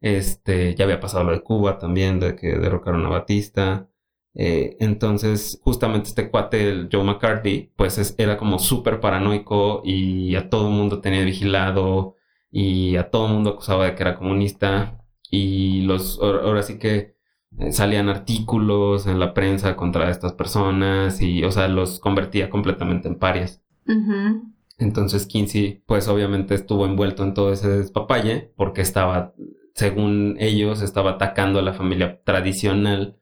Este, 0.00 0.74
ya 0.74 0.84
había 0.84 1.00
pasado 1.00 1.24
lo 1.24 1.32
de 1.32 1.42
Cuba 1.42 1.78
también, 1.78 2.20
de 2.20 2.36
que 2.36 2.58
derrocaron 2.58 3.04
a 3.06 3.08
Batista. 3.08 3.88
Eh, 4.34 4.76
entonces, 4.80 5.60
justamente 5.62 6.08
este 6.08 6.30
cuate, 6.30 6.68
el 6.68 6.88
Joe 6.92 7.04
McCarthy, 7.04 7.72
pues 7.76 8.14
era 8.18 8.36
como 8.36 8.58
súper 8.58 9.00
paranoico 9.00 9.82
y 9.84 10.36
a 10.36 10.48
todo 10.48 10.68
el 10.68 10.74
mundo 10.74 11.00
tenía 11.00 11.24
vigilado 11.24 12.16
y 12.50 12.96
a 12.96 13.10
todo 13.10 13.26
el 13.26 13.32
mundo 13.34 13.50
acusaba 13.50 13.86
de 13.86 13.94
que 13.94 14.02
era 14.02 14.16
comunista. 14.16 15.04
Y 15.30 15.82
los, 15.82 16.18
ahora 16.20 16.62
sí 16.62 16.78
que 16.78 17.16
eh, 17.58 17.72
salían 17.72 18.08
artículos 18.08 19.06
en 19.06 19.18
la 19.18 19.34
prensa 19.34 19.76
contra 19.76 20.10
estas 20.10 20.32
personas 20.32 21.20
y, 21.20 21.44
o 21.44 21.50
sea, 21.50 21.68
los 21.68 21.98
convertía 22.00 22.50
completamente 22.50 23.08
en 23.08 23.18
parias. 23.18 23.62
Entonces 24.78 25.26
Kinsey, 25.26 25.82
pues 25.86 26.08
obviamente 26.08 26.54
estuvo 26.54 26.84
envuelto 26.86 27.24
en 27.24 27.34
todo 27.34 27.52
ese 27.52 27.68
despapalle 27.68 28.52
porque 28.54 28.82
estaba 28.82 29.34
según 29.78 30.36
ellos, 30.40 30.82
estaba 30.82 31.12
atacando 31.12 31.60
a 31.60 31.62
la 31.62 31.72
familia 31.72 32.20
tradicional 32.24 33.16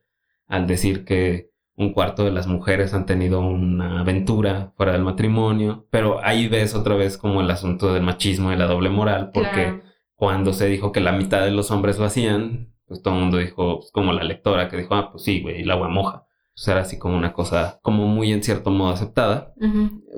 al 0.47 0.67
decir 0.67 1.05
que 1.05 1.51
un 1.75 1.93
cuarto 1.93 2.25
de 2.25 2.31
las 2.31 2.47
mujeres 2.47 2.93
han 2.93 3.05
tenido 3.05 3.39
una 3.39 4.01
aventura 4.01 4.73
fuera 4.75 4.93
del 4.93 5.03
matrimonio. 5.03 5.87
Pero 5.91 6.19
ahí 6.23 6.47
ves 6.47 6.73
otra 6.75 6.95
vez 6.95 7.17
como 7.17 7.41
el 7.41 7.51
asunto 7.51 7.93
del 7.93 8.03
machismo 8.03 8.51
y 8.51 8.55
la 8.55 8.65
doble 8.65 8.89
moral, 8.89 9.31
porque 9.33 9.81
cuando 10.15 10.53
se 10.53 10.67
dijo 10.67 10.91
que 10.91 10.99
la 10.99 11.11
mitad 11.11 11.43
de 11.43 11.51
los 11.51 11.69
hombres 11.69 11.99
lo 11.99 12.05
hacían, 12.05 12.73
pues 12.87 13.01
todo 13.03 13.13
el 13.13 13.21
mundo 13.21 13.37
dijo, 13.37 13.79
pues, 13.79 13.91
como 13.91 14.11
la 14.11 14.23
lectora 14.23 14.69
que 14.69 14.77
dijo, 14.77 14.95
ah, 14.95 15.11
pues 15.11 15.23
sí, 15.23 15.41
güey, 15.41 15.61
el 15.61 15.71
agua 15.71 15.89
moja. 15.89 16.25
O 16.55 16.59
sea, 16.59 16.73
era 16.73 16.81
así 16.81 16.97
como 16.97 17.15
una 17.15 17.33
cosa 17.33 17.79
como 17.83 18.07
muy 18.07 18.31
en 18.31 18.41
cierto 18.41 18.71
modo 18.71 18.89
aceptada, 18.89 19.53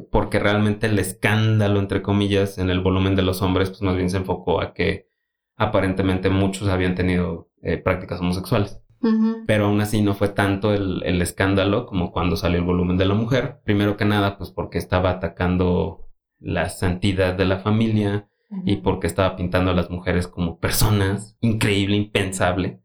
porque 0.10 0.40
realmente 0.40 0.88
el 0.88 0.98
escándalo, 0.98 1.82
entre 1.82 2.02
comillas, 2.02 2.58
en 2.58 2.70
el 2.70 2.80
volumen 2.80 3.18
de 3.18 3.24
los 3.24 3.42
hombres, 3.42 3.70
pues 3.70 3.82
más 3.82 3.98
bien 3.98 4.10
se 4.10 4.18
enfocó 4.18 4.62
a 4.62 4.74
que 4.74 5.10
aparentemente 5.58 6.30
muchos 6.30 6.70
habían 6.70 6.96
tenido 6.96 7.50
eh, 7.62 7.76
prácticas 7.76 8.22
homosexuales. 8.22 8.82
Pero 9.48 9.68
aún 9.68 9.80
así 9.80 10.02
no 10.02 10.14
fue 10.14 10.30
tanto 10.30 10.74
el, 10.74 11.02
el, 11.06 11.22
escándalo 11.22 11.86
como 11.86 12.12
cuando 12.12 12.36
salió 12.36 12.60
el 12.60 12.66
volumen 12.66 12.98
de 12.98 13.06
la 13.06 13.14
mujer. 13.14 13.62
Primero 13.64 13.96
que 13.96 14.04
nada, 14.04 14.38
pues 14.38 14.52
porque 14.52 14.78
estaba 14.78 15.12
atacando 15.12 16.10
la 16.40 16.70
santidad 16.70 17.34
de 17.34 17.46
la 17.46 17.60
familia 17.60 18.30
y 18.66 18.78
porque 18.78 19.08
estaba 19.08 19.36
pintando 19.36 19.72
a 19.72 19.76
las 19.76 19.90
mujeres 19.90 20.28
como 20.28 20.60
personas, 20.60 21.38
increíble, 21.40 21.96
impensable. 21.96 22.82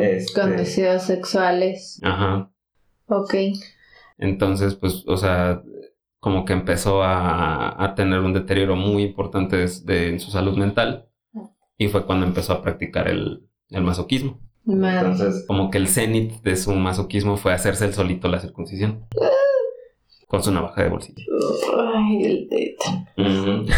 Este 0.00 0.40
Con 0.40 0.56
deseos 0.56 1.02
sexuales. 1.02 2.00
Ajá. 2.02 2.50
Ok. 3.06 3.34
Entonces, 4.18 4.74
pues, 4.74 5.04
o 5.06 5.16
sea, 5.16 5.62
como 6.20 6.44
que 6.44 6.52
empezó 6.52 7.02
a, 7.02 7.82
a 7.82 7.94
tener 7.94 8.20
un 8.20 8.32
deterioro 8.32 8.76
muy 8.76 9.02
importante 9.02 9.56
de, 9.56 10.08
en 10.08 10.20
su 10.20 10.30
salud 10.30 10.56
mental. 10.56 11.08
Y 11.76 11.88
fue 11.88 12.06
cuando 12.06 12.26
empezó 12.26 12.54
a 12.54 12.62
practicar 12.62 13.08
el, 13.08 13.48
el 13.70 13.82
masoquismo. 13.82 14.40
Entonces, 14.68 15.44
como 15.46 15.70
que 15.70 15.78
el 15.78 15.88
cenit 15.88 16.42
de 16.42 16.56
su 16.56 16.72
masoquismo 16.74 17.36
fue 17.36 17.52
hacerse 17.52 17.86
el 17.86 17.94
solito 17.94 18.28
la 18.28 18.40
circuncisión. 18.40 19.06
Con 20.26 20.42
su 20.42 20.52
navaja 20.52 20.82
de 20.82 20.90
bolsillo. 20.90 21.24
Ay, 21.94 22.22
el 22.24 22.48
dedo. 22.48 23.64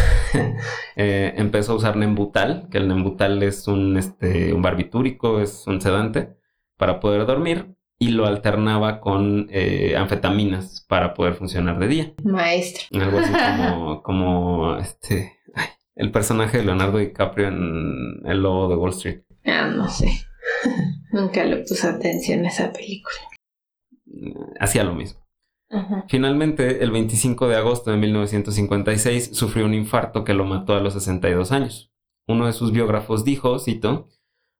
Eh, 0.97 1.33
empezó 1.37 1.71
a 1.71 1.75
usar 1.75 1.95
Nembutal, 1.95 2.67
que 2.69 2.77
el 2.77 2.89
Nembutal 2.89 3.41
es 3.43 3.67
un, 3.67 3.97
este, 3.97 4.53
un 4.53 4.61
barbitúrico, 4.61 5.39
es 5.39 5.65
un 5.65 5.79
sedante, 5.79 6.35
para 6.77 6.99
poder 6.99 7.25
dormir. 7.25 7.75
Y 7.97 8.09
lo 8.09 8.27
alternaba 8.27 8.99
con 8.99 9.47
eh, 9.51 9.95
anfetaminas 9.97 10.85
para 10.89 11.13
poder 11.13 11.35
funcionar 11.35 11.79
de 11.79 11.87
día. 11.87 12.13
Maestro. 12.23 12.83
Algo 13.01 13.19
así 13.19 13.31
como, 13.57 14.03
como 14.03 14.75
este, 14.77 15.37
el 15.95 16.11
personaje 16.11 16.57
de 16.57 16.65
Leonardo 16.65 16.97
DiCaprio 16.97 17.47
en 17.47 18.21
El 18.25 18.43
Lobo 18.43 18.67
de 18.67 18.75
Wall 18.75 18.91
Street. 18.91 19.21
Ah, 19.45 19.71
no 19.73 19.87
sé. 19.87 20.11
Nunca 21.11 21.43
le 21.43 21.57
puse 21.57 21.87
atención 21.87 22.45
a 22.45 22.49
esa 22.49 22.71
película. 22.71 23.17
Hacía 24.59 24.83
lo 24.83 24.95
mismo. 24.95 25.21
Finalmente, 26.09 26.83
el 26.83 26.91
25 26.91 27.47
de 27.47 27.55
agosto 27.55 27.91
de 27.91 27.97
1956, 27.97 29.31
sufrió 29.33 29.65
un 29.65 29.73
infarto 29.73 30.23
que 30.23 30.33
lo 30.33 30.45
mató 30.45 30.75
a 30.75 30.81
los 30.81 30.93
62 30.93 31.51
años. 31.51 31.91
Uno 32.27 32.45
de 32.45 32.53
sus 32.53 32.71
biógrafos 32.71 33.23
dijo, 33.23 33.57
cito, 33.59 34.09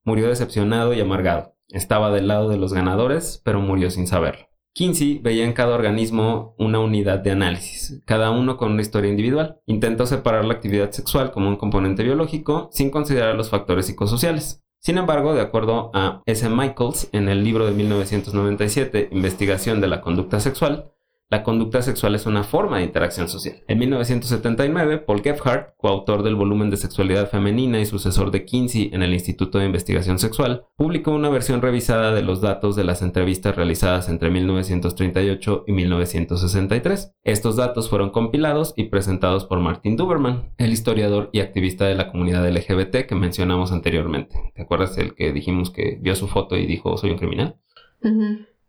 murió 0.06 0.30
decepcionado 0.30 0.94
y 0.94 1.02
amargado. 1.02 1.56
Estaba 1.68 2.12
del 2.12 2.28
lado 2.28 2.50
de 2.50 2.58
los 2.58 2.74
ganadores, 2.74 3.42
pero 3.44 3.60
murió 3.60 3.89
sin 3.92 4.08
saberlo. 4.08 4.48
Kinsey 4.74 5.20
veía 5.20 5.44
en 5.44 5.52
cada 5.52 5.76
organismo 5.76 6.56
una 6.58 6.80
unidad 6.80 7.20
de 7.20 7.32
análisis, 7.32 8.02
cada 8.06 8.32
uno 8.32 8.56
con 8.56 8.72
una 8.72 8.82
historia 8.82 9.12
individual. 9.12 9.60
Intentó 9.66 10.06
separar 10.06 10.46
la 10.46 10.54
actividad 10.54 10.92
sexual 10.92 11.32
como 11.32 11.50
un 11.50 11.58
componente 11.58 12.04
biológico 12.04 12.70
sin 12.72 12.89
considerar 12.89 13.36
los 13.36 13.50
factores 13.50 13.86
psicosociales. 13.86 14.61
Sin 14.84 14.98
embargo, 14.98 15.36
de 15.36 15.42
acuerdo 15.42 15.92
a 15.94 16.24
S. 16.26 16.50
Michaels, 16.50 17.10
en 17.12 17.30
el 17.30 17.44
libro 17.44 17.68
de 17.68 17.72
1997, 17.72 19.10
Investigación 19.12 19.80
de 19.80 19.88
la 19.88 20.02
Conducta 20.02 20.40
Sexual, 20.40 20.92
la 21.32 21.44
conducta 21.44 21.82
sexual 21.82 22.14
es 22.14 22.26
una 22.26 22.44
forma 22.44 22.78
de 22.78 22.84
interacción 22.84 23.30
social. 23.30 23.64
En 23.70 23.80
1979, 23.80 24.98
Paul 24.98 25.22
Gebhardt, 25.22 25.78
coautor 25.78 26.24
del 26.24 26.36
volumen 26.36 26.70
de 26.70 26.76
sexualidad 26.76 27.30
femenina 27.30 27.80
y 27.80 27.86
sucesor 27.86 28.32
de 28.32 28.44
Kinsey 28.44 28.90
en 28.92 29.02
el 29.02 29.14
Instituto 29.14 29.58
de 29.58 29.66
Investigación 29.66 30.20
Sexual, 30.20 30.66
publicó 30.76 31.12
una 31.12 31.30
versión 31.30 31.62
revisada 31.62 32.14
de 32.14 32.22
los 32.22 32.42
datos 32.42 32.76
de 32.76 32.84
las 32.84 33.02
entrevistas 33.02 33.56
realizadas 33.56 34.10
entre 34.10 34.30
1938 34.30 35.64
y 35.68 35.72
1963. 35.72 37.14
Estos 37.24 37.56
datos 37.56 37.90
fueron 37.90 38.10
compilados 38.10 38.74
y 38.76 38.90
presentados 38.90 39.46
por 39.46 39.62
Martin 39.62 39.96
Duberman, 39.96 40.54
el 40.58 40.74
historiador 40.74 41.30
y 41.32 41.40
activista 41.40 41.86
de 41.86 41.96
la 41.96 42.12
comunidad 42.12 42.46
LGBT 42.46 43.08
que 43.08 43.16
mencionamos 43.16 43.72
anteriormente. 43.72 44.52
¿Te 44.54 44.64
acuerdas 44.64 44.98
el 44.98 45.16
que 45.16 45.32
dijimos 45.32 45.70
que 45.70 45.98
vio 46.02 46.14
su 46.16 46.28
foto 46.28 46.58
y 46.58 46.66
dijo 46.66 46.98
soy 46.98 47.12
un 47.12 47.18
criminal? 47.18 47.56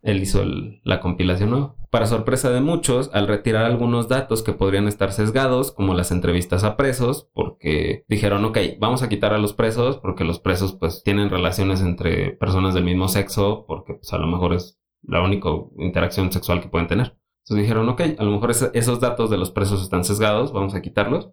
Él 0.03 0.21
hizo 0.21 0.43
la 0.83 1.01
compilación 1.01 1.51
nueva. 1.51 1.77
Para 1.91 2.07
sorpresa 2.07 2.51
de 2.51 2.61
muchos, 2.61 3.11
al 3.13 3.29
retirar 3.29 3.65
algunos 3.65 4.09
datos 4.09 4.43
que 4.43 4.53
podrían 4.53 4.89
estar 4.89 5.13
sesgados, 5.13 5.73
como 5.73 5.95
las 5.95 6.11
entrevistas 6.11 6.65
a 6.65 6.77
presos, 6.77 7.31
porque 7.35 8.05
dijeron, 8.09 8.45
ok, 8.45 8.59
vamos 8.79 9.03
a 9.03 9.09
quitar 9.09 9.33
a 9.33 9.39
los 9.39 9.53
presos, 9.53 9.99
porque 9.99 10.25
los 10.25 10.41
presos 10.41 10.75
pues 10.75 11.03
tienen 11.05 11.31
relaciones 11.31 11.81
entre 11.81 12.31
personas 12.31 12.75
del 12.75 12.85
mismo 12.85 13.09
sexo, 13.09 13.65
porque 13.67 13.95
pues 13.95 14.13
a 14.13 14.19
lo 14.19 14.27
mejor 14.27 14.55
es 14.55 14.81
la 15.03 15.23
única 15.23 15.51
interacción 15.79 16.33
sexual 16.33 16.61
que 16.61 16.69
pueden 16.69 16.89
tener. 16.89 17.19
Entonces 17.45 17.65
dijeron, 17.65 17.89
ok, 17.89 18.01
a 18.19 18.25
lo 18.25 18.31
mejor 18.31 18.51
esos 18.51 19.01
datos 19.01 19.29
de 19.29 19.37
los 19.37 19.51
presos 19.51 19.83
están 19.83 20.05
sesgados, 20.05 20.53
vamos 20.53 20.75
a 20.75 20.83
quitarlos. 20.83 21.31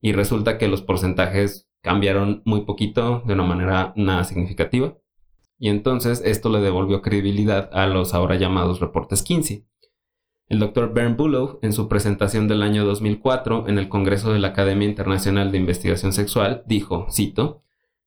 Y 0.00 0.12
resulta 0.12 0.58
que 0.58 0.68
los 0.68 0.82
porcentajes 0.82 1.68
cambiaron 1.82 2.42
muy 2.44 2.62
poquito, 2.62 3.22
de 3.24 3.34
una 3.34 3.44
manera 3.44 3.92
nada 3.96 4.24
significativa. 4.24 4.96
Y 5.58 5.68
entonces 5.68 6.22
esto 6.24 6.50
le 6.50 6.60
devolvió 6.60 7.02
credibilidad 7.02 7.70
a 7.72 7.86
los 7.86 8.14
ahora 8.14 8.36
llamados 8.36 8.80
reportes 8.80 9.22
Kinsey. 9.22 9.66
El 10.48 10.60
doctor 10.60 10.94
Bernd 10.94 11.16
Bullough, 11.16 11.58
en 11.60 11.72
su 11.72 11.88
presentación 11.88 12.48
del 12.48 12.62
año 12.62 12.84
2004 12.86 13.68
en 13.68 13.78
el 13.78 13.88
Congreso 13.88 14.32
de 14.32 14.38
la 14.38 14.48
Academia 14.48 14.88
Internacional 14.88 15.52
de 15.52 15.58
Investigación 15.58 16.12
Sexual, 16.12 16.62
dijo, 16.66 17.06
cito, 17.10 17.62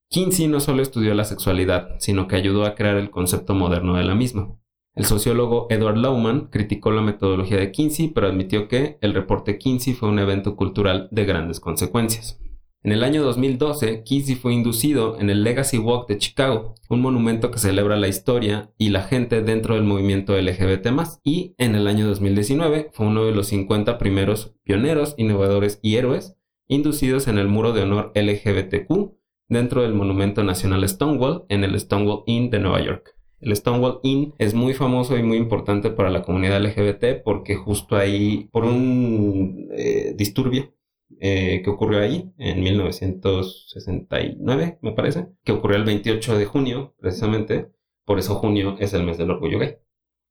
Kinsey 0.10 0.48
no 0.48 0.60
solo 0.60 0.82
estudió 0.82 1.14
la 1.14 1.24
sexualidad, 1.24 1.96
sino 2.00 2.28
que 2.28 2.36
ayudó 2.36 2.66
a 2.66 2.74
crear 2.74 2.98
el 2.98 3.12
concepto 3.12 3.54
moderno 3.54 3.96
de 3.96 4.04
la 4.04 4.16
misma. 4.16 4.58
El 4.94 5.06
sociólogo 5.06 5.68
Edward 5.70 5.98
Lauman 5.98 6.48
criticó 6.48 6.92
la 6.92 7.02
metodología 7.02 7.58
de 7.58 7.72
Kinsey, 7.72 8.10
pero 8.10 8.28
admitió 8.28 8.68
que 8.68 8.98
el 9.02 9.14
reporte 9.14 9.58
Kinsey 9.58 9.94
fue 9.94 10.10
un 10.10 10.20
evento 10.20 10.56
cultural 10.56 11.08
de 11.12 11.26
grandes 11.26 11.60
consecuencias. 11.60 12.42
En 12.84 12.92
el 12.92 13.04
año 13.04 13.22
2012, 13.22 14.02
Kinsey 14.04 14.34
fue 14.34 14.54
inducido 14.54 15.20
en 15.20 15.30
el 15.30 15.44
Legacy 15.44 15.78
Walk 15.78 16.08
de 16.08 16.18
Chicago, 16.18 16.74
un 16.90 17.02
monumento 17.02 17.52
que 17.52 17.60
celebra 17.60 17.96
la 17.96 18.08
historia 18.08 18.72
y 18.80 18.90
la 18.90 19.04
gente 19.04 19.44
dentro 19.44 19.76
del 19.76 19.84
movimiento 19.84 20.36
LGBT+. 20.36 20.88
Y 21.24 21.54
en 21.60 21.76
el 21.76 21.86
año 21.86 22.08
2019 22.08 22.90
fue 22.92 23.06
uno 23.06 23.26
de 23.26 23.34
los 23.34 23.48
50 23.48 24.00
primeros 24.00 24.56
pioneros, 24.64 25.14
innovadores 25.18 25.80
y 25.84 25.98
héroes 25.98 26.38
inducidos 26.68 27.28
en 27.28 27.38
el 27.38 27.50
muro 27.50 27.74
de 27.74 27.84
honor 27.84 28.14
LGBTQ 28.16 29.12
dentro 29.50 29.84
del 29.84 29.94
Monumento 29.94 30.44
Nacional 30.44 30.88
Stonewall 30.88 31.44
en 31.50 31.64
el 31.64 31.78
Stonewall 31.80 32.24
Inn 32.26 32.50
de 32.50 32.60
Nueva 32.60 32.82
York. 32.82 33.16
El 33.42 33.56
Stonewall 33.56 34.00
Inn 34.04 34.34
es 34.40 34.54
muy 34.54 34.74
famoso 34.74 35.18
y 35.18 35.24
muy 35.24 35.38
importante 35.38 35.90
para 35.90 36.10
la 36.10 36.24
comunidad 36.24 36.64
LGBT 36.64 37.24
porque 37.24 37.56
justo 37.56 37.98
ahí, 37.98 38.48
por 38.52 38.64
un 38.64 39.68
eh, 39.72 40.14
disturbio 40.16 40.74
eh, 41.20 41.62
que 41.64 41.70
ocurrió 41.70 42.00
ahí 42.00 42.32
en 42.38 42.62
1969, 42.62 44.80
me 44.82 44.94
parece, 44.94 45.28
que 45.44 45.52
ocurrió 45.52 45.78
el 45.78 45.86
28 45.86 46.38
de 46.38 46.46
junio, 46.46 46.96
precisamente. 47.00 47.70
Por 48.06 48.20
eso 48.20 48.36
junio 48.36 48.76
es 48.80 48.94
el 48.94 49.04
mes 49.04 49.18
del 49.18 49.32
orgullo 49.32 49.60
gay. 49.60 49.76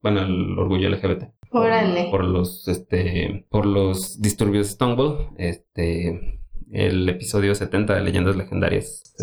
Bueno, 0.02 0.22
el 0.22 0.58
orgullo 0.58 0.88
LGBT. 0.88 1.24
Órale. 1.52 2.08
Por, 2.10 2.24
los, 2.24 2.66
este, 2.68 3.46
por 3.50 3.66
los 3.66 4.20
disturbios 4.20 4.68
de 4.68 4.72
Stonewall, 4.72 5.28
este, 5.36 6.40
el 6.72 7.08
episodio 7.08 7.54
70 7.54 7.94
de 7.94 8.02
Leyendas 8.02 8.36
Legendarias. 8.36 9.14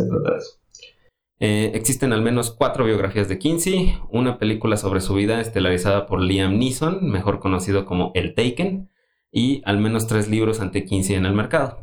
Eh, 1.39 1.71
existen 1.75 2.13
al 2.13 2.21
menos 2.21 2.51
cuatro 2.51 2.85
biografías 2.85 3.29
de 3.29 3.37
Kinsey, 3.37 3.95
una 4.09 4.39
película 4.39 4.75
sobre 4.75 5.01
su 5.01 5.13
vida 5.13 5.39
estelarizada 5.39 6.07
por 6.07 6.21
Liam 6.21 6.57
Neeson, 6.57 7.09
mejor 7.09 7.39
conocido 7.39 7.85
como 7.85 8.11
El 8.15 8.33
Taken, 8.33 8.89
y 9.37 9.61
al 9.65 9.77
menos 9.77 10.07
tres 10.07 10.27
libros 10.29 10.61
ante 10.61 10.83
Kinsey 10.83 11.15
en 11.15 11.27
el 11.27 11.33
mercado. 11.33 11.77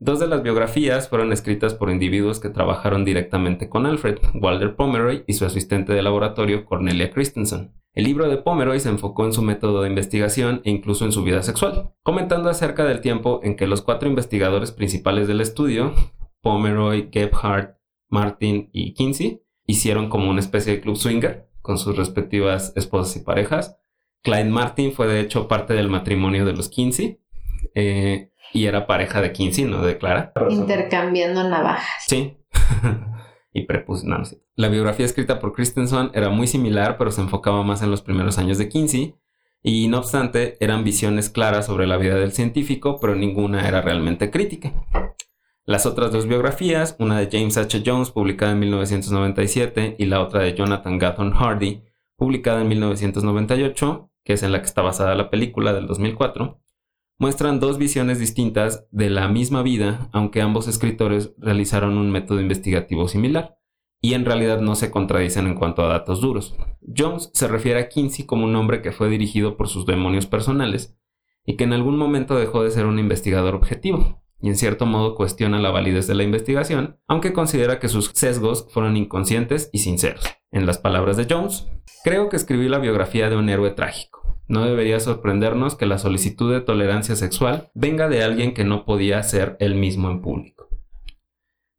Dos 0.00 0.18
de 0.18 0.26
las 0.26 0.42
biografías 0.42 1.08
fueron 1.08 1.32
escritas 1.32 1.72
por 1.72 1.88
individuos 1.88 2.40
que 2.40 2.48
trabajaron 2.48 3.04
directamente 3.04 3.68
con 3.68 3.86
Alfred, 3.86 4.18
Walter 4.34 4.74
Pomeroy 4.74 5.22
y 5.28 5.34
su 5.34 5.44
asistente 5.44 5.92
de 5.92 6.02
laboratorio 6.02 6.64
Cornelia 6.64 7.12
Christensen. 7.12 7.72
El 7.92 8.02
libro 8.06 8.28
de 8.28 8.38
Pomeroy 8.38 8.80
se 8.80 8.88
enfocó 8.88 9.24
en 9.24 9.32
su 9.32 9.40
método 9.40 9.82
de 9.82 9.88
investigación 9.88 10.62
e 10.64 10.72
incluso 10.72 11.04
en 11.04 11.12
su 11.12 11.22
vida 11.22 11.44
sexual, 11.44 11.92
comentando 12.02 12.50
acerca 12.50 12.84
del 12.84 13.00
tiempo 13.00 13.38
en 13.44 13.54
que 13.54 13.68
los 13.68 13.80
cuatro 13.80 14.08
investigadores 14.08 14.72
principales 14.72 15.28
del 15.28 15.42
estudio, 15.42 15.94
Pomeroy, 16.42 17.08
Gebhardt, 17.12 17.76
Martin 18.08 18.68
y 18.72 18.94
Kinsey, 18.94 19.42
hicieron 19.64 20.08
como 20.08 20.28
una 20.28 20.40
especie 20.40 20.72
de 20.72 20.80
club 20.80 20.96
swinger 20.96 21.48
con 21.62 21.78
sus 21.78 21.96
respectivas 21.96 22.72
esposas 22.74 23.14
y 23.14 23.20
parejas, 23.20 23.78
Clyde 24.24 24.50
Martin 24.50 24.92
fue 24.92 25.06
de 25.06 25.20
hecho 25.20 25.46
parte 25.46 25.74
del 25.74 25.88
matrimonio 25.88 26.46
de 26.46 26.54
los 26.54 26.68
Kinsey. 26.68 27.20
Eh, 27.74 28.30
y 28.52 28.66
era 28.66 28.86
pareja 28.86 29.20
de 29.20 29.32
Kinsey, 29.32 29.64
no 29.64 29.84
de 29.84 29.98
Clara. 29.98 30.32
Intercambiando 30.48 31.48
navajas. 31.48 32.04
Sí. 32.06 32.38
y 33.52 33.66
prepus, 33.66 34.02
no, 34.04 34.22
La 34.56 34.68
biografía 34.68 35.04
escrita 35.04 35.38
por 35.40 35.52
Christensen 35.52 36.10
era 36.14 36.30
muy 36.30 36.46
similar, 36.46 36.96
pero 36.96 37.10
se 37.10 37.20
enfocaba 37.20 37.62
más 37.62 37.82
en 37.82 37.90
los 37.90 38.00
primeros 38.00 38.38
años 38.38 38.56
de 38.56 38.68
Kinsey. 38.68 39.14
Y 39.62 39.88
no 39.88 39.98
obstante, 39.98 40.56
eran 40.60 40.84
visiones 40.84 41.28
claras 41.30 41.66
sobre 41.66 41.86
la 41.86 41.96
vida 41.96 42.14
del 42.14 42.32
científico, 42.32 42.98
pero 43.00 43.14
ninguna 43.14 43.68
era 43.68 43.82
realmente 43.82 44.30
crítica. 44.30 44.72
Las 45.66 45.84
otras 45.84 46.12
dos 46.12 46.26
biografías, 46.26 46.96
una 46.98 47.18
de 47.18 47.28
James 47.30 47.56
H. 47.56 47.82
Jones, 47.84 48.10
publicada 48.10 48.52
en 48.52 48.60
1997, 48.60 49.96
y 49.98 50.06
la 50.06 50.20
otra 50.20 50.42
de 50.42 50.54
Jonathan 50.54 50.98
Gatton 50.98 51.32
Hardy, 51.32 51.82
publicada 52.16 52.60
en 52.60 52.68
1998, 52.68 54.10
que 54.24 54.34
es 54.34 54.42
en 54.42 54.52
la 54.52 54.60
que 54.60 54.66
está 54.66 54.82
basada 54.82 55.14
la 55.14 55.30
película 55.30 55.72
del 55.72 55.86
2004, 55.86 56.60
muestran 57.18 57.60
dos 57.60 57.78
visiones 57.78 58.18
distintas 58.18 58.88
de 58.90 59.10
la 59.10 59.28
misma 59.28 59.62
vida, 59.62 60.08
aunque 60.12 60.40
ambos 60.40 60.66
escritores 60.66 61.34
realizaron 61.38 61.96
un 61.98 62.10
método 62.10 62.40
investigativo 62.40 63.06
similar, 63.06 63.56
y 64.00 64.14
en 64.14 64.24
realidad 64.24 64.60
no 64.60 64.74
se 64.74 64.90
contradicen 64.90 65.46
en 65.46 65.54
cuanto 65.54 65.82
a 65.82 65.88
datos 65.88 66.20
duros. 66.20 66.56
Jones 66.82 67.30
se 67.32 67.48
refiere 67.48 67.80
a 67.80 67.88
Kinsey 67.88 68.26
como 68.26 68.44
un 68.44 68.56
hombre 68.56 68.82
que 68.82 68.92
fue 68.92 69.08
dirigido 69.08 69.56
por 69.56 69.68
sus 69.68 69.86
demonios 69.86 70.26
personales, 70.26 70.98
y 71.46 71.56
que 71.56 71.64
en 71.64 71.72
algún 71.72 71.96
momento 71.96 72.36
dejó 72.36 72.62
de 72.62 72.70
ser 72.70 72.86
un 72.86 72.98
investigador 72.98 73.54
objetivo, 73.54 74.23
y 74.40 74.48
en 74.48 74.56
cierto 74.56 74.86
modo 74.86 75.14
cuestiona 75.14 75.58
la 75.58 75.70
validez 75.70 76.06
de 76.06 76.14
la 76.14 76.22
investigación, 76.22 76.98
aunque 77.06 77.32
considera 77.32 77.78
que 77.78 77.88
sus 77.88 78.10
sesgos 78.14 78.66
fueron 78.70 78.96
inconscientes 78.96 79.70
y 79.72 79.78
sinceros. 79.78 80.24
En 80.50 80.66
las 80.66 80.78
palabras 80.78 81.16
de 81.16 81.26
Jones, 81.28 81.66
creo 82.04 82.28
que 82.28 82.36
escribí 82.36 82.68
la 82.68 82.78
biografía 82.78 83.30
de 83.30 83.36
un 83.36 83.48
héroe 83.48 83.70
trágico. 83.70 84.38
No 84.46 84.64
debería 84.64 85.00
sorprendernos 85.00 85.74
que 85.74 85.86
la 85.86 85.98
solicitud 85.98 86.52
de 86.52 86.60
tolerancia 86.60 87.16
sexual 87.16 87.70
venga 87.74 88.08
de 88.08 88.22
alguien 88.22 88.52
que 88.52 88.64
no 88.64 88.84
podía 88.84 89.22
ser 89.22 89.56
él 89.58 89.74
mismo 89.74 90.10
en 90.10 90.20
público. 90.20 90.68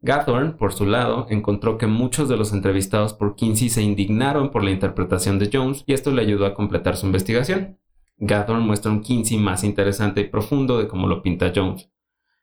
Gathorne, 0.01 0.51
por 0.51 0.74
su 0.74 0.86
lado, 0.86 1.26
encontró 1.30 1.78
que 1.78 1.88
muchos 1.88 2.30
de 2.30 2.38
los 2.38 2.53
entrevistados 2.53 3.14
por 3.14 3.36
Kinsey 3.36 3.70
se 3.70 3.82
indignaron 3.82 4.51
por 4.51 4.64
la 4.64 4.70
interpretación 4.70 5.39
de 5.39 5.49
Jones 5.51 5.84
y 5.88 5.93
esto 5.93 6.12
le 6.12 6.22
ayudó 6.22 6.45
a 6.45 6.53
completar 6.53 6.95
su 6.95 7.08
investigación. 7.08 7.80
Gathorne 8.18 8.64
muestra 8.64 8.91
un 8.91 9.01
Kinsey 9.01 9.38
más 9.38 9.64
interesante 9.64 10.22
y 10.22 10.30
profundo 10.30 10.78
de 10.78 10.88
cómo 10.88 11.08
lo 11.08 11.24
pinta 11.24 11.51
Jones. 11.56 11.89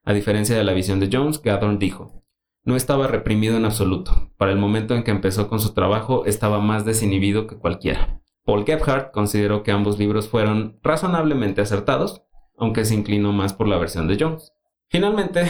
A 0.05 0.13
diferencia 0.13 0.57
de 0.57 0.65
la 0.65 0.73
visión 0.73 0.99
de 0.99 1.09
Jones, 1.13 1.41
Gathorne 1.41 1.79
dijo, 1.79 2.23
no 2.65 2.77
estaba 2.77 3.07
reprimido 3.07 3.57
en 3.57 3.65
absoluto. 3.65 4.33
Para 4.37 4.53
el 4.53 4.59
momento 4.59 4.95
en 4.95 5.05
que 5.05 5.11
empezó 5.11 5.49
con 5.49 5.61
su 5.61 5.75
trabajo, 5.75 6.27
estaba 6.27 6.61
más 6.61 6.85
desinhibido 6.85 7.47
que 7.47 7.57
cualquiera. 7.57 8.21
Paul 8.45 8.65
Gebhardt 8.65 9.13
consideró 9.13 9.63
que 9.63 9.71
ambos 9.71 9.99
libros 9.99 10.29
fueron 10.29 10.79
razonablemente 10.83 11.61
acertados, 11.61 12.23
aunque 12.57 12.85
se 12.85 12.95
inclinó 12.95 13.33
más 13.33 13.53
por 13.53 13.69
la 13.69 13.79
versión 13.79 14.09
de 14.09 14.17
Jones. 14.19 14.53
Finalmente, 14.89 15.47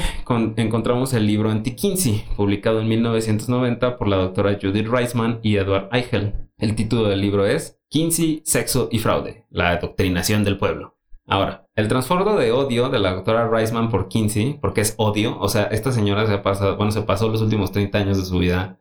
encontramos 0.57 1.15
el 1.15 1.27
libro 1.27 1.51
Anti-Kinsey, 1.51 2.25
publicado 2.37 2.81
en 2.81 2.89
1990 2.89 3.97
por 3.97 4.09
la 4.09 4.17
doctora 4.17 4.59
Judith 4.61 4.87
Reisman 4.87 5.41
y 5.43 5.57
Edward 5.57 5.89
Eichel. 5.93 6.51
El 6.59 6.77
título 6.77 7.09
del 7.09 7.21
libro 7.21 7.47
es 7.47 7.81
Kinsey, 7.89 8.43
Sexo 8.45 8.89
y 8.93 8.99
Fraude, 8.99 9.47
la 9.51 9.71
adoctrinación 9.71 10.45
del 10.45 10.59
pueblo. 10.59 10.97
Ahora, 11.33 11.67
el 11.77 11.89
trasfondo 11.89 12.37
de 12.37 12.53
odio 12.53 12.91
de 12.91 12.99
la 12.99 13.15
doctora 13.15 13.49
Reisman 13.49 13.89
por 13.89 14.09
Kinsey, 14.09 14.59
porque 14.61 14.83
es 14.83 14.93
odio, 14.99 15.39
o 15.41 15.49
sea, 15.49 15.63
esta 15.63 15.91
señora 15.91 16.27
se 16.27 16.35
ha 16.35 16.43
pasado, 16.43 16.77
bueno, 16.77 16.93
se 16.93 17.01
pasó 17.01 17.31
los 17.31 17.41
últimos 17.41 17.73
30 17.73 17.97
años 17.97 18.19
de 18.19 18.27
su 18.27 18.39
vida 18.39 18.79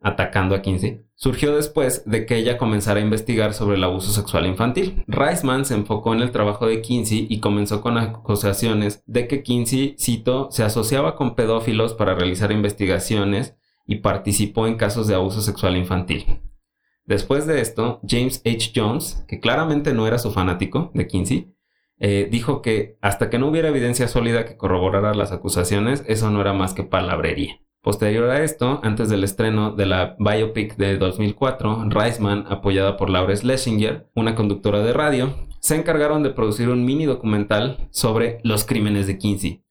atacando 0.00 0.54
a 0.54 0.62
Kinsey, 0.62 1.04
surgió 1.14 1.54
después 1.54 2.02
de 2.06 2.24
que 2.24 2.38
ella 2.38 2.56
comenzara 2.56 3.00
a 3.00 3.02
investigar 3.02 3.52
sobre 3.52 3.76
el 3.76 3.84
abuso 3.84 4.12
sexual 4.12 4.46
infantil. 4.46 5.04
Reisman 5.08 5.66
se 5.66 5.74
enfocó 5.74 6.14
en 6.14 6.22
el 6.22 6.30
trabajo 6.30 6.66
de 6.66 6.80
Kinsey 6.80 7.26
y 7.28 7.38
comenzó 7.40 7.82
con 7.82 7.98
acusaciones 7.98 9.02
de 9.04 9.28
que 9.28 9.42
Kinsey, 9.42 9.94
cito, 9.98 10.48
se 10.50 10.62
asociaba 10.62 11.16
con 11.16 11.34
pedófilos 11.34 11.92
para 11.92 12.14
realizar 12.14 12.50
investigaciones 12.50 13.58
y 13.86 13.96
participó 13.96 14.66
en 14.66 14.78
casos 14.78 15.06
de 15.06 15.16
abuso 15.16 15.42
sexual 15.42 15.76
infantil. 15.76 16.40
Después 17.04 17.46
de 17.46 17.60
esto, 17.60 18.00
James 18.08 18.40
H. 18.46 18.72
Jones, 18.74 19.22
que 19.28 19.38
claramente 19.38 19.92
no 19.92 20.06
era 20.06 20.18
su 20.18 20.30
fanático 20.30 20.90
de 20.94 21.06
Kinsey, 21.06 21.52
eh, 22.00 22.28
dijo 22.30 22.62
que 22.62 22.96
hasta 23.00 23.30
que 23.30 23.38
no 23.38 23.48
hubiera 23.48 23.68
evidencia 23.68 24.08
sólida 24.08 24.46
que 24.46 24.56
corroborara 24.56 25.14
las 25.14 25.32
acusaciones, 25.32 26.02
eso 26.08 26.30
no 26.30 26.40
era 26.40 26.54
más 26.54 26.72
que 26.72 26.82
palabrería. 26.82 27.60
Posterior 27.82 28.28
a 28.28 28.42
esto, 28.42 28.80
antes 28.82 29.08
del 29.08 29.24
estreno 29.24 29.72
de 29.72 29.86
la 29.86 30.16
biopic 30.18 30.76
de 30.76 30.98
2004, 30.98 31.88
Reisman, 31.88 32.44
apoyada 32.48 32.96
por 32.96 33.08
Laura 33.08 33.34
Schlesinger, 33.34 34.10
una 34.14 34.34
conductora 34.34 34.80
de 34.82 34.92
radio, 34.92 35.34
se 35.60 35.76
encargaron 35.76 36.22
de 36.22 36.30
producir 36.30 36.68
un 36.68 36.84
mini 36.84 37.06
documental 37.06 37.88
sobre 37.90 38.40
los 38.44 38.64
crímenes 38.64 39.06
de 39.06 39.16
Kinsey, 39.18 39.62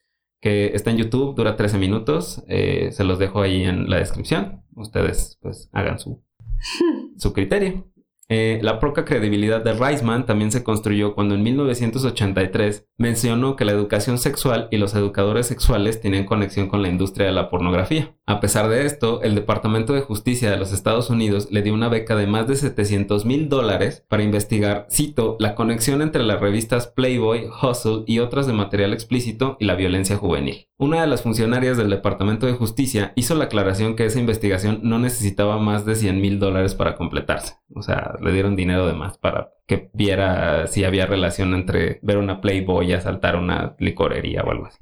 que 0.42 0.68
está 0.74 0.92
en 0.92 0.98
YouTube, 0.98 1.36
dura 1.36 1.56
13 1.56 1.78
minutos, 1.78 2.44
eh, 2.48 2.90
se 2.92 3.04
los 3.04 3.20
dejo 3.20 3.42
ahí 3.42 3.64
en 3.64 3.90
la 3.90 3.98
descripción, 3.98 4.64
ustedes 4.76 5.38
pues 5.42 5.70
hagan 5.72 6.00
su, 6.00 6.24
su 7.18 7.34
criterio. 7.34 7.88
Eh, 8.30 8.60
la 8.62 8.80
poca 8.80 9.06
credibilidad 9.06 9.64
de 9.64 9.74
Reisman 9.74 10.28
también 10.28 10.52
se 10.52 10.64
construyó 10.64 11.16
cuando 11.16 11.34
en 11.34 11.42
1983 11.42 12.88
mencionó 12.98 13.56
que 13.56 13.66
la 13.66 13.72
educación 13.72 14.20
sexual 14.20 14.68
y 14.70 14.78
los 14.78 14.94
educadores 14.94 15.48
sexuales 15.48 16.00
tenían 16.00 16.26
conexión 16.26 16.68
con 16.68 16.84
la 16.84 16.90
industria 16.90 17.26
de 17.26 17.34
la 17.34 17.50
pornografía. 17.50 18.16
A 18.28 18.40
pesar 18.40 18.70
de 18.70 18.86
esto, 18.86 19.24
el 19.24 19.34
Departamento 19.34 19.94
de 19.94 20.02
Justicia 20.02 20.52
de 20.52 20.58
los 20.58 20.72
Estados 20.72 21.10
Unidos 21.10 21.48
le 21.50 21.64
dio 21.64 21.74
una 21.74 21.90
beca 21.90 22.16
de 22.16 22.28
más 22.28 22.48
de 22.48 22.56
700 22.56 23.26
mil 23.26 23.50
dólares 23.50 24.06
para 24.08 24.22
investigar, 24.22 24.86
cito, 24.92 25.36
la 25.40 25.56
conexión 25.56 26.04
entre 26.04 26.22
las 26.22 26.40
revistas 26.40 26.86
Playboy, 26.86 27.48
Hustle 27.48 28.04
y 28.06 28.20
otras 28.20 28.46
de 28.46 28.54
material 28.54 28.94
explícito 28.94 29.58
y 29.60 29.66
la 29.66 29.74
violencia 29.74 30.18
juvenil. 30.18 30.68
Una 30.78 31.02
de 31.02 31.08
las 31.08 31.24
funcionarias 31.24 31.76
del 31.76 31.90
Departamento 31.90 32.46
de 32.46 32.54
Justicia 32.54 33.12
hizo 33.16 33.36
la 33.36 33.46
aclaración 33.46 33.96
que 33.96 34.06
esa 34.06 34.20
investigación 34.20 34.80
no 34.84 35.00
necesitaba 35.00 35.58
más 35.58 35.86
de 35.86 35.96
100 35.96 36.22
mil 36.22 36.40
dólares 36.40 36.76
para 36.76 36.96
completarse. 36.96 37.56
O 37.76 37.82
sea, 37.82 38.16
le 38.22 38.32
dieron 38.32 38.56
dinero 38.56 38.88
de 38.88 38.94
más 38.94 39.18
para 39.18 39.52
que 39.68 39.90
viera 39.94 40.68
si 40.68 40.84
había 40.84 41.06
relación 41.06 41.54
entre 41.54 42.00
ver 42.02 42.18
una 42.18 42.42
Playboy 42.42 42.90
y 42.90 42.94
asaltar 42.94 43.36
una 43.36 43.76
licorería 43.80 44.44
o 44.44 44.52
algo 44.52 44.66
así. 44.66 44.80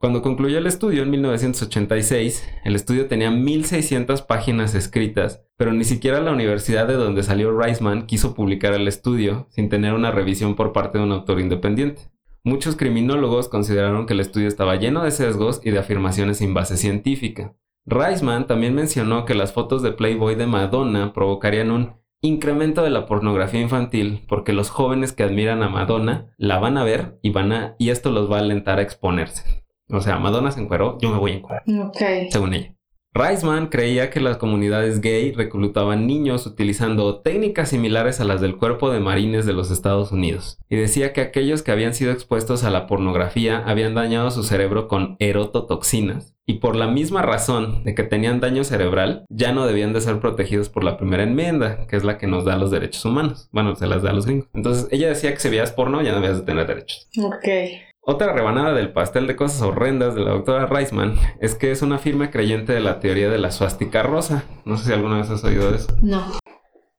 Cuando 0.00 0.22
concluyó 0.22 0.56
el 0.56 0.66
estudio 0.66 1.02
en 1.02 1.10
1986, 1.10 2.48
el 2.64 2.74
estudio 2.74 3.06
tenía 3.06 3.30
1600 3.30 4.22
páginas 4.22 4.74
escritas, 4.74 5.44
pero 5.58 5.74
ni 5.74 5.84
siquiera 5.84 6.20
la 6.20 6.32
universidad 6.32 6.88
de 6.88 6.94
donde 6.94 7.22
salió 7.22 7.56
Reisman 7.56 8.06
quiso 8.06 8.34
publicar 8.34 8.72
el 8.72 8.88
estudio 8.88 9.46
sin 9.50 9.68
tener 9.68 9.92
una 9.92 10.10
revisión 10.10 10.56
por 10.56 10.72
parte 10.72 10.96
de 10.96 11.04
un 11.04 11.12
autor 11.12 11.38
independiente. 11.38 12.10
Muchos 12.42 12.76
criminólogos 12.76 13.50
consideraron 13.50 14.06
que 14.06 14.14
el 14.14 14.20
estudio 14.20 14.48
estaba 14.48 14.76
lleno 14.76 15.04
de 15.04 15.10
sesgos 15.10 15.60
y 15.62 15.70
de 15.70 15.80
afirmaciones 15.80 16.38
sin 16.38 16.54
base 16.54 16.78
científica. 16.78 17.54
Reisman 17.84 18.46
también 18.46 18.74
mencionó 18.74 19.26
que 19.26 19.34
las 19.34 19.52
fotos 19.52 19.82
de 19.82 19.92
Playboy 19.92 20.34
de 20.34 20.46
Madonna 20.46 21.12
provocarían 21.12 21.70
un 21.70 21.99
incremento 22.22 22.82
de 22.82 22.90
la 22.90 23.06
pornografía 23.06 23.60
infantil 23.60 24.24
porque 24.28 24.52
los 24.52 24.70
jóvenes 24.70 25.12
que 25.12 25.22
admiran 25.22 25.62
a 25.62 25.68
Madonna 25.68 26.34
la 26.36 26.58
van 26.58 26.76
a 26.76 26.84
ver 26.84 27.18
y 27.22 27.30
van 27.30 27.52
a 27.52 27.76
y 27.78 27.90
esto 27.90 28.10
los 28.10 28.30
va 28.30 28.36
a 28.36 28.40
alentar 28.40 28.78
a 28.78 28.82
exponerse. 28.82 29.64
O 29.88 30.00
sea, 30.00 30.18
Madonna 30.18 30.52
se 30.52 30.60
encueró, 30.60 30.98
yo 31.00 31.10
me 31.10 31.18
voy 31.18 31.32
a 31.32 31.36
encuerar. 31.36 31.64
Ok. 31.82 32.30
Según 32.30 32.54
ella. 32.54 32.76
Reisman 33.12 33.66
creía 33.66 34.08
que 34.08 34.20
las 34.20 34.36
comunidades 34.36 35.00
gay 35.00 35.32
reclutaban 35.32 36.06
niños 36.06 36.46
utilizando 36.46 37.18
técnicas 37.18 37.70
similares 37.70 38.20
a 38.20 38.24
las 38.24 38.40
del 38.40 38.56
cuerpo 38.56 38.92
de 38.92 39.00
marines 39.00 39.44
de 39.46 39.52
los 39.52 39.72
Estados 39.72 40.12
Unidos, 40.12 40.58
y 40.68 40.76
decía 40.76 41.12
que 41.12 41.20
aquellos 41.20 41.62
que 41.62 41.72
habían 41.72 41.92
sido 41.92 42.12
expuestos 42.12 42.62
a 42.62 42.70
la 42.70 42.86
pornografía 42.86 43.64
habían 43.66 43.94
dañado 43.94 44.30
su 44.30 44.44
cerebro 44.44 44.86
con 44.86 45.16
erototoxinas, 45.18 46.36
y 46.46 46.54
por 46.54 46.76
la 46.76 46.86
misma 46.86 47.22
razón 47.22 47.82
de 47.82 47.96
que 47.96 48.04
tenían 48.04 48.38
daño 48.38 48.62
cerebral, 48.62 49.24
ya 49.28 49.52
no 49.52 49.66
debían 49.66 49.92
de 49.92 50.00
ser 50.00 50.20
protegidos 50.20 50.68
por 50.68 50.84
la 50.84 50.96
primera 50.96 51.24
enmienda, 51.24 51.88
que 51.88 51.96
es 51.96 52.04
la 52.04 52.16
que 52.16 52.28
nos 52.28 52.44
da 52.44 52.56
los 52.56 52.70
derechos 52.70 53.04
humanos. 53.04 53.48
Bueno, 53.50 53.74
se 53.74 53.88
las 53.88 54.02
da 54.02 54.10
a 54.10 54.14
los 54.14 54.26
gringos. 54.26 54.48
Entonces 54.54 54.86
ella 54.92 55.08
decía 55.08 55.32
que 55.32 55.40
si 55.40 55.48
veías 55.48 55.72
porno 55.72 56.00
ya 56.00 56.10
no 56.12 56.20
debías 56.20 56.38
de 56.38 56.46
tener 56.46 56.66
derechos. 56.66 57.08
Ok. 57.18 57.89
Otra 58.12 58.32
rebanada 58.32 58.74
del 58.74 58.90
pastel 58.90 59.28
de 59.28 59.36
cosas 59.36 59.62
horrendas 59.62 60.16
de 60.16 60.22
la 60.22 60.32
doctora 60.32 60.66
Reisman 60.66 61.14
es 61.40 61.54
que 61.54 61.70
es 61.70 61.80
una 61.80 61.96
firme 61.96 62.30
creyente 62.30 62.72
de 62.72 62.80
la 62.80 62.98
teoría 62.98 63.30
de 63.30 63.38
la 63.38 63.52
suástica 63.52 64.02
rosa. 64.02 64.46
No 64.64 64.76
sé 64.76 64.86
si 64.86 64.92
alguna 64.92 65.18
vez 65.18 65.30
has 65.30 65.44
oído 65.44 65.70
de 65.70 65.76
eso. 65.76 65.96
No. 66.02 66.20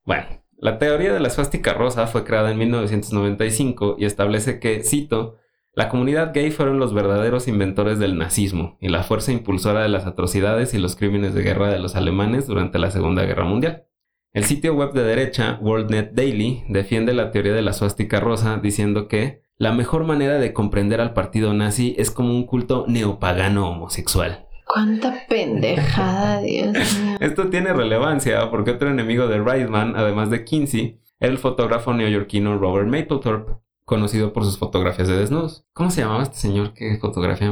Bueno, 0.06 0.26
la 0.58 0.78
teoría 0.78 1.12
de 1.12 1.20
la 1.20 1.30
suástica 1.30 1.74
rosa 1.74 2.08
fue 2.08 2.24
creada 2.24 2.50
en 2.50 2.60
1995 2.60 3.98
y 4.00 4.06
establece 4.06 4.62
que, 4.62 4.86
cito, 4.86 5.36
la 5.74 5.90
comunidad 5.90 6.34
gay 6.34 6.50
fueron 6.50 6.80
los 6.80 6.94
verdaderos 6.94 7.50
inventores 7.50 8.00
del 8.00 8.18
nazismo 8.18 8.78
y 8.80 8.88
la 8.88 9.04
fuerza 9.04 9.34
impulsora 9.34 9.82
de 9.82 9.90
las 9.90 10.06
atrocidades 10.06 10.74
y 10.74 10.78
los 10.78 10.96
crímenes 10.96 11.34
de 11.34 11.44
guerra 11.44 11.68
de 11.68 11.80
los 11.80 11.98
alemanes 11.98 12.48
durante 12.48 12.80
la 12.80 12.90
Segunda 12.90 13.26
Guerra 13.26 13.44
Mundial. 13.44 13.86
El 14.32 14.46
sitio 14.46 14.76
web 14.76 14.94
de 14.94 15.04
derecha, 15.04 15.60
WorldNet 15.62 16.14
Daily, 16.14 16.64
defiende 16.70 17.14
la 17.14 17.32
teoría 17.32 17.52
de 17.52 17.64
la 17.64 17.74
suástica 17.74 18.22
rosa 18.22 18.62
diciendo 18.64 19.10
que 19.10 19.41
la 19.62 19.72
mejor 19.72 20.06
manera 20.06 20.40
de 20.40 20.54
comprender 20.54 21.02
al 21.02 21.14
partido 21.14 21.54
nazi 21.54 21.94
es 22.00 22.10
como 22.10 22.32
un 22.32 22.48
culto 22.48 22.86
neopagano 22.88 23.70
homosexual. 23.70 24.48
Cuánta 24.66 25.28
pendejada, 25.30 26.42
Dios 26.42 26.74
mío. 27.00 27.18
Esto 27.20 27.48
tiene 27.52 27.72
relevancia 27.72 28.50
porque 28.50 28.72
otro 28.72 28.90
enemigo 28.90 29.28
de 29.28 29.40
Reisman, 29.40 29.96
además 29.96 30.32
de 30.32 30.46
Kinsey, 30.46 31.00
era 31.20 31.32
el 31.32 31.38
fotógrafo 31.38 31.94
neoyorquino 31.94 32.58
Robert 32.58 32.88
Mapplethorpe, 32.88 33.52
conocido 33.86 34.34
por 34.34 34.46
sus 34.46 34.58
fotografías 34.58 35.08
de 35.08 35.18
desnudos. 35.18 35.64
¿Cómo 35.74 35.92
se 35.92 36.02
llamaba 36.02 36.24
este 36.24 36.38
señor 36.38 36.74
que 36.74 36.98
fotografía 36.98 37.52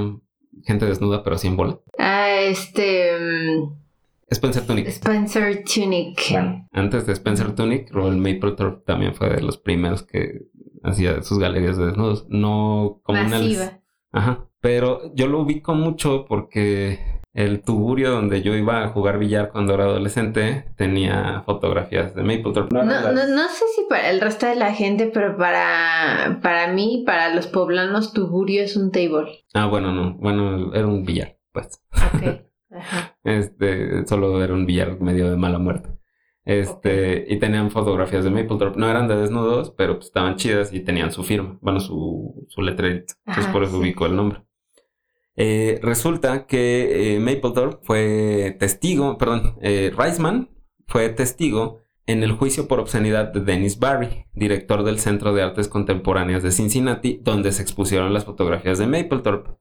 gente 0.64 0.88
desnuda 0.88 1.22
pero 1.22 1.38
sin 1.38 1.55
bola? 1.55 1.80
Ah, 1.99 2.39
este... 2.39 3.20
Mm, 3.20 3.76
Spencer 4.32 4.66
Tunick. 4.66 4.88
Spencer 4.88 5.64
Tunick. 5.64 6.20
antes 6.72 7.05
de 7.05 7.14
Spencer 7.14 7.53
Tunick, 7.53 7.91
Robert 7.91 8.18
Mapplethorpe 8.18 8.84
también 8.84 9.14
fue 9.14 9.30
de 9.30 9.41
los 9.41 9.60
primeros 9.60 10.01
que 10.01 10.47
hacía 10.84 11.21
sus 11.21 11.39
galerías 11.39 11.77
de 11.77 11.88
desnudos. 11.88 12.25
No 12.30 13.01
como 13.03 13.21
una 13.21 13.39
Ajá. 14.11 14.45
Pero 14.61 15.13
yo 15.15 15.27
lo 15.27 15.41
ubico 15.41 15.73
mucho 15.73 16.25
porque 16.27 17.19
el 17.34 17.61
tuburio 17.61 18.11
donde 18.11 18.41
yo 18.41 18.55
iba 18.55 18.84
a 18.84 18.89
jugar 18.89 19.19
billar 19.19 19.51
cuando 19.51 19.73
era 19.75 19.86
adolescente 19.86 20.65
tenía 20.75 21.43
fotografías 21.45 22.15
de 22.15 22.23
Maplethorpe. 22.23 22.75
No, 22.75 22.84
no, 22.84 23.11
no, 23.11 23.49
sé 23.49 23.65
si 23.75 23.86
para 23.88 24.09
el 24.09 24.19
resto 24.19 24.47
de 24.47 24.55
la 24.55 24.73
gente, 24.73 25.09
pero 25.13 25.38
para, 25.38 26.39
para 26.41 26.73
mí, 26.73 27.03
para 27.05 27.34
los 27.34 27.47
poblanos, 27.47 28.13
tuburio 28.13 28.63
es 28.63 28.75
un 28.75 28.91
table. 28.91 29.45
Ah, 29.53 29.67
bueno, 29.67 29.93
no. 29.93 30.15
Bueno, 30.15 30.73
era 30.73 30.88
un 30.88 31.05
billar, 31.05 31.38
pues. 31.53 31.82
Ok. 31.93 32.45
Ajá. 32.71 33.17
Este, 33.23 34.05
solo 34.05 34.43
era 34.43 34.53
un 34.53 34.65
billar 34.65 34.99
medio 34.99 35.30
de 35.30 35.38
mala 35.38 35.59
muerte. 35.59 35.98
Este, 36.49 37.25
y 37.29 37.37
tenían 37.37 37.69
fotografías 37.69 38.23
de 38.23 38.31
Maplethorpe. 38.31 38.79
No 38.79 38.89
eran 38.89 39.07
de 39.07 39.15
desnudos, 39.15 39.69
pero 39.77 39.97
pues, 39.97 40.07
estaban 40.07 40.35
chidas 40.35 40.73
y 40.73 40.79
tenían 40.79 41.11
su 41.11 41.23
firma, 41.23 41.59
bueno, 41.61 41.79
su, 41.79 42.47
su 42.47 42.63
letrerito. 42.63 43.13
Entonces 43.27 43.51
por 43.53 43.63
eso 43.63 43.77
ubico 43.77 44.07
el 44.07 44.15
nombre. 44.15 44.41
Eh, 45.35 45.79
resulta 45.83 46.47
que 46.47 47.17
eh, 47.17 47.41
fue 47.83 48.57
testigo, 48.59 49.19
perdón, 49.19 49.59
eh, 49.61 49.93
Reisman 49.95 50.49
fue 50.87 51.09
testigo 51.09 51.81
en 52.07 52.23
el 52.23 52.31
juicio 52.31 52.67
por 52.67 52.79
obscenidad 52.79 53.31
de 53.31 53.41
Dennis 53.41 53.77
Barry, 53.77 54.25
director 54.33 54.83
del 54.83 54.97
Centro 54.97 55.35
de 55.35 55.43
Artes 55.43 55.67
Contemporáneas 55.67 56.41
de 56.41 56.51
Cincinnati, 56.51 57.19
donde 57.21 57.51
se 57.51 57.61
expusieron 57.61 58.11
las 58.11 58.25
fotografías 58.25 58.79
de 58.79 58.87
Mapplethorpe. 58.87 59.51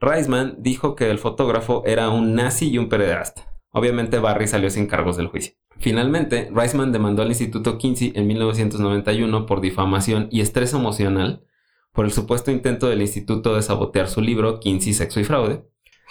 Reisman 0.00 0.56
dijo 0.60 0.94
que 0.94 1.10
el 1.10 1.18
fotógrafo 1.18 1.82
era 1.84 2.08
un 2.08 2.34
nazi 2.34 2.70
y 2.70 2.78
un 2.78 2.88
pederasta. 2.88 3.53
Obviamente 3.74 4.20
Barry 4.20 4.46
salió 4.46 4.70
sin 4.70 4.86
cargos 4.86 5.16
del 5.16 5.26
juicio. 5.26 5.54
Finalmente, 5.78 6.48
Reisman 6.54 6.92
demandó 6.92 7.22
al 7.22 7.28
Instituto 7.28 7.76
Kinsey 7.76 8.12
en 8.14 8.28
1991 8.28 9.46
por 9.46 9.60
difamación 9.60 10.28
y 10.30 10.40
estrés 10.40 10.72
emocional 10.72 11.44
por 11.92 12.04
el 12.04 12.12
supuesto 12.12 12.52
intento 12.52 12.88
del 12.88 13.02
instituto 13.02 13.54
de 13.54 13.62
sabotear 13.62 14.08
su 14.08 14.20
libro 14.20 14.60
Kinsey, 14.60 14.92
Sexo 14.92 15.18
y 15.18 15.24
Fraude. 15.24 15.64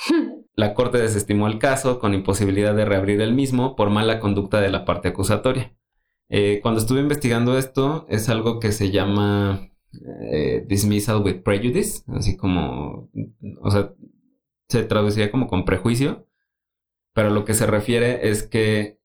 La 0.55 0.73
corte 0.73 0.97
desestimó 0.97 1.47
el 1.47 1.57
caso 1.57 1.99
con 1.99 2.13
imposibilidad 2.13 2.75
de 2.75 2.85
reabrir 2.85 3.21
el 3.21 3.33
mismo 3.33 3.75
por 3.77 3.89
mala 3.89 4.19
conducta 4.19 4.59
de 4.59 4.69
la 4.69 4.83
parte 4.83 5.07
acusatoria. 5.07 5.73
Eh, 6.29 6.59
cuando 6.61 6.81
estuve 6.81 6.99
investigando 6.99 7.57
esto, 7.57 8.05
es 8.09 8.27
algo 8.27 8.59
que 8.59 8.73
se 8.73 8.91
llama 8.91 9.69
eh, 10.31 10.65
dismissal 10.67 11.23
with 11.23 11.43
prejudice, 11.43 12.03
así 12.07 12.35
como, 12.35 13.09
o 13.61 13.71
sea, 13.71 13.93
se 14.67 14.83
traduciría 14.83 15.31
como 15.31 15.47
con 15.47 15.65
prejuicio, 15.65 16.27
pero 17.13 17.29
lo 17.29 17.45
que 17.45 17.53
se 17.53 17.65
refiere 17.65 18.29
es 18.29 18.43
que 18.43 18.99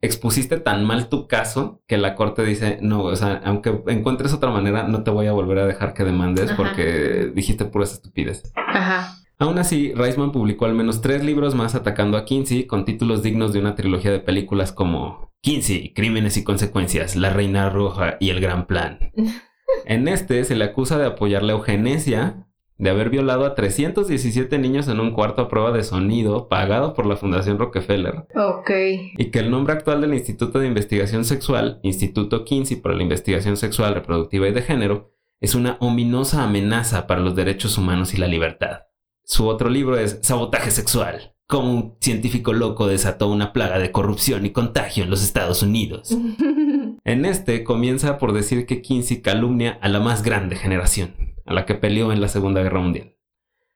expusiste 0.00 0.58
tan 0.58 0.84
mal 0.84 1.08
tu 1.08 1.26
caso 1.26 1.82
que 1.86 1.98
la 1.98 2.14
corte 2.14 2.44
dice, 2.44 2.78
no, 2.80 3.02
o 3.02 3.16
sea, 3.16 3.40
aunque 3.44 3.82
encuentres 3.88 4.32
otra 4.32 4.50
manera, 4.50 4.84
no 4.84 5.02
te 5.02 5.10
voy 5.10 5.26
a 5.26 5.32
volver 5.32 5.58
a 5.58 5.66
dejar 5.66 5.92
que 5.92 6.04
demandes 6.04 6.52
porque 6.52 7.32
dijiste 7.34 7.64
puras 7.64 7.92
estupidez. 7.92 8.52
Ajá. 8.54 9.14
Aún 9.40 9.58
así, 9.58 9.92
Reisman 9.94 10.32
publicó 10.32 10.66
al 10.66 10.74
menos 10.74 11.00
tres 11.00 11.24
libros 11.24 11.54
más 11.54 11.74
atacando 11.74 12.16
a 12.16 12.24
Kinsey 12.24 12.66
con 12.66 12.84
títulos 12.84 13.22
dignos 13.22 13.52
de 13.52 13.60
una 13.60 13.76
trilogía 13.76 14.10
de 14.10 14.18
películas 14.18 14.72
como 14.72 15.32
Kinsey, 15.42 15.92
Crímenes 15.94 16.36
y 16.36 16.44
Consecuencias, 16.44 17.14
La 17.14 17.30
Reina 17.30 17.70
Roja 17.70 18.16
y 18.18 18.30
El 18.30 18.40
Gran 18.40 18.66
Plan. 18.66 19.12
en 19.84 20.08
este 20.08 20.44
se 20.44 20.56
le 20.56 20.64
acusa 20.64 20.98
de 20.98 21.06
apoyar 21.06 21.44
la 21.44 21.52
eugenesia, 21.52 22.47
de 22.78 22.90
haber 22.90 23.10
violado 23.10 23.44
a 23.44 23.56
317 23.56 24.56
niños 24.58 24.86
en 24.86 25.00
un 25.00 25.10
cuarto 25.10 25.42
a 25.42 25.48
prueba 25.48 25.72
de 25.72 25.82
sonido 25.82 26.48
pagado 26.48 26.94
por 26.94 27.06
la 27.06 27.16
Fundación 27.16 27.58
Rockefeller. 27.58 28.26
Ok. 28.36 28.70
Y 29.18 29.30
que 29.30 29.40
el 29.40 29.50
nombre 29.50 29.74
actual 29.74 30.00
del 30.00 30.14
Instituto 30.14 30.60
de 30.60 30.68
Investigación 30.68 31.24
Sexual, 31.24 31.80
Instituto 31.82 32.44
Kinsey 32.44 32.76
para 32.76 32.94
la 32.94 33.02
Investigación 33.02 33.56
Sexual, 33.56 33.94
Reproductiva 33.94 34.48
y 34.48 34.52
de 34.52 34.62
Género, 34.62 35.12
es 35.40 35.56
una 35.56 35.76
ominosa 35.80 36.44
amenaza 36.44 37.06
para 37.06 37.20
los 37.20 37.34
derechos 37.34 37.76
humanos 37.78 38.14
y 38.14 38.16
la 38.16 38.28
libertad. 38.28 38.82
Su 39.24 39.48
otro 39.48 39.68
libro 39.68 39.98
es 39.98 40.20
Sabotaje 40.22 40.70
Sexual, 40.70 41.34
cómo 41.48 41.70
un 41.72 41.96
científico 42.00 42.52
loco 42.52 42.86
desató 42.86 43.28
una 43.28 43.52
plaga 43.52 43.78
de 43.78 43.90
corrupción 43.90 44.46
y 44.46 44.50
contagio 44.50 45.02
en 45.02 45.10
los 45.10 45.22
Estados 45.22 45.62
Unidos. 45.62 46.16
en 47.04 47.24
este 47.24 47.64
comienza 47.64 48.18
por 48.18 48.32
decir 48.32 48.66
que 48.66 48.82
Kinsey 48.82 49.20
calumnia 49.20 49.78
a 49.82 49.88
la 49.88 50.00
más 50.00 50.22
grande 50.22 50.56
generación 50.56 51.14
a 51.48 51.54
la 51.54 51.64
que 51.64 51.74
peleó 51.74 52.12
en 52.12 52.20
la 52.20 52.28
Segunda 52.28 52.62
Guerra 52.62 52.80
Mundial. 52.80 53.16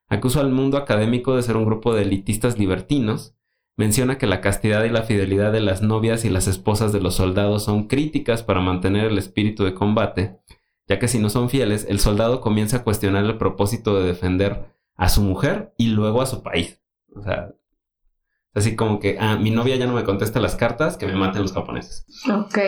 Acusa 0.08 0.40
al 0.40 0.52
mundo 0.52 0.76
académico 0.76 1.34
de 1.34 1.42
ser 1.42 1.56
un 1.56 1.64
grupo 1.64 1.94
de 1.94 2.02
elitistas 2.02 2.58
libertinos, 2.58 3.34
menciona 3.76 4.18
que 4.18 4.26
la 4.26 4.42
castidad 4.42 4.84
y 4.84 4.90
la 4.90 5.04
fidelidad 5.04 5.52
de 5.52 5.62
las 5.62 5.80
novias 5.80 6.26
y 6.26 6.28
las 6.28 6.48
esposas 6.48 6.92
de 6.92 7.00
los 7.00 7.14
soldados 7.14 7.64
son 7.64 7.88
críticas 7.88 8.42
para 8.42 8.60
mantener 8.60 9.06
el 9.06 9.16
espíritu 9.16 9.64
de 9.64 9.72
combate, 9.72 10.38
ya 10.86 10.98
que 10.98 11.08
si 11.08 11.18
no 11.18 11.30
son 11.30 11.48
fieles, 11.48 11.86
el 11.88 11.98
soldado 11.98 12.42
comienza 12.42 12.78
a 12.78 12.84
cuestionar 12.84 13.24
el 13.24 13.38
propósito 13.38 13.98
de 13.98 14.06
defender 14.06 14.76
a 14.96 15.08
su 15.08 15.22
mujer 15.22 15.72
y 15.78 15.86
luego 15.88 16.20
a 16.20 16.26
su 16.26 16.42
país. 16.42 16.82
O 17.16 17.22
sea, 17.22 17.54
así 18.52 18.76
como 18.76 19.00
que, 19.00 19.16
ah, 19.18 19.36
mi 19.36 19.50
novia 19.50 19.76
ya 19.76 19.86
no 19.86 19.94
me 19.94 20.04
contesta 20.04 20.40
las 20.40 20.56
cartas, 20.56 20.98
que 20.98 21.06
me 21.06 21.16
maten 21.16 21.40
los 21.40 21.54
japoneses. 21.54 22.04
Ok. 22.30 22.58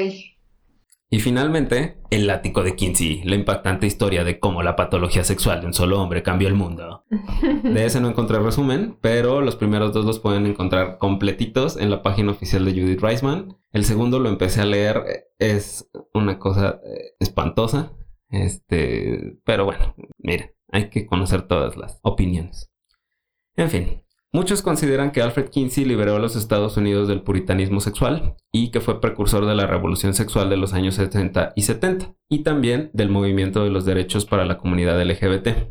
Y 1.14 1.20
finalmente, 1.20 1.98
El 2.10 2.26
látigo 2.26 2.64
de 2.64 2.74
Kinsey, 2.74 3.22
la 3.22 3.36
impactante 3.36 3.86
historia 3.86 4.24
de 4.24 4.40
cómo 4.40 4.64
la 4.64 4.74
patología 4.74 5.22
sexual 5.22 5.60
de 5.60 5.68
un 5.68 5.72
solo 5.72 6.02
hombre 6.02 6.24
cambió 6.24 6.48
el 6.48 6.54
mundo. 6.54 7.04
De 7.62 7.84
ese 7.84 8.00
no 8.00 8.08
encontré 8.08 8.40
resumen, 8.40 8.98
pero 9.00 9.40
los 9.40 9.54
primeros 9.54 9.92
dos 9.92 10.04
los 10.04 10.18
pueden 10.18 10.44
encontrar 10.44 10.98
completitos 10.98 11.76
en 11.76 11.90
la 11.90 12.02
página 12.02 12.32
oficial 12.32 12.64
de 12.64 12.72
Judith 12.72 13.00
Reisman. 13.00 13.56
El 13.70 13.84
segundo 13.84 14.18
lo 14.18 14.28
empecé 14.28 14.62
a 14.62 14.64
leer, 14.64 15.28
es 15.38 15.88
una 16.14 16.40
cosa 16.40 16.80
eh, 16.84 17.12
espantosa. 17.20 17.92
Este, 18.28 19.38
pero 19.44 19.66
bueno, 19.66 19.94
mira, 20.18 20.50
hay 20.72 20.90
que 20.90 21.06
conocer 21.06 21.42
todas 21.42 21.76
las 21.76 22.00
opiniones. 22.02 22.72
En 23.54 23.70
fin, 23.70 24.03
Muchos 24.34 24.62
consideran 24.62 25.12
que 25.12 25.22
Alfred 25.22 25.48
Kinsey 25.48 25.84
liberó 25.84 26.16
a 26.16 26.18
los 26.18 26.34
Estados 26.34 26.76
Unidos 26.76 27.06
del 27.06 27.22
puritanismo 27.22 27.78
sexual 27.78 28.34
y 28.50 28.72
que 28.72 28.80
fue 28.80 29.00
precursor 29.00 29.46
de 29.46 29.54
la 29.54 29.68
revolución 29.68 30.12
sexual 30.12 30.50
de 30.50 30.56
los 30.56 30.72
años 30.72 30.96
60 30.96 31.52
y 31.54 31.62
70 31.62 32.16
y 32.28 32.40
también 32.40 32.90
del 32.94 33.10
movimiento 33.10 33.62
de 33.62 33.70
los 33.70 33.84
derechos 33.84 34.26
para 34.26 34.44
la 34.44 34.58
comunidad 34.58 35.00
LGBT. 35.00 35.68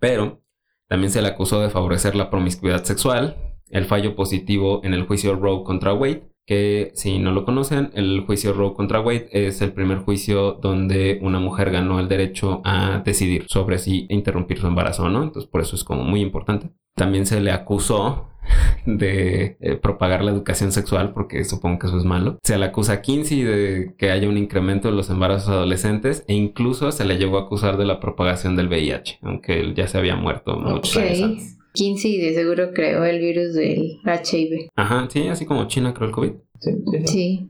Pero 0.00 0.42
también 0.88 1.12
se 1.12 1.22
le 1.22 1.28
acusó 1.28 1.60
de 1.60 1.70
favorecer 1.70 2.16
la 2.16 2.30
promiscuidad 2.30 2.82
sexual, 2.82 3.36
el 3.70 3.84
fallo 3.84 4.16
positivo 4.16 4.80
en 4.82 4.92
el 4.92 5.06
juicio 5.06 5.36
Roe 5.36 5.62
contra 5.62 5.94
Wade, 5.94 6.31
que 6.46 6.90
si 6.94 7.18
no 7.18 7.32
lo 7.32 7.44
conocen, 7.44 7.90
el 7.94 8.20
juicio 8.26 8.52
Roe 8.52 8.74
contra 8.74 9.00
Wade 9.00 9.28
es 9.32 9.62
el 9.62 9.72
primer 9.72 9.98
juicio 9.98 10.52
donde 10.52 11.18
una 11.22 11.38
mujer 11.38 11.70
ganó 11.70 12.00
el 12.00 12.08
derecho 12.08 12.60
a 12.64 13.02
decidir 13.04 13.46
sobre 13.48 13.78
si 13.78 14.06
interrumpir 14.08 14.58
su 14.58 14.66
embarazo 14.66 15.04
o 15.04 15.08
no, 15.08 15.22
entonces 15.22 15.50
por 15.50 15.60
eso 15.60 15.76
es 15.76 15.84
como 15.84 16.04
muy 16.04 16.20
importante. 16.20 16.70
También 16.94 17.26
se 17.26 17.40
le 17.40 17.52
acusó 17.52 18.28
de 18.86 19.56
eh, 19.60 19.76
propagar 19.76 20.24
la 20.24 20.32
educación 20.32 20.72
sexual, 20.72 21.12
porque 21.12 21.44
supongo 21.44 21.78
que 21.78 21.86
eso 21.86 21.96
es 21.96 22.04
malo. 22.04 22.38
Se 22.42 22.58
le 22.58 22.64
acusa 22.64 22.94
a 22.94 23.02
Kinsey 23.02 23.42
de 23.42 23.94
que 23.96 24.10
haya 24.10 24.28
un 24.28 24.36
incremento 24.36 24.88
de 24.88 24.96
los 24.96 25.10
embarazos 25.10 25.48
adolescentes 25.48 26.24
e 26.28 26.34
incluso 26.34 26.90
se 26.92 27.04
le 27.04 27.18
llegó 27.18 27.38
a 27.38 27.42
acusar 27.42 27.76
de 27.76 27.84
la 27.84 28.00
propagación 28.00 28.56
del 28.56 28.68
VIH, 28.68 29.20
aunque 29.22 29.60
él 29.60 29.74
ya 29.74 29.86
se 29.86 29.98
había 29.98 30.16
muerto 30.16 30.56
muchos 30.56 30.96
años 30.96 31.22
antes. 31.22 31.61
Kinsey 31.72 32.20
de 32.20 32.34
seguro 32.34 32.72
creó 32.72 33.04
el 33.04 33.20
virus 33.20 33.54
del 33.54 33.98
HIV. 34.04 34.70
Ajá, 34.74 35.08
sí, 35.10 35.28
así 35.28 35.46
como 35.46 35.66
China 35.66 35.94
creó 35.94 36.08
el 36.08 36.14
COVID. 36.14 36.32
sí. 37.06 37.48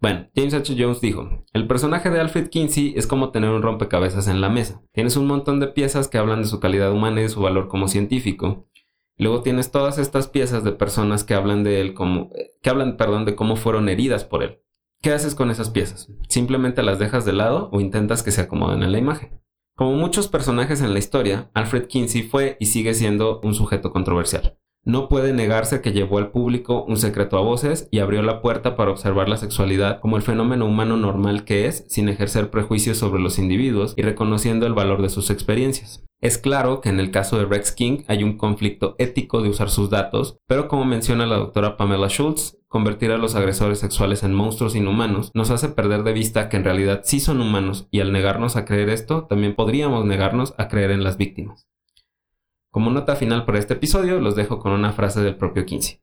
Bueno, 0.00 0.28
James 0.36 0.54
H. 0.54 0.76
Jones 0.78 1.00
dijo, 1.00 1.44
el 1.52 1.66
personaje 1.66 2.08
de 2.08 2.20
Alfred 2.20 2.50
Kinsey 2.50 2.94
es 2.96 3.08
como 3.08 3.32
tener 3.32 3.50
un 3.50 3.62
rompecabezas 3.62 4.28
en 4.28 4.40
la 4.40 4.48
mesa. 4.48 4.80
Tienes 4.92 5.16
un 5.16 5.26
montón 5.26 5.58
de 5.58 5.66
piezas 5.66 6.06
que 6.06 6.18
hablan 6.18 6.42
de 6.42 6.48
su 6.48 6.60
calidad 6.60 6.92
humana 6.92 7.18
y 7.18 7.24
de 7.24 7.28
su 7.28 7.40
valor 7.40 7.66
como 7.66 7.88
científico. 7.88 8.68
Luego 9.16 9.42
tienes 9.42 9.72
todas 9.72 9.98
estas 9.98 10.28
piezas 10.28 10.62
de 10.62 10.70
personas 10.70 11.24
que 11.24 11.34
hablan 11.34 11.64
de 11.64 11.80
él 11.80 11.94
como, 11.94 12.30
que 12.62 12.70
hablan, 12.70 12.96
perdón, 12.96 13.24
de 13.24 13.34
cómo 13.34 13.56
fueron 13.56 13.88
heridas 13.88 14.24
por 14.24 14.44
él. 14.44 14.60
¿Qué 15.02 15.10
haces 15.10 15.34
con 15.34 15.50
esas 15.50 15.70
piezas? 15.70 16.08
¿Simplemente 16.28 16.84
las 16.84 17.00
dejas 17.00 17.24
de 17.24 17.32
lado 17.32 17.68
o 17.72 17.80
intentas 17.80 18.22
que 18.22 18.30
se 18.30 18.40
acomoden 18.40 18.84
en 18.84 18.92
la 18.92 18.98
imagen? 18.98 19.40
Como 19.78 19.92
muchos 19.92 20.26
personajes 20.26 20.82
en 20.82 20.92
la 20.92 20.98
historia, 20.98 21.52
Alfred 21.54 21.86
Kinsey 21.86 22.24
fue 22.24 22.56
y 22.58 22.66
sigue 22.66 22.94
siendo 22.94 23.38
un 23.44 23.54
sujeto 23.54 23.92
controversial. 23.92 24.58
No 24.84 25.08
puede 25.08 25.32
negarse 25.32 25.80
que 25.80 25.92
llevó 25.92 26.18
al 26.18 26.32
público 26.32 26.82
un 26.82 26.96
secreto 26.96 27.38
a 27.38 27.42
voces 27.42 27.86
y 27.92 28.00
abrió 28.00 28.22
la 28.22 28.42
puerta 28.42 28.74
para 28.74 28.90
observar 28.90 29.28
la 29.28 29.36
sexualidad 29.36 30.00
como 30.00 30.16
el 30.16 30.24
fenómeno 30.24 30.66
humano 30.66 30.96
normal 30.96 31.44
que 31.44 31.66
es, 31.66 31.84
sin 31.86 32.08
ejercer 32.08 32.50
prejuicios 32.50 32.98
sobre 32.98 33.22
los 33.22 33.38
individuos 33.38 33.94
y 33.96 34.02
reconociendo 34.02 34.66
el 34.66 34.74
valor 34.74 35.00
de 35.00 35.10
sus 35.10 35.30
experiencias. 35.30 36.04
Es 36.20 36.38
claro 36.38 36.80
que 36.80 36.88
en 36.88 36.98
el 36.98 37.12
caso 37.12 37.38
de 37.38 37.44
Rex 37.44 37.70
King 37.70 38.02
hay 38.08 38.24
un 38.24 38.36
conflicto 38.36 38.96
ético 38.98 39.42
de 39.42 39.50
usar 39.50 39.70
sus 39.70 39.90
datos, 39.90 40.38
pero 40.48 40.66
como 40.66 40.86
menciona 40.86 41.24
la 41.24 41.36
doctora 41.36 41.76
Pamela 41.76 42.08
Schultz, 42.08 42.57
convertir 42.68 43.10
a 43.12 43.18
los 43.18 43.34
agresores 43.34 43.78
sexuales 43.78 44.22
en 44.22 44.34
monstruos 44.34 44.76
inhumanos 44.76 45.30
nos 45.34 45.50
hace 45.50 45.70
perder 45.70 46.02
de 46.02 46.12
vista 46.12 46.48
que 46.48 46.58
en 46.58 46.64
realidad 46.64 47.00
sí 47.02 47.18
son 47.18 47.40
humanos 47.40 47.88
y 47.90 48.00
al 48.00 48.12
negarnos 48.12 48.56
a 48.56 48.66
creer 48.66 48.90
esto, 48.90 49.24
también 49.24 49.54
podríamos 49.54 50.04
negarnos 50.04 50.54
a 50.58 50.68
creer 50.68 50.90
en 50.90 51.02
las 51.02 51.16
víctimas. 51.16 51.66
Como 52.70 52.90
nota 52.90 53.16
final 53.16 53.46
para 53.46 53.58
este 53.58 53.74
episodio, 53.74 54.20
los 54.20 54.36
dejo 54.36 54.58
con 54.58 54.72
una 54.72 54.92
frase 54.92 55.22
del 55.22 55.36
propio 55.36 55.64
Kinsey. 55.64 56.02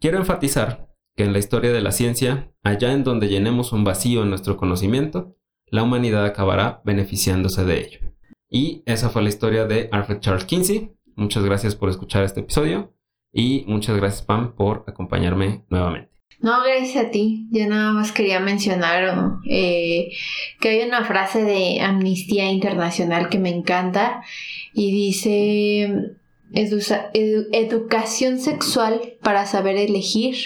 Quiero 0.00 0.16
enfatizar 0.16 0.88
que 1.14 1.24
en 1.24 1.32
la 1.32 1.38
historia 1.38 1.72
de 1.72 1.82
la 1.82 1.92
ciencia, 1.92 2.52
allá 2.62 2.92
en 2.92 3.04
donde 3.04 3.28
llenemos 3.28 3.72
un 3.72 3.84
vacío 3.84 4.22
en 4.22 4.30
nuestro 4.30 4.56
conocimiento, 4.56 5.36
la 5.66 5.82
humanidad 5.82 6.24
acabará 6.24 6.80
beneficiándose 6.84 7.64
de 7.64 7.80
ello. 7.80 8.00
Y 8.48 8.82
esa 8.86 9.10
fue 9.10 9.22
la 9.22 9.28
historia 9.28 9.66
de 9.66 9.88
Alfred 9.92 10.20
Charles 10.20 10.44
Kinsey. 10.44 10.92
Muchas 11.14 11.44
gracias 11.44 11.74
por 11.74 11.90
escuchar 11.90 12.24
este 12.24 12.40
episodio 12.40 12.95
y 13.36 13.64
muchas 13.68 13.96
gracias 13.96 14.22
Pam 14.22 14.54
por 14.56 14.84
acompañarme 14.88 15.62
nuevamente. 15.68 16.10
No, 16.40 16.62
gracias 16.62 17.04
a 17.04 17.10
ti. 17.10 17.46
Yo 17.50 17.66
nada 17.68 17.92
más 17.92 18.12
quería 18.12 18.40
mencionar 18.40 19.38
eh, 19.48 20.08
que 20.58 20.68
hay 20.70 20.88
una 20.88 21.04
frase 21.04 21.44
de 21.44 21.80
Amnistía 21.80 22.50
Internacional 22.50 23.28
que 23.28 23.38
me 23.38 23.50
encanta 23.50 24.22
y 24.72 24.90
dice 24.90 26.16
educación 27.52 28.38
sexual 28.38 29.00
para 29.22 29.44
saber 29.44 29.76
elegir, 29.76 30.36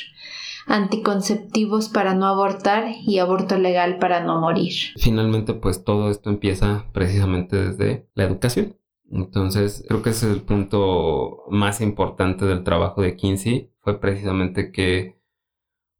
anticonceptivos 0.66 1.88
para 1.88 2.14
no 2.14 2.26
abortar 2.26 2.88
y 3.06 3.18
aborto 3.18 3.56
legal 3.56 3.98
para 3.98 4.24
no 4.24 4.40
morir. 4.40 4.72
Finalmente, 4.96 5.54
pues 5.54 5.84
todo 5.84 6.10
esto 6.10 6.30
empieza 6.30 6.86
precisamente 6.92 7.56
desde 7.56 8.06
la 8.14 8.24
educación. 8.24 8.79
Entonces, 9.10 9.84
creo 9.88 10.02
que 10.02 10.10
ese 10.10 10.30
es 10.30 10.36
el 10.36 10.42
punto 10.42 11.44
más 11.50 11.80
importante 11.80 12.46
del 12.46 12.62
trabajo 12.64 13.02
de 13.02 13.16
Kinsey, 13.16 13.72
fue 13.80 14.00
precisamente 14.00 14.70
que 14.70 15.20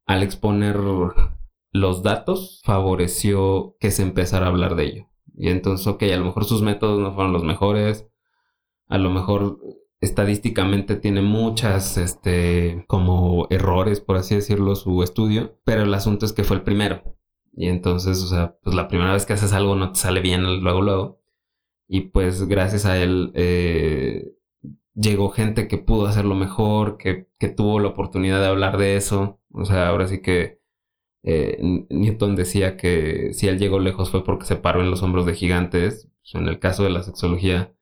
al 0.05 0.23
exponer 0.23 0.77
los 1.71 2.03
datos, 2.03 2.61
favoreció 2.65 3.75
que 3.79 3.91
se 3.91 4.03
empezara 4.03 4.45
a 4.45 4.49
hablar 4.49 4.75
de 4.75 4.85
ello. 4.85 5.07
Y 5.35 5.49
entonces, 5.49 5.87
ok, 5.87 6.03
a 6.03 6.17
lo 6.17 6.25
mejor 6.25 6.45
sus 6.45 6.61
métodos 6.61 6.99
no 6.99 7.13
fueron 7.13 7.33
los 7.33 7.43
mejores, 7.43 8.09
a 8.87 8.97
lo 8.97 9.09
mejor 9.09 9.59
estadísticamente 10.01 10.95
tiene 10.95 11.21
muchas, 11.21 11.97
este, 11.97 12.83
como 12.87 13.47
errores, 13.49 14.01
por 14.01 14.17
así 14.17 14.35
decirlo, 14.35 14.75
su 14.75 15.03
estudio, 15.03 15.59
pero 15.63 15.83
el 15.83 15.93
asunto 15.93 16.25
es 16.25 16.33
que 16.33 16.43
fue 16.43 16.57
el 16.57 16.63
primero. 16.63 17.03
Y 17.53 17.67
entonces, 17.67 18.21
o 18.23 18.27
sea, 18.27 18.57
pues 18.63 18.75
la 18.75 18.87
primera 18.87 19.13
vez 19.13 19.25
que 19.25 19.33
haces 19.33 19.53
algo 19.53 19.75
no 19.75 19.91
te 19.91 19.99
sale 19.99 20.21
bien 20.21 20.61
luego, 20.61 20.81
luego. 20.81 21.20
Y 21.93 22.03
pues 22.11 22.47
gracias 22.47 22.85
a 22.85 22.97
él 22.97 23.33
eh, 23.35 24.31
llegó 24.95 25.29
gente 25.29 25.67
que 25.67 25.77
pudo 25.77 26.07
hacerlo 26.07 26.35
mejor, 26.35 26.95
que, 26.95 27.27
que, 27.37 27.49
tuvo 27.49 27.81
la 27.81 27.89
oportunidad 27.89 28.39
de 28.39 28.47
hablar 28.47 28.77
de 28.77 28.95
eso. 28.95 29.41
O 29.51 29.65
sea, 29.65 29.89
ahora 29.89 30.07
sí 30.07 30.21
que 30.21 30.61
eh, 31.23 31.57
Newton 31.89 32.37
decía 32.37 32.77
que 32.77 33.33
si 33.33 33.49
él 33.49 33.59
llegó 33.59 33.79
lejos 33.79 34.09
fue 34.09 34.23
porque 34.23 34.45
se 34.45 34.55
paró 34.55 34.79
en 34.81 34.89
los 34.89 35.03
hombros 35.03 35.25
de 35.25 35.33
gigantes. 35.33 36.09
en 36.33 36.47
el 36.47 36.59
caso 36.59 36.85
de 36.85 36.91
la 36.91 37.03
sexología, 37.03 37.73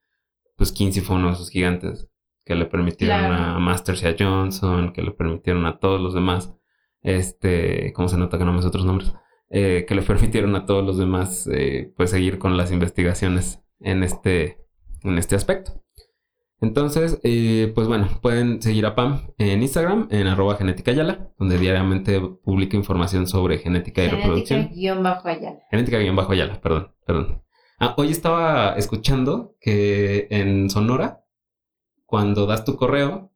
pues 0.55 0.72
Kinsey 0.72 1.03
fue 1.03 1.18
uno 1.18 1.28
de 1.28 1.34
esos 1.34 1.51
gigantes 1.51 2.10
que 2.45 2.55
le 2.55 2.66
permitieron 2.66 3.32
a 3.32 3.60
Masters 3.60 4.01
y 4.01 4.07
a 4.07 4.16
Johnson, 4.18 4.91
que 4.91 5.03
le 5.03 5.12
permitieron 5.12 5.68
a 5.68 5.78
todos 5.78 6.01
los 6.01 6.16
demás, 6.16 6.55
este, 7.03 7.93
¿cómo 7.93 8.07
se 8.07 8.18
nota 8.18 8.39
que 8.39 8.45
no 8.45 8.53
me 8.53 8.66
otros 8.66 8.86
nombres? 8.86 9.14
Eh, 9.51 9.86
que 9.88 9.93
le 9.93 10.01
permitieron 10.14 10.55
a 10.55 10.66
todos 10.66 10.84
los 10.84 10.97
demás, 10.97 11.47
eh, 11.53 11.93
pues 11.95 12.10
seguir 12.10 12.39
con 12.39 12.57
las 12.57 12.72
investigaciones 12.72 13.62
en 13.80 14.04
este, 14.04 14.58
en 15.04 15.18
este 15.18 15.36
aspecto. 15.36 15.84
Entonces, 16.62 17.22
eh, 17.24 17.72
pues 17.74 17.88
bueno, 17.88 18.10
pueden 18.22 18.62
seguir 18.62 18.86
a 18.86 18.94
Pam 18.94 19.32
en 19.38 19.62
Instagram, 19.62 20.10
en 20.12 20.28
arroba 20.28 20.56
genética 20.56 20.92
Ayala, 20.92 21.32
donde 21.38 21.58
diariamente 21.58 22.20
publica 22.20 22.76
información 22.76 23.28
sobre 23.28 23.60
genética 23.60 24.04
y 24.04 24.10
reproducción. 24.10 24.70
Genética-Ayala. 24.70 25.62
Genética-Ayala, 25.72 26.60
perdón, 26.60 26.94
perdón. 27.06 27.44
Ah, 27.80 27.96
hoy 27.98 28.12
estaba 28.12 28.74
escuchando 28.74 29.56
que 29.62 30.28
en 30.32 30.70
Sonora 30.70 31.24
cuando 32.10 32.48
das 32.48 32.66
tu 32.66 32.76
correo, 32.76 33.32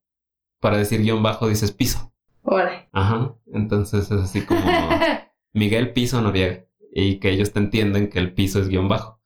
para 0.59 0.77
decir 0.77 1.01
guion 1.01 1.21
bajo 1.21 1.47
dices 1.47 1.71
piso. 1.71 2.11
Hola. 2.41 2.89
Ajá. 2.91 3.35
Entonces 3.53 4.09
es 4.09 4.19
así 4.19 4.41
como 4.41 4.59
Miguel 5.53 5.93
Piso 5.93 6.19
Noriega. 6.21 6.65
Y 6.91 7.19
que 7.19 7.29
ellos 7.29 7.53
te 7.53 7.59
entienden 7.59 8.09
que 8.09 8.19
el 8.19 8.33
piso 8.33 8.59
es 8.59 8.69
guion 8.69 8.89
bajo. 8.89 9.21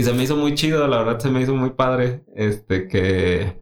Y 0.00 0.02
se 0.02 0.12
me 0.12 0.22
hizo 0.22 0.36
muy 0.36 0.54
chido, 0.54 0.86
la 0.88 0.98
verdad 0.98 1.18
se 1.18 1.30
me 1.30 1.42
hizo 1.42 1.54
muy 1.54 1.70
padre. 1.70 2.24
Este 2.34 2.88
que. 2.88 3.60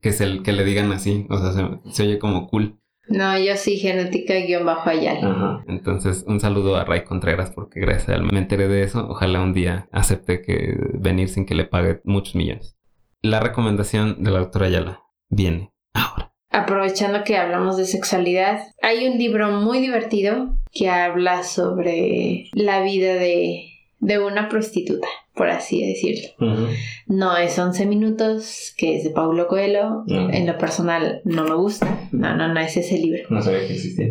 Que, 0.00 0.10
es 0.10 0.20
el, 0.20 0.42
que 0.42 0.52
le 0.52 0.64
digan 0.64 0.92
así. 0.92 1.26
O 1.30 1.38
sea, 1.38 1.52
se, 1.90 2.02
oye 2.02 2.18
como 2.18 2.48
cool. 2.48 2.78
No, 3.08 3.38
yo 3.38 3.56
sí, 3.56 3.78
genética 3.78 4.34
guion 4.34 4.64
bajo 4.64 4.90
allá. 4.90 5.18
Entonces, 5.66 6.24
un 6.26 6.40
saludo 6.40 6.76
a 6.76 6.84
Ray 6.84 7.04
Contreras 7.04 7.50
porque 7.50 7.80
gracias 7.80 8.10
a 8.10 8.14
él 8.14 8.22
me 8.22 8.38
enteré 8.38 8.68
de 8.68 8.82
eso. 8.82 9.06
Ojalá 9.08 9.42
un 9.42 9.52
día 9.52 9.88
acepte 9.92 10.40
que 10.40 10.76
venir 10.94 11.28
sin 11.28 11.46
que 11.46 11.54
le 11.54 11.64
pague 11.64 12.00
muchos 12.04 12.34
millones 12.34 12.76
la 13.24 13.40
recomendación 13.40 14.22
de 14.22 14.30
la 14.30 14.40
doctora 14.40 14.66
Ayala 14.66 15.02
viene 15.30 15.72
ahora. 15.94 16.34
Aprovechando 16.50 17.24
que 17.24 17.38
hablamos 17.38 17.78
de 17.78 17.86
sexualidad, 17.86 18.60
hay 18.82 19.08
un 19.08 19.18
libro 19.18 19.50
muy 19.50 19.80
divertido 19.80 20.58
que 20.70 20.90
habla 20.90 21.42
sobre 21.42 22.50
la 22.52 22.82
vida 22.82 23.14
de, 23.14 23.73
una 24.26 24.48
prostituta, 24.48 25.08
por 25.34 25.48
así 25.50 25.84
decirlo. 25.84 26.28
No 27.06 27.36
es 27.36 27.58
11 27.58 27.86
minutos, 27.86 28.74
que 28.76 28.96
es 28.96 29.04
de 29.04 29.10
Paulo 29.10 29.48
Coelho. 29.48 30.04
En 30.06 30.46
lo 30.46 30.58
personal 30.58 31.20
no 31.24 31.44
me 31.44 31.54
gusta. 31.54 32.08
No, 32.12 32.36
no, 32.36 32.52
no 32.52 32.60
es 32.60 32.76
ese 32.76 32.98
libro. 32.98 33.22
No 33.30 33.42
sabía 33.42 33.66
que 33.66 33.74
existía. 33.74 34.08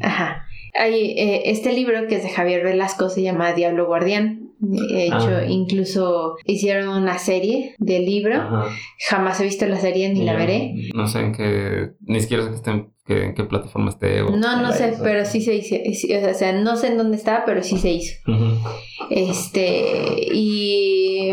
Ajá. 0.00 0.44
Hay 0.76 1.14
eh, 1.16 1.50
este 1.50 1.72
libro 1.72 2.08
que 2.08 2.16
es 2.16 2.24
de 2.24 2.30
Javier 2.30 2.64
Velasco, 2.64 3.08
se 3.08 3.22
llama 3.22 3.52
Diablo 3.52 3.86
Guardián. 3.86 4.50
De 4.58 5.06
hecho, 5.06 5.36
ah. 5.36 5.44
incluso 5.46 6.36
hicieron 6.46 6.88
una 6.88 7.18
serie 7.18 7.74
del 7.78 8.06
libro. 8.06 8.40
Jamás 9.08 9.40
he 9.40 9.44
visto 9.44 9.66
la 9.66 9.76
serie 9.76 10.12
ni 10.12 10.24
la 10.24 10.34
veré. 10.34 10.74
No 10.94 11.06
sé 11.06 11.20
en 11.20 11.32
qué, 11.32 11.90
ni 12.00 12.20
siquiera 12.20 12.44
sé 12.44 12.50
que 12.50 12.56
estén 12.56 12.93
que, 13.06 13.24
en 13.24 13.34
qué 13.34 13.44
plataforma 13.44 13.90
esté. 13.90 14.22
no, 14.22 14.62
no 14.62 14.72
sé, 14.72 14.94
pero 15.02 15.24
sí 15.24 15.40
se 15.40 15.54
hizo. 15.54 15.76
O 15.76 16.34
sea, 16.34 16.52
no 16.52 16.76
sé 16.76 16.88
en 16.88 16.98
dónde 16.98 17.16
está, 17.16 17.44
pero 17.44 17.62
sí 17.62 17.78
se 17.78 17.90
hizo. 17.92 18.14
Este, 19.10 20.32
y 20.32 21.30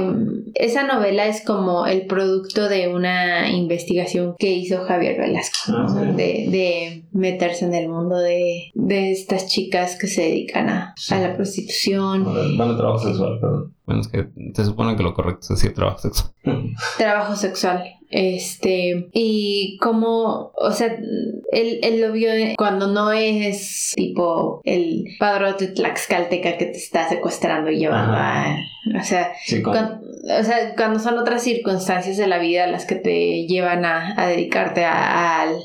esa 0.55 0.83
novela 0.83 1.27
es 1.27 1.43
como 1.45 1.85
el 1.85 2.05
producto 2.07 2.67
de 2.67 2.93
una 2.93 3.49
investigación 3.49 4.35
que 4.37 4.51
hizo 4.51 4.83
Javier 4.83 5.19
Velasco, 5.19 5.57
ah, 5.69 6.13
de, 6.15 6.47
de, 6.49 7.05
meterse 7.13 7.65
en 7.65 7.73
el 7.73 7.87
mundo 7.87 8.17
de, 8.17 8.71
de, 8.73 9.11
estas 9.11 9.47
chicas 9.47 9.97
que 9.99 10.07
se 10.07 10.23
dedican 10.23 10.69
a, 10.69 10.93
a 11.09 11.19
la 11.19 11.35
prostitución. 11.35 12.25
Van 12.57 12.71
a 12.71 12.77
trabajo 12.77 12.99
sexual, 12.99 13.39
perdón. 13.39 13.73
Bueno, 13.85 14.01
es 14.01 14.07
que 14.07 14.27
se 14.53 14.65
supone 14.65 14.95
que 14.95 15.03
lo 15.03 15.13
correcto 15.13 15.41
es 15.41 15.49
decir 15.49 15.73
trabajo 15.73 15.99
sexual. 15.99 16.31
trabajo 16.97 17.35
sexual. 17.35 17.83
Este, 18.11 19.09
y 19.13 19.77
como, 19.81 20.51
o 20.55 20.71
sea, 20.71 20.87
él, 20.87 21.79
él, 21.81 22.01
lo 22.01 22.11
vio 22.11 22.29
cuando 22.57 22.87
no 22.87 23.13
es 23.13 23.93
tipo 23.95 24.61
el 24.65 25.05
padrote 25.17 25.67
tlaxcalteca 25.67 26.57
que 26.57 26.65
te 26.65 26.77
está 26.77 27.07
secuestrando 27.07 27.71
y 27.71 27.79
llevando 27.79 28.17
a. 28.17 28.57
O 28.99 29.03
sea, 29.03 29.31
cuando, 29.63 30.01
o 30.39 30.43
sea, 30.43 30.75
cuando 30.75 30.99
son 30.99 31.19
otras 31.19 31.41
circunstancias 31.43 32.17
de 32.17 32.27
la 32.27 32.39
vida 32.39 32.67
las 32.67 32.85
que 32.85 32.95
te 32.95 33.47
llevan 33.47 33.85
a, 33.85 34.21
a 34.21 34.27
dedicarte 34.27 34.83
al 34.83 35.55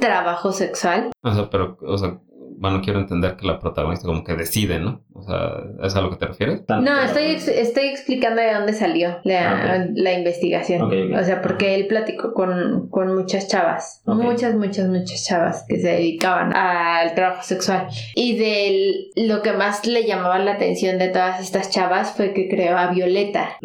trabajo 0.00 0.50
sexual. 0.50 1.12
O 1.22 1.32
sea, 1.32 1.48
pero, 1.48 1.78
o 1.80 1.96
sea, 1.96 2.18
bueno, 2.56 2.80
quiero 2.82 3.00
entender 3.00 3.36
que 3.36 3.46
la 3.46 3.58
protagonista 3.58 4.06
como 4.06 4.24
que 4.24 4.34
decide, 4.34 4.78
¿no? 4.78 5.02
O 5.12 5.22
sea, 5.22 5.86
¿es 5.86 5.94
a 5.94 6.00
lo 6.00 6.10
que 6.10 6.16
te 6.16 6.26
refieres? 6.26 6.62
No, 6.68 7.00
estoy, 7.00 7.36
estoy 7.54 7.84
explicando 7.88 8.40
de 8.40 8.54
dónde 8.54 8.72
salió 8.72 9.18
la, 9.24 9.74
ah, 9.74 9.86
la 9.94 10.12
investigación. 10.12 10.82
O 11.14 11.24
sea, 11.24 11.42
porque 11.42 11.74
él 11.74 11.86
platicó 11.86 12.32
con, 12.32 12.88
con 12.90 13.14
muchas 13.14 13.48
chavas, 13.48 14.02
muchas, 14.06 14.54
muchas, 14.54 14.88
muchas 14.88 15.24
chavas 15.24 15.64
que 15.68 15.78
se 15.78 15.88
dedicaban 15.88 16.54
al 16.54 17.14
trabajo 17.14 17.42
sexual. 17.42 17.88
Y 18.14 18.36
de 18.36 19.26
lo 19.26 19.42
que 19.42 19.52
más 19.52 19.86
le 19.86 20.06
llamaba 20.06 20.38
la 20.38 20.52
atención 20.52 20.98
de 20.98 21.08
todas 21.08 21.40
estas 21.40 21.70
chavas 21.70 22.12
fue 22.16 22.32
que 22.32 22.48
creó 22.48 22.76
a 22.76 22.90
Violeta, 22.90 23.56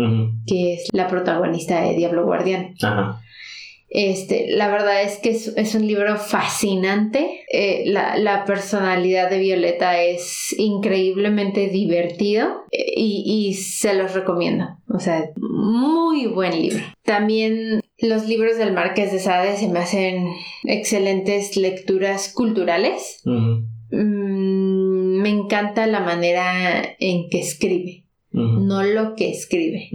que 0.45 0.73
es 0.73 0.89
la 0.93 1.07
protagonista 1.07 1.81
de 1.81 1.95
Diablo 1.95 2.25
Guardián. 2.25 2.75
Ajá. 2.81 3.21
Este, 3.91 4.51
la 4.51 4.69
verdad 4.69 5.01
es 5.01 5.17
que 5.17 5.31
es, 5.31 5.75
un 5.75 5.87
libro 5.87 6.15
fascinante. 6.17 7.41
Eh, 7.51 7.85
la, 7.87 8.45
personalidad 8.45 9.29
de 9.29 9.39
Violeta 9.39 10.01
es 10.01 10.55
increíblemente 10.57 11.69
divertido 11.69 12.65
eh, 12.71 12.93
y, 12.95 13.53
se 13.55 13.95
los 13.95 14.13
recomiendo. 14.13 14.65
O 14.87 14.99
sea, 14.99 15.31
muy 15.37 16.27
buen 16.27 16.61
libro. 16.61 16.83
También 17.03 17.81
los 17.97 18.27
libros 18.27 18.57
del 18.57 18.73
Marqués 18.73 19.11
de 19.11 19.19
Sade 19.19 19.57
se 19.57 19.67
me 19.67 19.79
hacen 19.79 20.27
excelentes 20.65 21.57
lecturas 21.57 22.31
culturales. 22.31 23.21
Mm, 23.25 25.21
me 25.21 25.29
encanta 25.29 25.87
la 25.87 25.99
manera 25.99 26.95
en 26.99 27.29
que 27.29 27.39
escribe, 27.39 28.05
no 28.31 28.83
lo 28.83 29.15
que 29.15 29.29
escribe, 29.29 29.89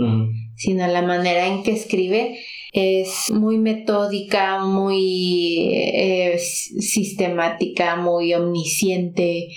sino 0.57 0.87
la 0.89 1.03
manera 1.03 1.47
en 1.47 1.63
que 1.63 1.73
escribe 1.73 2.39
es 2.75 3.31
muy 3.31 3.57
metódica, 3.57 4.59
muy 4.65 5.71
eh, 5.71 6.39
sistemática, 6.39 7.95
muy 7.95 8.35
omnisciente. 8.35 9.49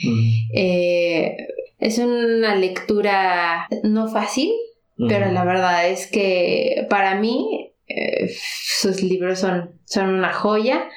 Eh, 0.53 1.35
es 1.79 1.97
una 1.97 2.55
lectura 2.55 3.67
no 3.81 4.07
fácil, 4.07 4.51
pero 4.97 5.31
la 5.31 5.43
verdad 5.45 5.89
es 5.89 6.05
que 6.05 6.85
para 6.91 7.15
mí 7.19 7.73
eh, 7.87 8.29
sus 8.29 9.01
libros 9.01 9.39
son, 9.39 9.71
son 9.85 10.09
una 10.09 10.31
joya. 10.31 10.87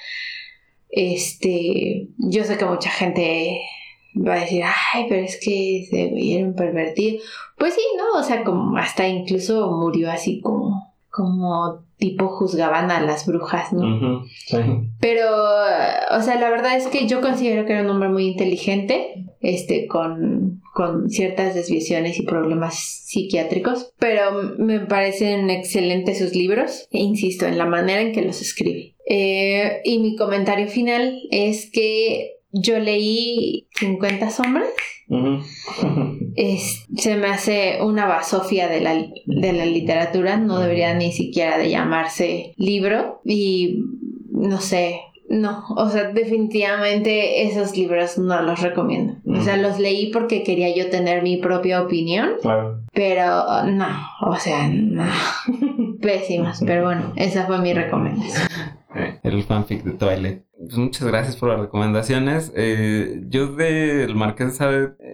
Este, 0.90 2.08
yo 2.18 2.44
sé 2.44 2.58
que 2.58 2.66
mucha 2.66 2.90
gente 2.90 3.62
va 4.14 4.34
a 4.34 4.40
decir, 4.40 4.62
ay, 4.64 5.06
pero 5.08 5.24
es 5.24 5.40
que 5.42 5.86
se 5.88 6.10
veía 6.10 6.52
pervertido. 6.52 7.22
Pues 7.56 7.72
sí, 7.72 7.82
¿no? 7.96 8.20
O 8.20 8.22
sea, 8.22 8.44
como 8.44 8.76
hasta 8.76 9.08
incluso 9.08 9.70
murió 9.70 10.10
así 10.10 10.42
como, 10.42 10.94
como 11.08 11.88
tipo 12.00 12.28
juzgaban 12.28 12.90
a 12.90 13.00
las 13.00 13.26
brujas, 13.26 13.72
¿no? 13.72 14.24
sí. 14.26 14.56
Pero, 14.98 15.26
o 15.30 16.22
sea, 16.22 16.40
la 16.40 16.50
verdad 16.50 16.76
es 16.76 16.88
que 16.88 17.06
yo 17.06 17.20
considero 17.20 17.64
que 17.66 17.74
era 17.74 17.82
un 17.82 17.90
hombre 17.90 18.08
muy 18.08 18.26
inteligente, 18.26 19.26
este, 19.40 19.86
con, 19.86 20.60
con 20.74 21.08
ciertas 21.10 21.54
desviaciones 21.54 22.18
y 22.18 22.22
problemas 22.22 23.04
psiquiátricos, 23.06 23.92
pero 23.98 24.32
me 24.58 24.80
parecen 24.80 25.50
excelentes 25.50 26.18
sus 26.18 26.34
libros, 26.34 26.88
e 26.90 26.98
insisto, 26.98 27.46
en 27.46 27.58
la 27.58 27.66
manera 27.66 28.00
en 28.00 28.12
que 28.12 28.22
los 28.22 28.40
escribe. 28.40 28.94
Eh, 29.06 29.80
y 29.84 29.98
mi 29.98 30.16
comentario 30.16 30.68
final 30.68 31.20
es 31.30 31.70
que 31.70 32.39
yo 32.52 32.78
leí 32.78 33.68
50 33.78 34.30
sombras. 34.30 34.68
se 36.96 37.16
me 37.16 37.26
hace 37.26 37.78
una 37.82 38.06
basofia 38.06 38.68
de 38.68 38.80
la, 38.80 38.94
de 39.26 39.52
la 39.52 39.66
literatura, 39.66 40.36
no 40.36 40.60
debería 40.60 40.94
ni 40.94 41.12
siquiera 41.12 41.58
de 41.58 41.70
llamarse 41.70 42.54
libro 42.56 43.20
y 43.24 43.84
no 44.30 44.60
sé, 44.60 45.00
no, 45.30 45.64
o 45.76 45.88
sea, 45.88 46.10
definitivamente 46.10 47.46
esos 47.46 47.76
libros 47.76 48.18
no 48.18 48.42
los 48.42 48.60
recomiendo. 48.60 49.14
O 49.26 49.40
sea, 49.40 49.56
los 49.56 49.78
leí 49.78 50.10
porque 50.10 50.42
quería 50.42 50.74
yo 50.74 50.90
tener 50.90 51.22
mi 51.22 51.36
propia 51.36 51.82
opinión. 51.82 52.30
Claro. 52.42 52.80
Pero 52.92 53.64
no, 53.66 53.86
o 54.22 54.36
sea, 54.36 54.68
no. 54.68 55.04
Pésimas, 56.02 56.60
pero 56.66 56.84
bueno, 56.84 57.12
esa 57.14 57.46
fue 57.46 57.60
mi 57.60 57.72
recomendación. 57.72 58.48
El 59.22 59.42
fanfic 59.44 59.84
de 59.84 59.92
Twilight. 59.92 60.42
Pues 60.70 60.78
muchas 60.78 61.08
gracias 61.08 61.34
por 61.34 61.48
las 61.48 61.58
recomendaciones. 61.58 62.52
Eh, 62.54 63.24
yo 63.28 63.48
del 63.48 64.14
Marqués 64.14 64.46
de 64.50 64.54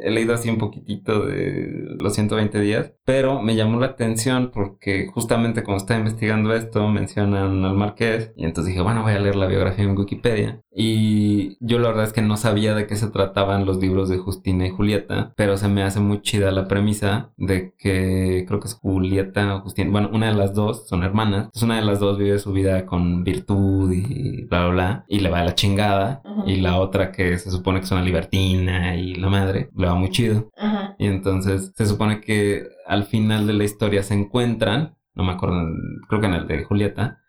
he 0.03 0.11
leído 0.11 0.35
así 0.35 0.49
un 0.49 0.59
poquitito 0.59 1.27
de 1.27 1.97
los 2.01 2.15
120 2.15 2.61
días, 2.61 2.93
pero 3.05 3.43
me 3.43 3.57
llamó 3.57 3.79
la 3.81 3.87
atención 3.87 4.51
porque 4.53 5.09
justamente 5.13 5.63
cuando 5.63 5.83
estaba 5.83 6.01
investigando 6.01 6.55
esto 6.55 6.89
mencionan 6.89 7.65
al 7.65 7.75
Marqués 7.75 8.33
y 8.37 8.45
entonces 8.45 8.73
dije, 8.73 8.83
bueno, 8.83 9.03
voy 9.03 9.13
a 9.13 9.19
leer 9.19 9.37
la 9.37 9.47
biografía 9.47 9.85
en 9.85 9.97
Wikipedia. 9.97 10.61
Y 10.79 11.57
yo 11.61 11.79
la 11.79 11.89
verdad 11.89 12.05
es 12.05 12.13
que 12.13 12.21
no 12.21 12.37
sabía 12.37 12.75
de 12.75 12.87
qué 12.87 12.97
se 12.97 13.09
trataban 13.09 13.65
los 13.65 13.79
libros 13.79 14.11
de 14.11 14.19
Justina 14.19 14.67
y 14.67 14.71
Julieta, 14.71 15.33
pero 15.35 15.57
se 15.57 15.69
me 15.69 15.83
hace 15.83 16.01
muy 16.01 16.21
chida 16.21 16.51
la 16.51 16.69
premisa 16.69 17.31
de 17.39 17.73
que 17.79 18.45
creo 18.47 18.61
que 18.61 18.69
es 18.69 18.75
Julieta 18.75 19.57
o 19.57 19.61
Justina, 19.63 19.91
bueno, 19.91 20.11
una 20.13 20.29
de 20.29 20.35
las 20.35 20.53
dos 20.53 20.87
son 20.87 21.03
hermanas, 21.03 21.47
entonces 21.47 21.63
una 21.63 21.77
de 21.77 21.87
las 21.87 21.99
dos 21.99 22.19
vive 22.19 22.39
su 22.39 22.53
vida 22.53 22.85
con 22.85 23.25
virtud 23.25 23.91
y 23.91 24.43
bla, 24.45 24.67
bla, 24.67 24.69
bla, 24.69 25.05
y 25.09 25.21
le 25.21 25.31
va 25.31 25.41
a 25.41 25.45
la 25.45 25.55
chingada, 25.55 26.23
y 26.47 26.57
la 26.57 26.79
otra 26.79 27.11
que 27.11 27.39
se 27.39 27.51
supone 27.51 27.81
que 27.81 27.87
es 27.87 27.93
una 27.93 28.03
libertina 28.03 28.97
y 28.97 29.15
la 29.15 29.29
madre, 29.29 29.71
le 29.75 29.86
va 29.87 29.95
muy 29.95 30.11
chido. 30.11 30.51
Y 30.99 31.07
entonces 31.07 31.73
se 31.75 31.87
supone 31.87 32.21
que 32.21 32.69
al 32.87 33.05
final 33.05 33.47
de 33.47 33.53
la 33.53 33.65
historia 33.65 34.03
se 34.03 34.15
encuentran 34.15 34.97
no 35.17 35.25
me 35.25 35.33
acuerdo, 35.33 35.67
creo 36.09 36.21
que 36.21 36.27
en 36.27 36.35
el 36.35 36.47
de 36.47 36.65
Julieta, 36.65 37.21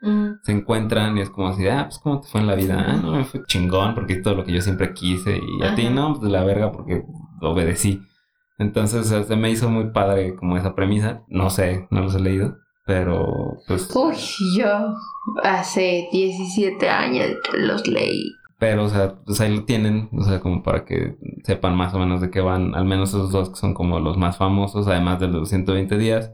se 0.44 0.52
encuentran 0.52 1.18
y 1.18 1.22
es 1.22 1.30
como 1.30 1.48
así, 1.48 1.68
ah, 1.70 1.86
pues 1.86 2.00
cómo 2.00 2.20
te 2.20 2.28
fue 2.28 2.42
en 2.42 2.48
la 2.48 2.56
vida, 2.56 2.86
ah, 2.86 3.00
no, 3.02 3.14
me 3.14 3.24
fue 3.24 3.44
chingón 3.46 3.96
porque 3.96 4.14
es 4.14 4.22
todo 4.22 4.36
lo 4.36 4.44
que 4.44 4.52
yo 4.52 4.62
siempre 4.62 4.94
quise 4.94 5.38
y 5.38 5.64
a 5.64 5.74
ti 5.74 5.90
no, 5.90 6.14
pues 6.14 6.30
la 6.30 6.44
verga 6.44 6.72
porque 6.74 7.04
obedecí. 7.42 8.02
Entonces 8.60 9.08
se 9.08 9.36
me 9.38 9.50
hizo 9.50 9.70
muy 9.70 9.92
padre 9.92 10.36
como 10.36 10.58
esa 10.58 10.76
premisa, 10.76 11.24
no 11.30 11.50
sé, 11.50 11.88
no 11.90 12.02
los 12.02 12.16
he 12.16 12.20
leído, 12.20 12.58
pero 12.86 13.56
pues... 13.68 13.90
Uy, 13.96 14.16
yo 14.58 14.94
hace 15.44 16.10
17 16.12 16.90
años 16.90 17.28
los 17.54 17.88
leí. 17.88 18.34
Pero, 18.60 18.86
o 18.86 18.90
sea, 18.90 19.20
pues 19.24 19.40
ahí 19.40 19.56
lo 19.56 19.66
tienen, 19.66 20.10
o 20.12 20.24
sea, 20.24 20.40
como 20.40 20.64
para 20.64 20.84
que 20.84 21.16
sepan 21.44 21.76
más 21.76 21.94
o 21.94 22.00
menos 22.00 22.22
de 22.22 22.32
qué 22.32 22.42
van, 22.42 22.74
al 22.74 22.86
menos 22.86 23.10
esos 23.10 23.32
dos 23.32 23.50
que 23.50 23.56
son 23.56 23.76
como 23.76 24.00
los 24.00 24.18
más 24.18 24.38
famosos, 24.38 24.88
además 24.88 25.20
de 25.20 25.28
los 25.28 25.50
120 25.50 25.98
días. 25.98 26.34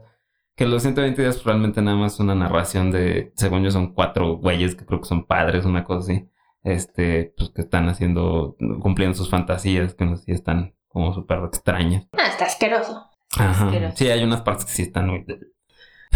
Que 0.56 0.66
los 0.66 0.82
120 0.82 1.20
días 1.20 1.44
realmente 1.44 1.82
nada 1.82 1.96
más 1.96 2.20
una 2.20 2.34
narración 2.34 2.90
de, 2.90 3.32
según 3.36 3.62
yo 3.62 3.70
son 3.70 3.92
cuatro 3.92 4.36
güeyes 4.36 4.74
que 4.74 4.86
creo 4.86 5.00
que 5.00 5.08
son 5.08 5.26
padres, 5.26 5.66
una 5.66 5.84
cosa 5.84 6.12
así. 6.12 6.28
Este, 6.62 7.34
pues 7.36 7.50
que 7.50 7.60
están 7.60 7.88
haciendo, 7.88 8.56
cumpliendo 8.80 9.14
sus 9.14 9.28
fantasías, 9.28 9.94
que 9.94 10.06
no 10.06 10.16
sé 10.16 10.24
si 10.24 10.32
están 10.32 10.74
como 10.88 11.12
súper 11.12 11.40
extrañas. 11.44 12.08
Ah, 12.12 12.28
está 12.28 12.46
asqueroso. 12.46 13.04
Ajá. 13.36 13.92
Sí, 13.96 14.08
hay 14.08 14.22
unas 14.22 14.42
partes 14.42 14.64
que 14.64 14.72
sí 14.72 14.82
están 14.82 15.08
muy... 15.10 15.26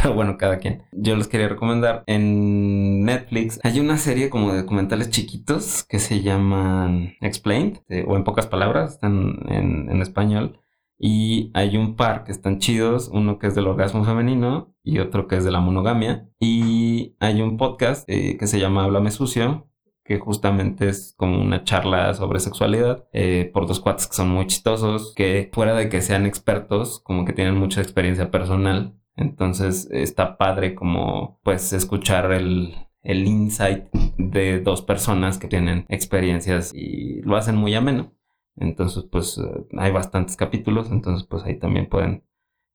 Pero 0.02 0.14
bueno, 0.16 0.36
cada 0.38 0.58
quien. 0.58 0.82
Yo 0.92 1.16
les 1.16 1.28
quería 1.28 1.48
recomendar 1.48 2.04
en 2.06 3.04
Netflix. 3.04 3.60
Hay 3.62 3.80
una 3.80 3.98
serie 3.98 4.30
como 4.30 4.52
de 4.52 4.62
documentales 4.62 5.10
chiquitos 5.10 5.84
que 5.84 5.98
se 5.98 6.22
llaman 6.22 7.14
Explained, 7.20 7.80
o 8.06 8.16
en 8.16 8.24
pocas 8.24 8.46
palabras, 8.46 8.94
están 8.94 9.40
en, 9.48 9.90
en 9.90 10.02
español 10.02 10.60
y 10.98 11.52
hay 11.54 11.76
un 11.76 11.94
par 11.94 12.24
que 12.24 12.32
están 12.32 12.58
chidos, 12.58 13.08
uno 13.12 13.38
que 13.38 13.46
es 13.46 13.54
del 13.54 13.68
orgasmo 13.68 14.04
femenino 14.04 14.74
y 14.82 14.98
otro 14.98 15.28
que 15.28 15.36
es 15.36 15.44
de 15.44 15.52
la 15.52 15.60
monogamia. 15.60 16.28
Y 16.40 17.14
hay 17.20 17.40
un 17.40 17.56
podcast 17.56 18.08
eh, 18.08 18.36
que 18.36 18.46
se 18.48 18.58
llama 18.58 18.84
Háblame 18.84 19.12
Sucio, 19.12 19.68
que 20.04 20.18
justamente 20.18 20.88
es 20.88 21.14
como 21.16 21.40
una 21.40 21.62
charla 21.64 22.14
sobre 22.14 22.40
sexualidad 22.40 23.06
eh, 23.12 23.50
por 23.52 23.66
dos 23.66 23.78
cuates 23.78 24.08
que 24.08 24.16
son 24.16 24.30
muy 24.30 24.46
chistosos, 24.46 25.12
que 25.14 25.50
fuera 25.52 25.74
de 25.74 25.88
que 25.88 26.02
sean 26.02 26.26
expertos, 26.26 27.00
como 27.04 27.24
que 27.24 27.32
tienen 27.32 27.56
mucha 27.56 27.80
experiencia 27.80 28.30
personal. 28.30 28.97
Entonces 29.18 29.88
está 29.90 30.38
padre 30.38 30.74
como 30.74 31.40
pues 31.42 31.72
escuchar 31.72 32.32
el, 32.32 32.74
el 33.02 33.26
insight 33.26 33.84
de 34.16 34.60
dos 34.60 34.82
personas 34.82 35.38
que 35.38 35.48
tienen 35.48 35.86
experiencias 35.88 36.72
y 36.74 37.20
lo 37.22 37.36
hacen 37.36 37.56
muy 37.56 37.74
ameno. 37.74 38.12
Entonces, 38.56 39.04
pues 39.10 39.38
eh, 39.38 39.66
hay 39.76 39.92
bastantes 39.92 40.36
capítulos, 40.36 40.90
entonces 40.90 41.26
pues 41.28 41.44
ahí 41.44 41.58
también 41.58 41.88
pueden 41.88 42.24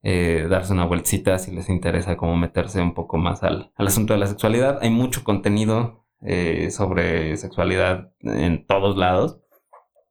eh, 0.01 0.47
darse 0.49 0.73
una 0.73 0.85
vueltita 0.85 1.37
si 1.39 1.51
les 1.51 1.69
interesa 1.69 2.17
como 2.17 2.35
meterse 2.35 2.81
un 2.81 2.93
poco 2.93 3.17
más 3.17 3.43
al, 3.43 3.71
asunto 3.75 4.13
de 4.13 4.19
la 4.19 4.27
sexualidad. 4.27 4.79
Hay 4.81 4.89
mucho 4.89 5.23
contenido 5.23 6.05
eh, 6.21 6.71
sobre 6.71 7.37
sexualidad 7.37 8.11
en 8.19 8.65
todos 8.65 8.97
lados, 8.97 9.39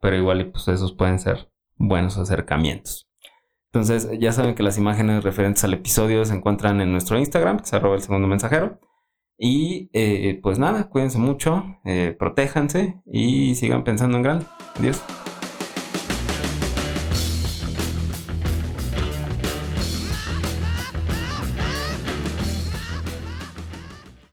pero 0.01 0.17
igual 0.17 0.51
pues 0.51 0.69
esos 0.69 0.95
pueden 0.95 1.19
ser 1.19 1.51
buenos 1.77 2.17
acercamientos. 2.17 3.12
Entonces 3.73 4.11
ya 4.21 4.33
saben 4.33 4.55
que 4.55 4.63
las 4.63 4.77
imágenes 4.77 5.25
referentes 5.25 5.65
al 5.65 5.73
episodio 5.73 6.25
se 6.27 6.35
encuentran 6.35 6.81
en 6.83 6.93
nuestro 6.93 7.19
Instagram, 7.19 7.57
que 7.57 7.65
es 7.65 7.73
arroba 7.73 7.95
el 7.97 8.03
segundo 8.03 8.29
mensajero. 8.29 8.79
Y 9.39 9.89
pues 10.43 10.59
nada, 10.59 10.91
cuídense 10.91 11.19
mucho, 11.19 11.65
protéjanse 12.19 13.01
y 13.07 13.55
sigan 13.55 13.83
pensando 13.83 14.19
en 14.19 14.23
grande. 14.23 14.45
Adiós. 14.79 15.03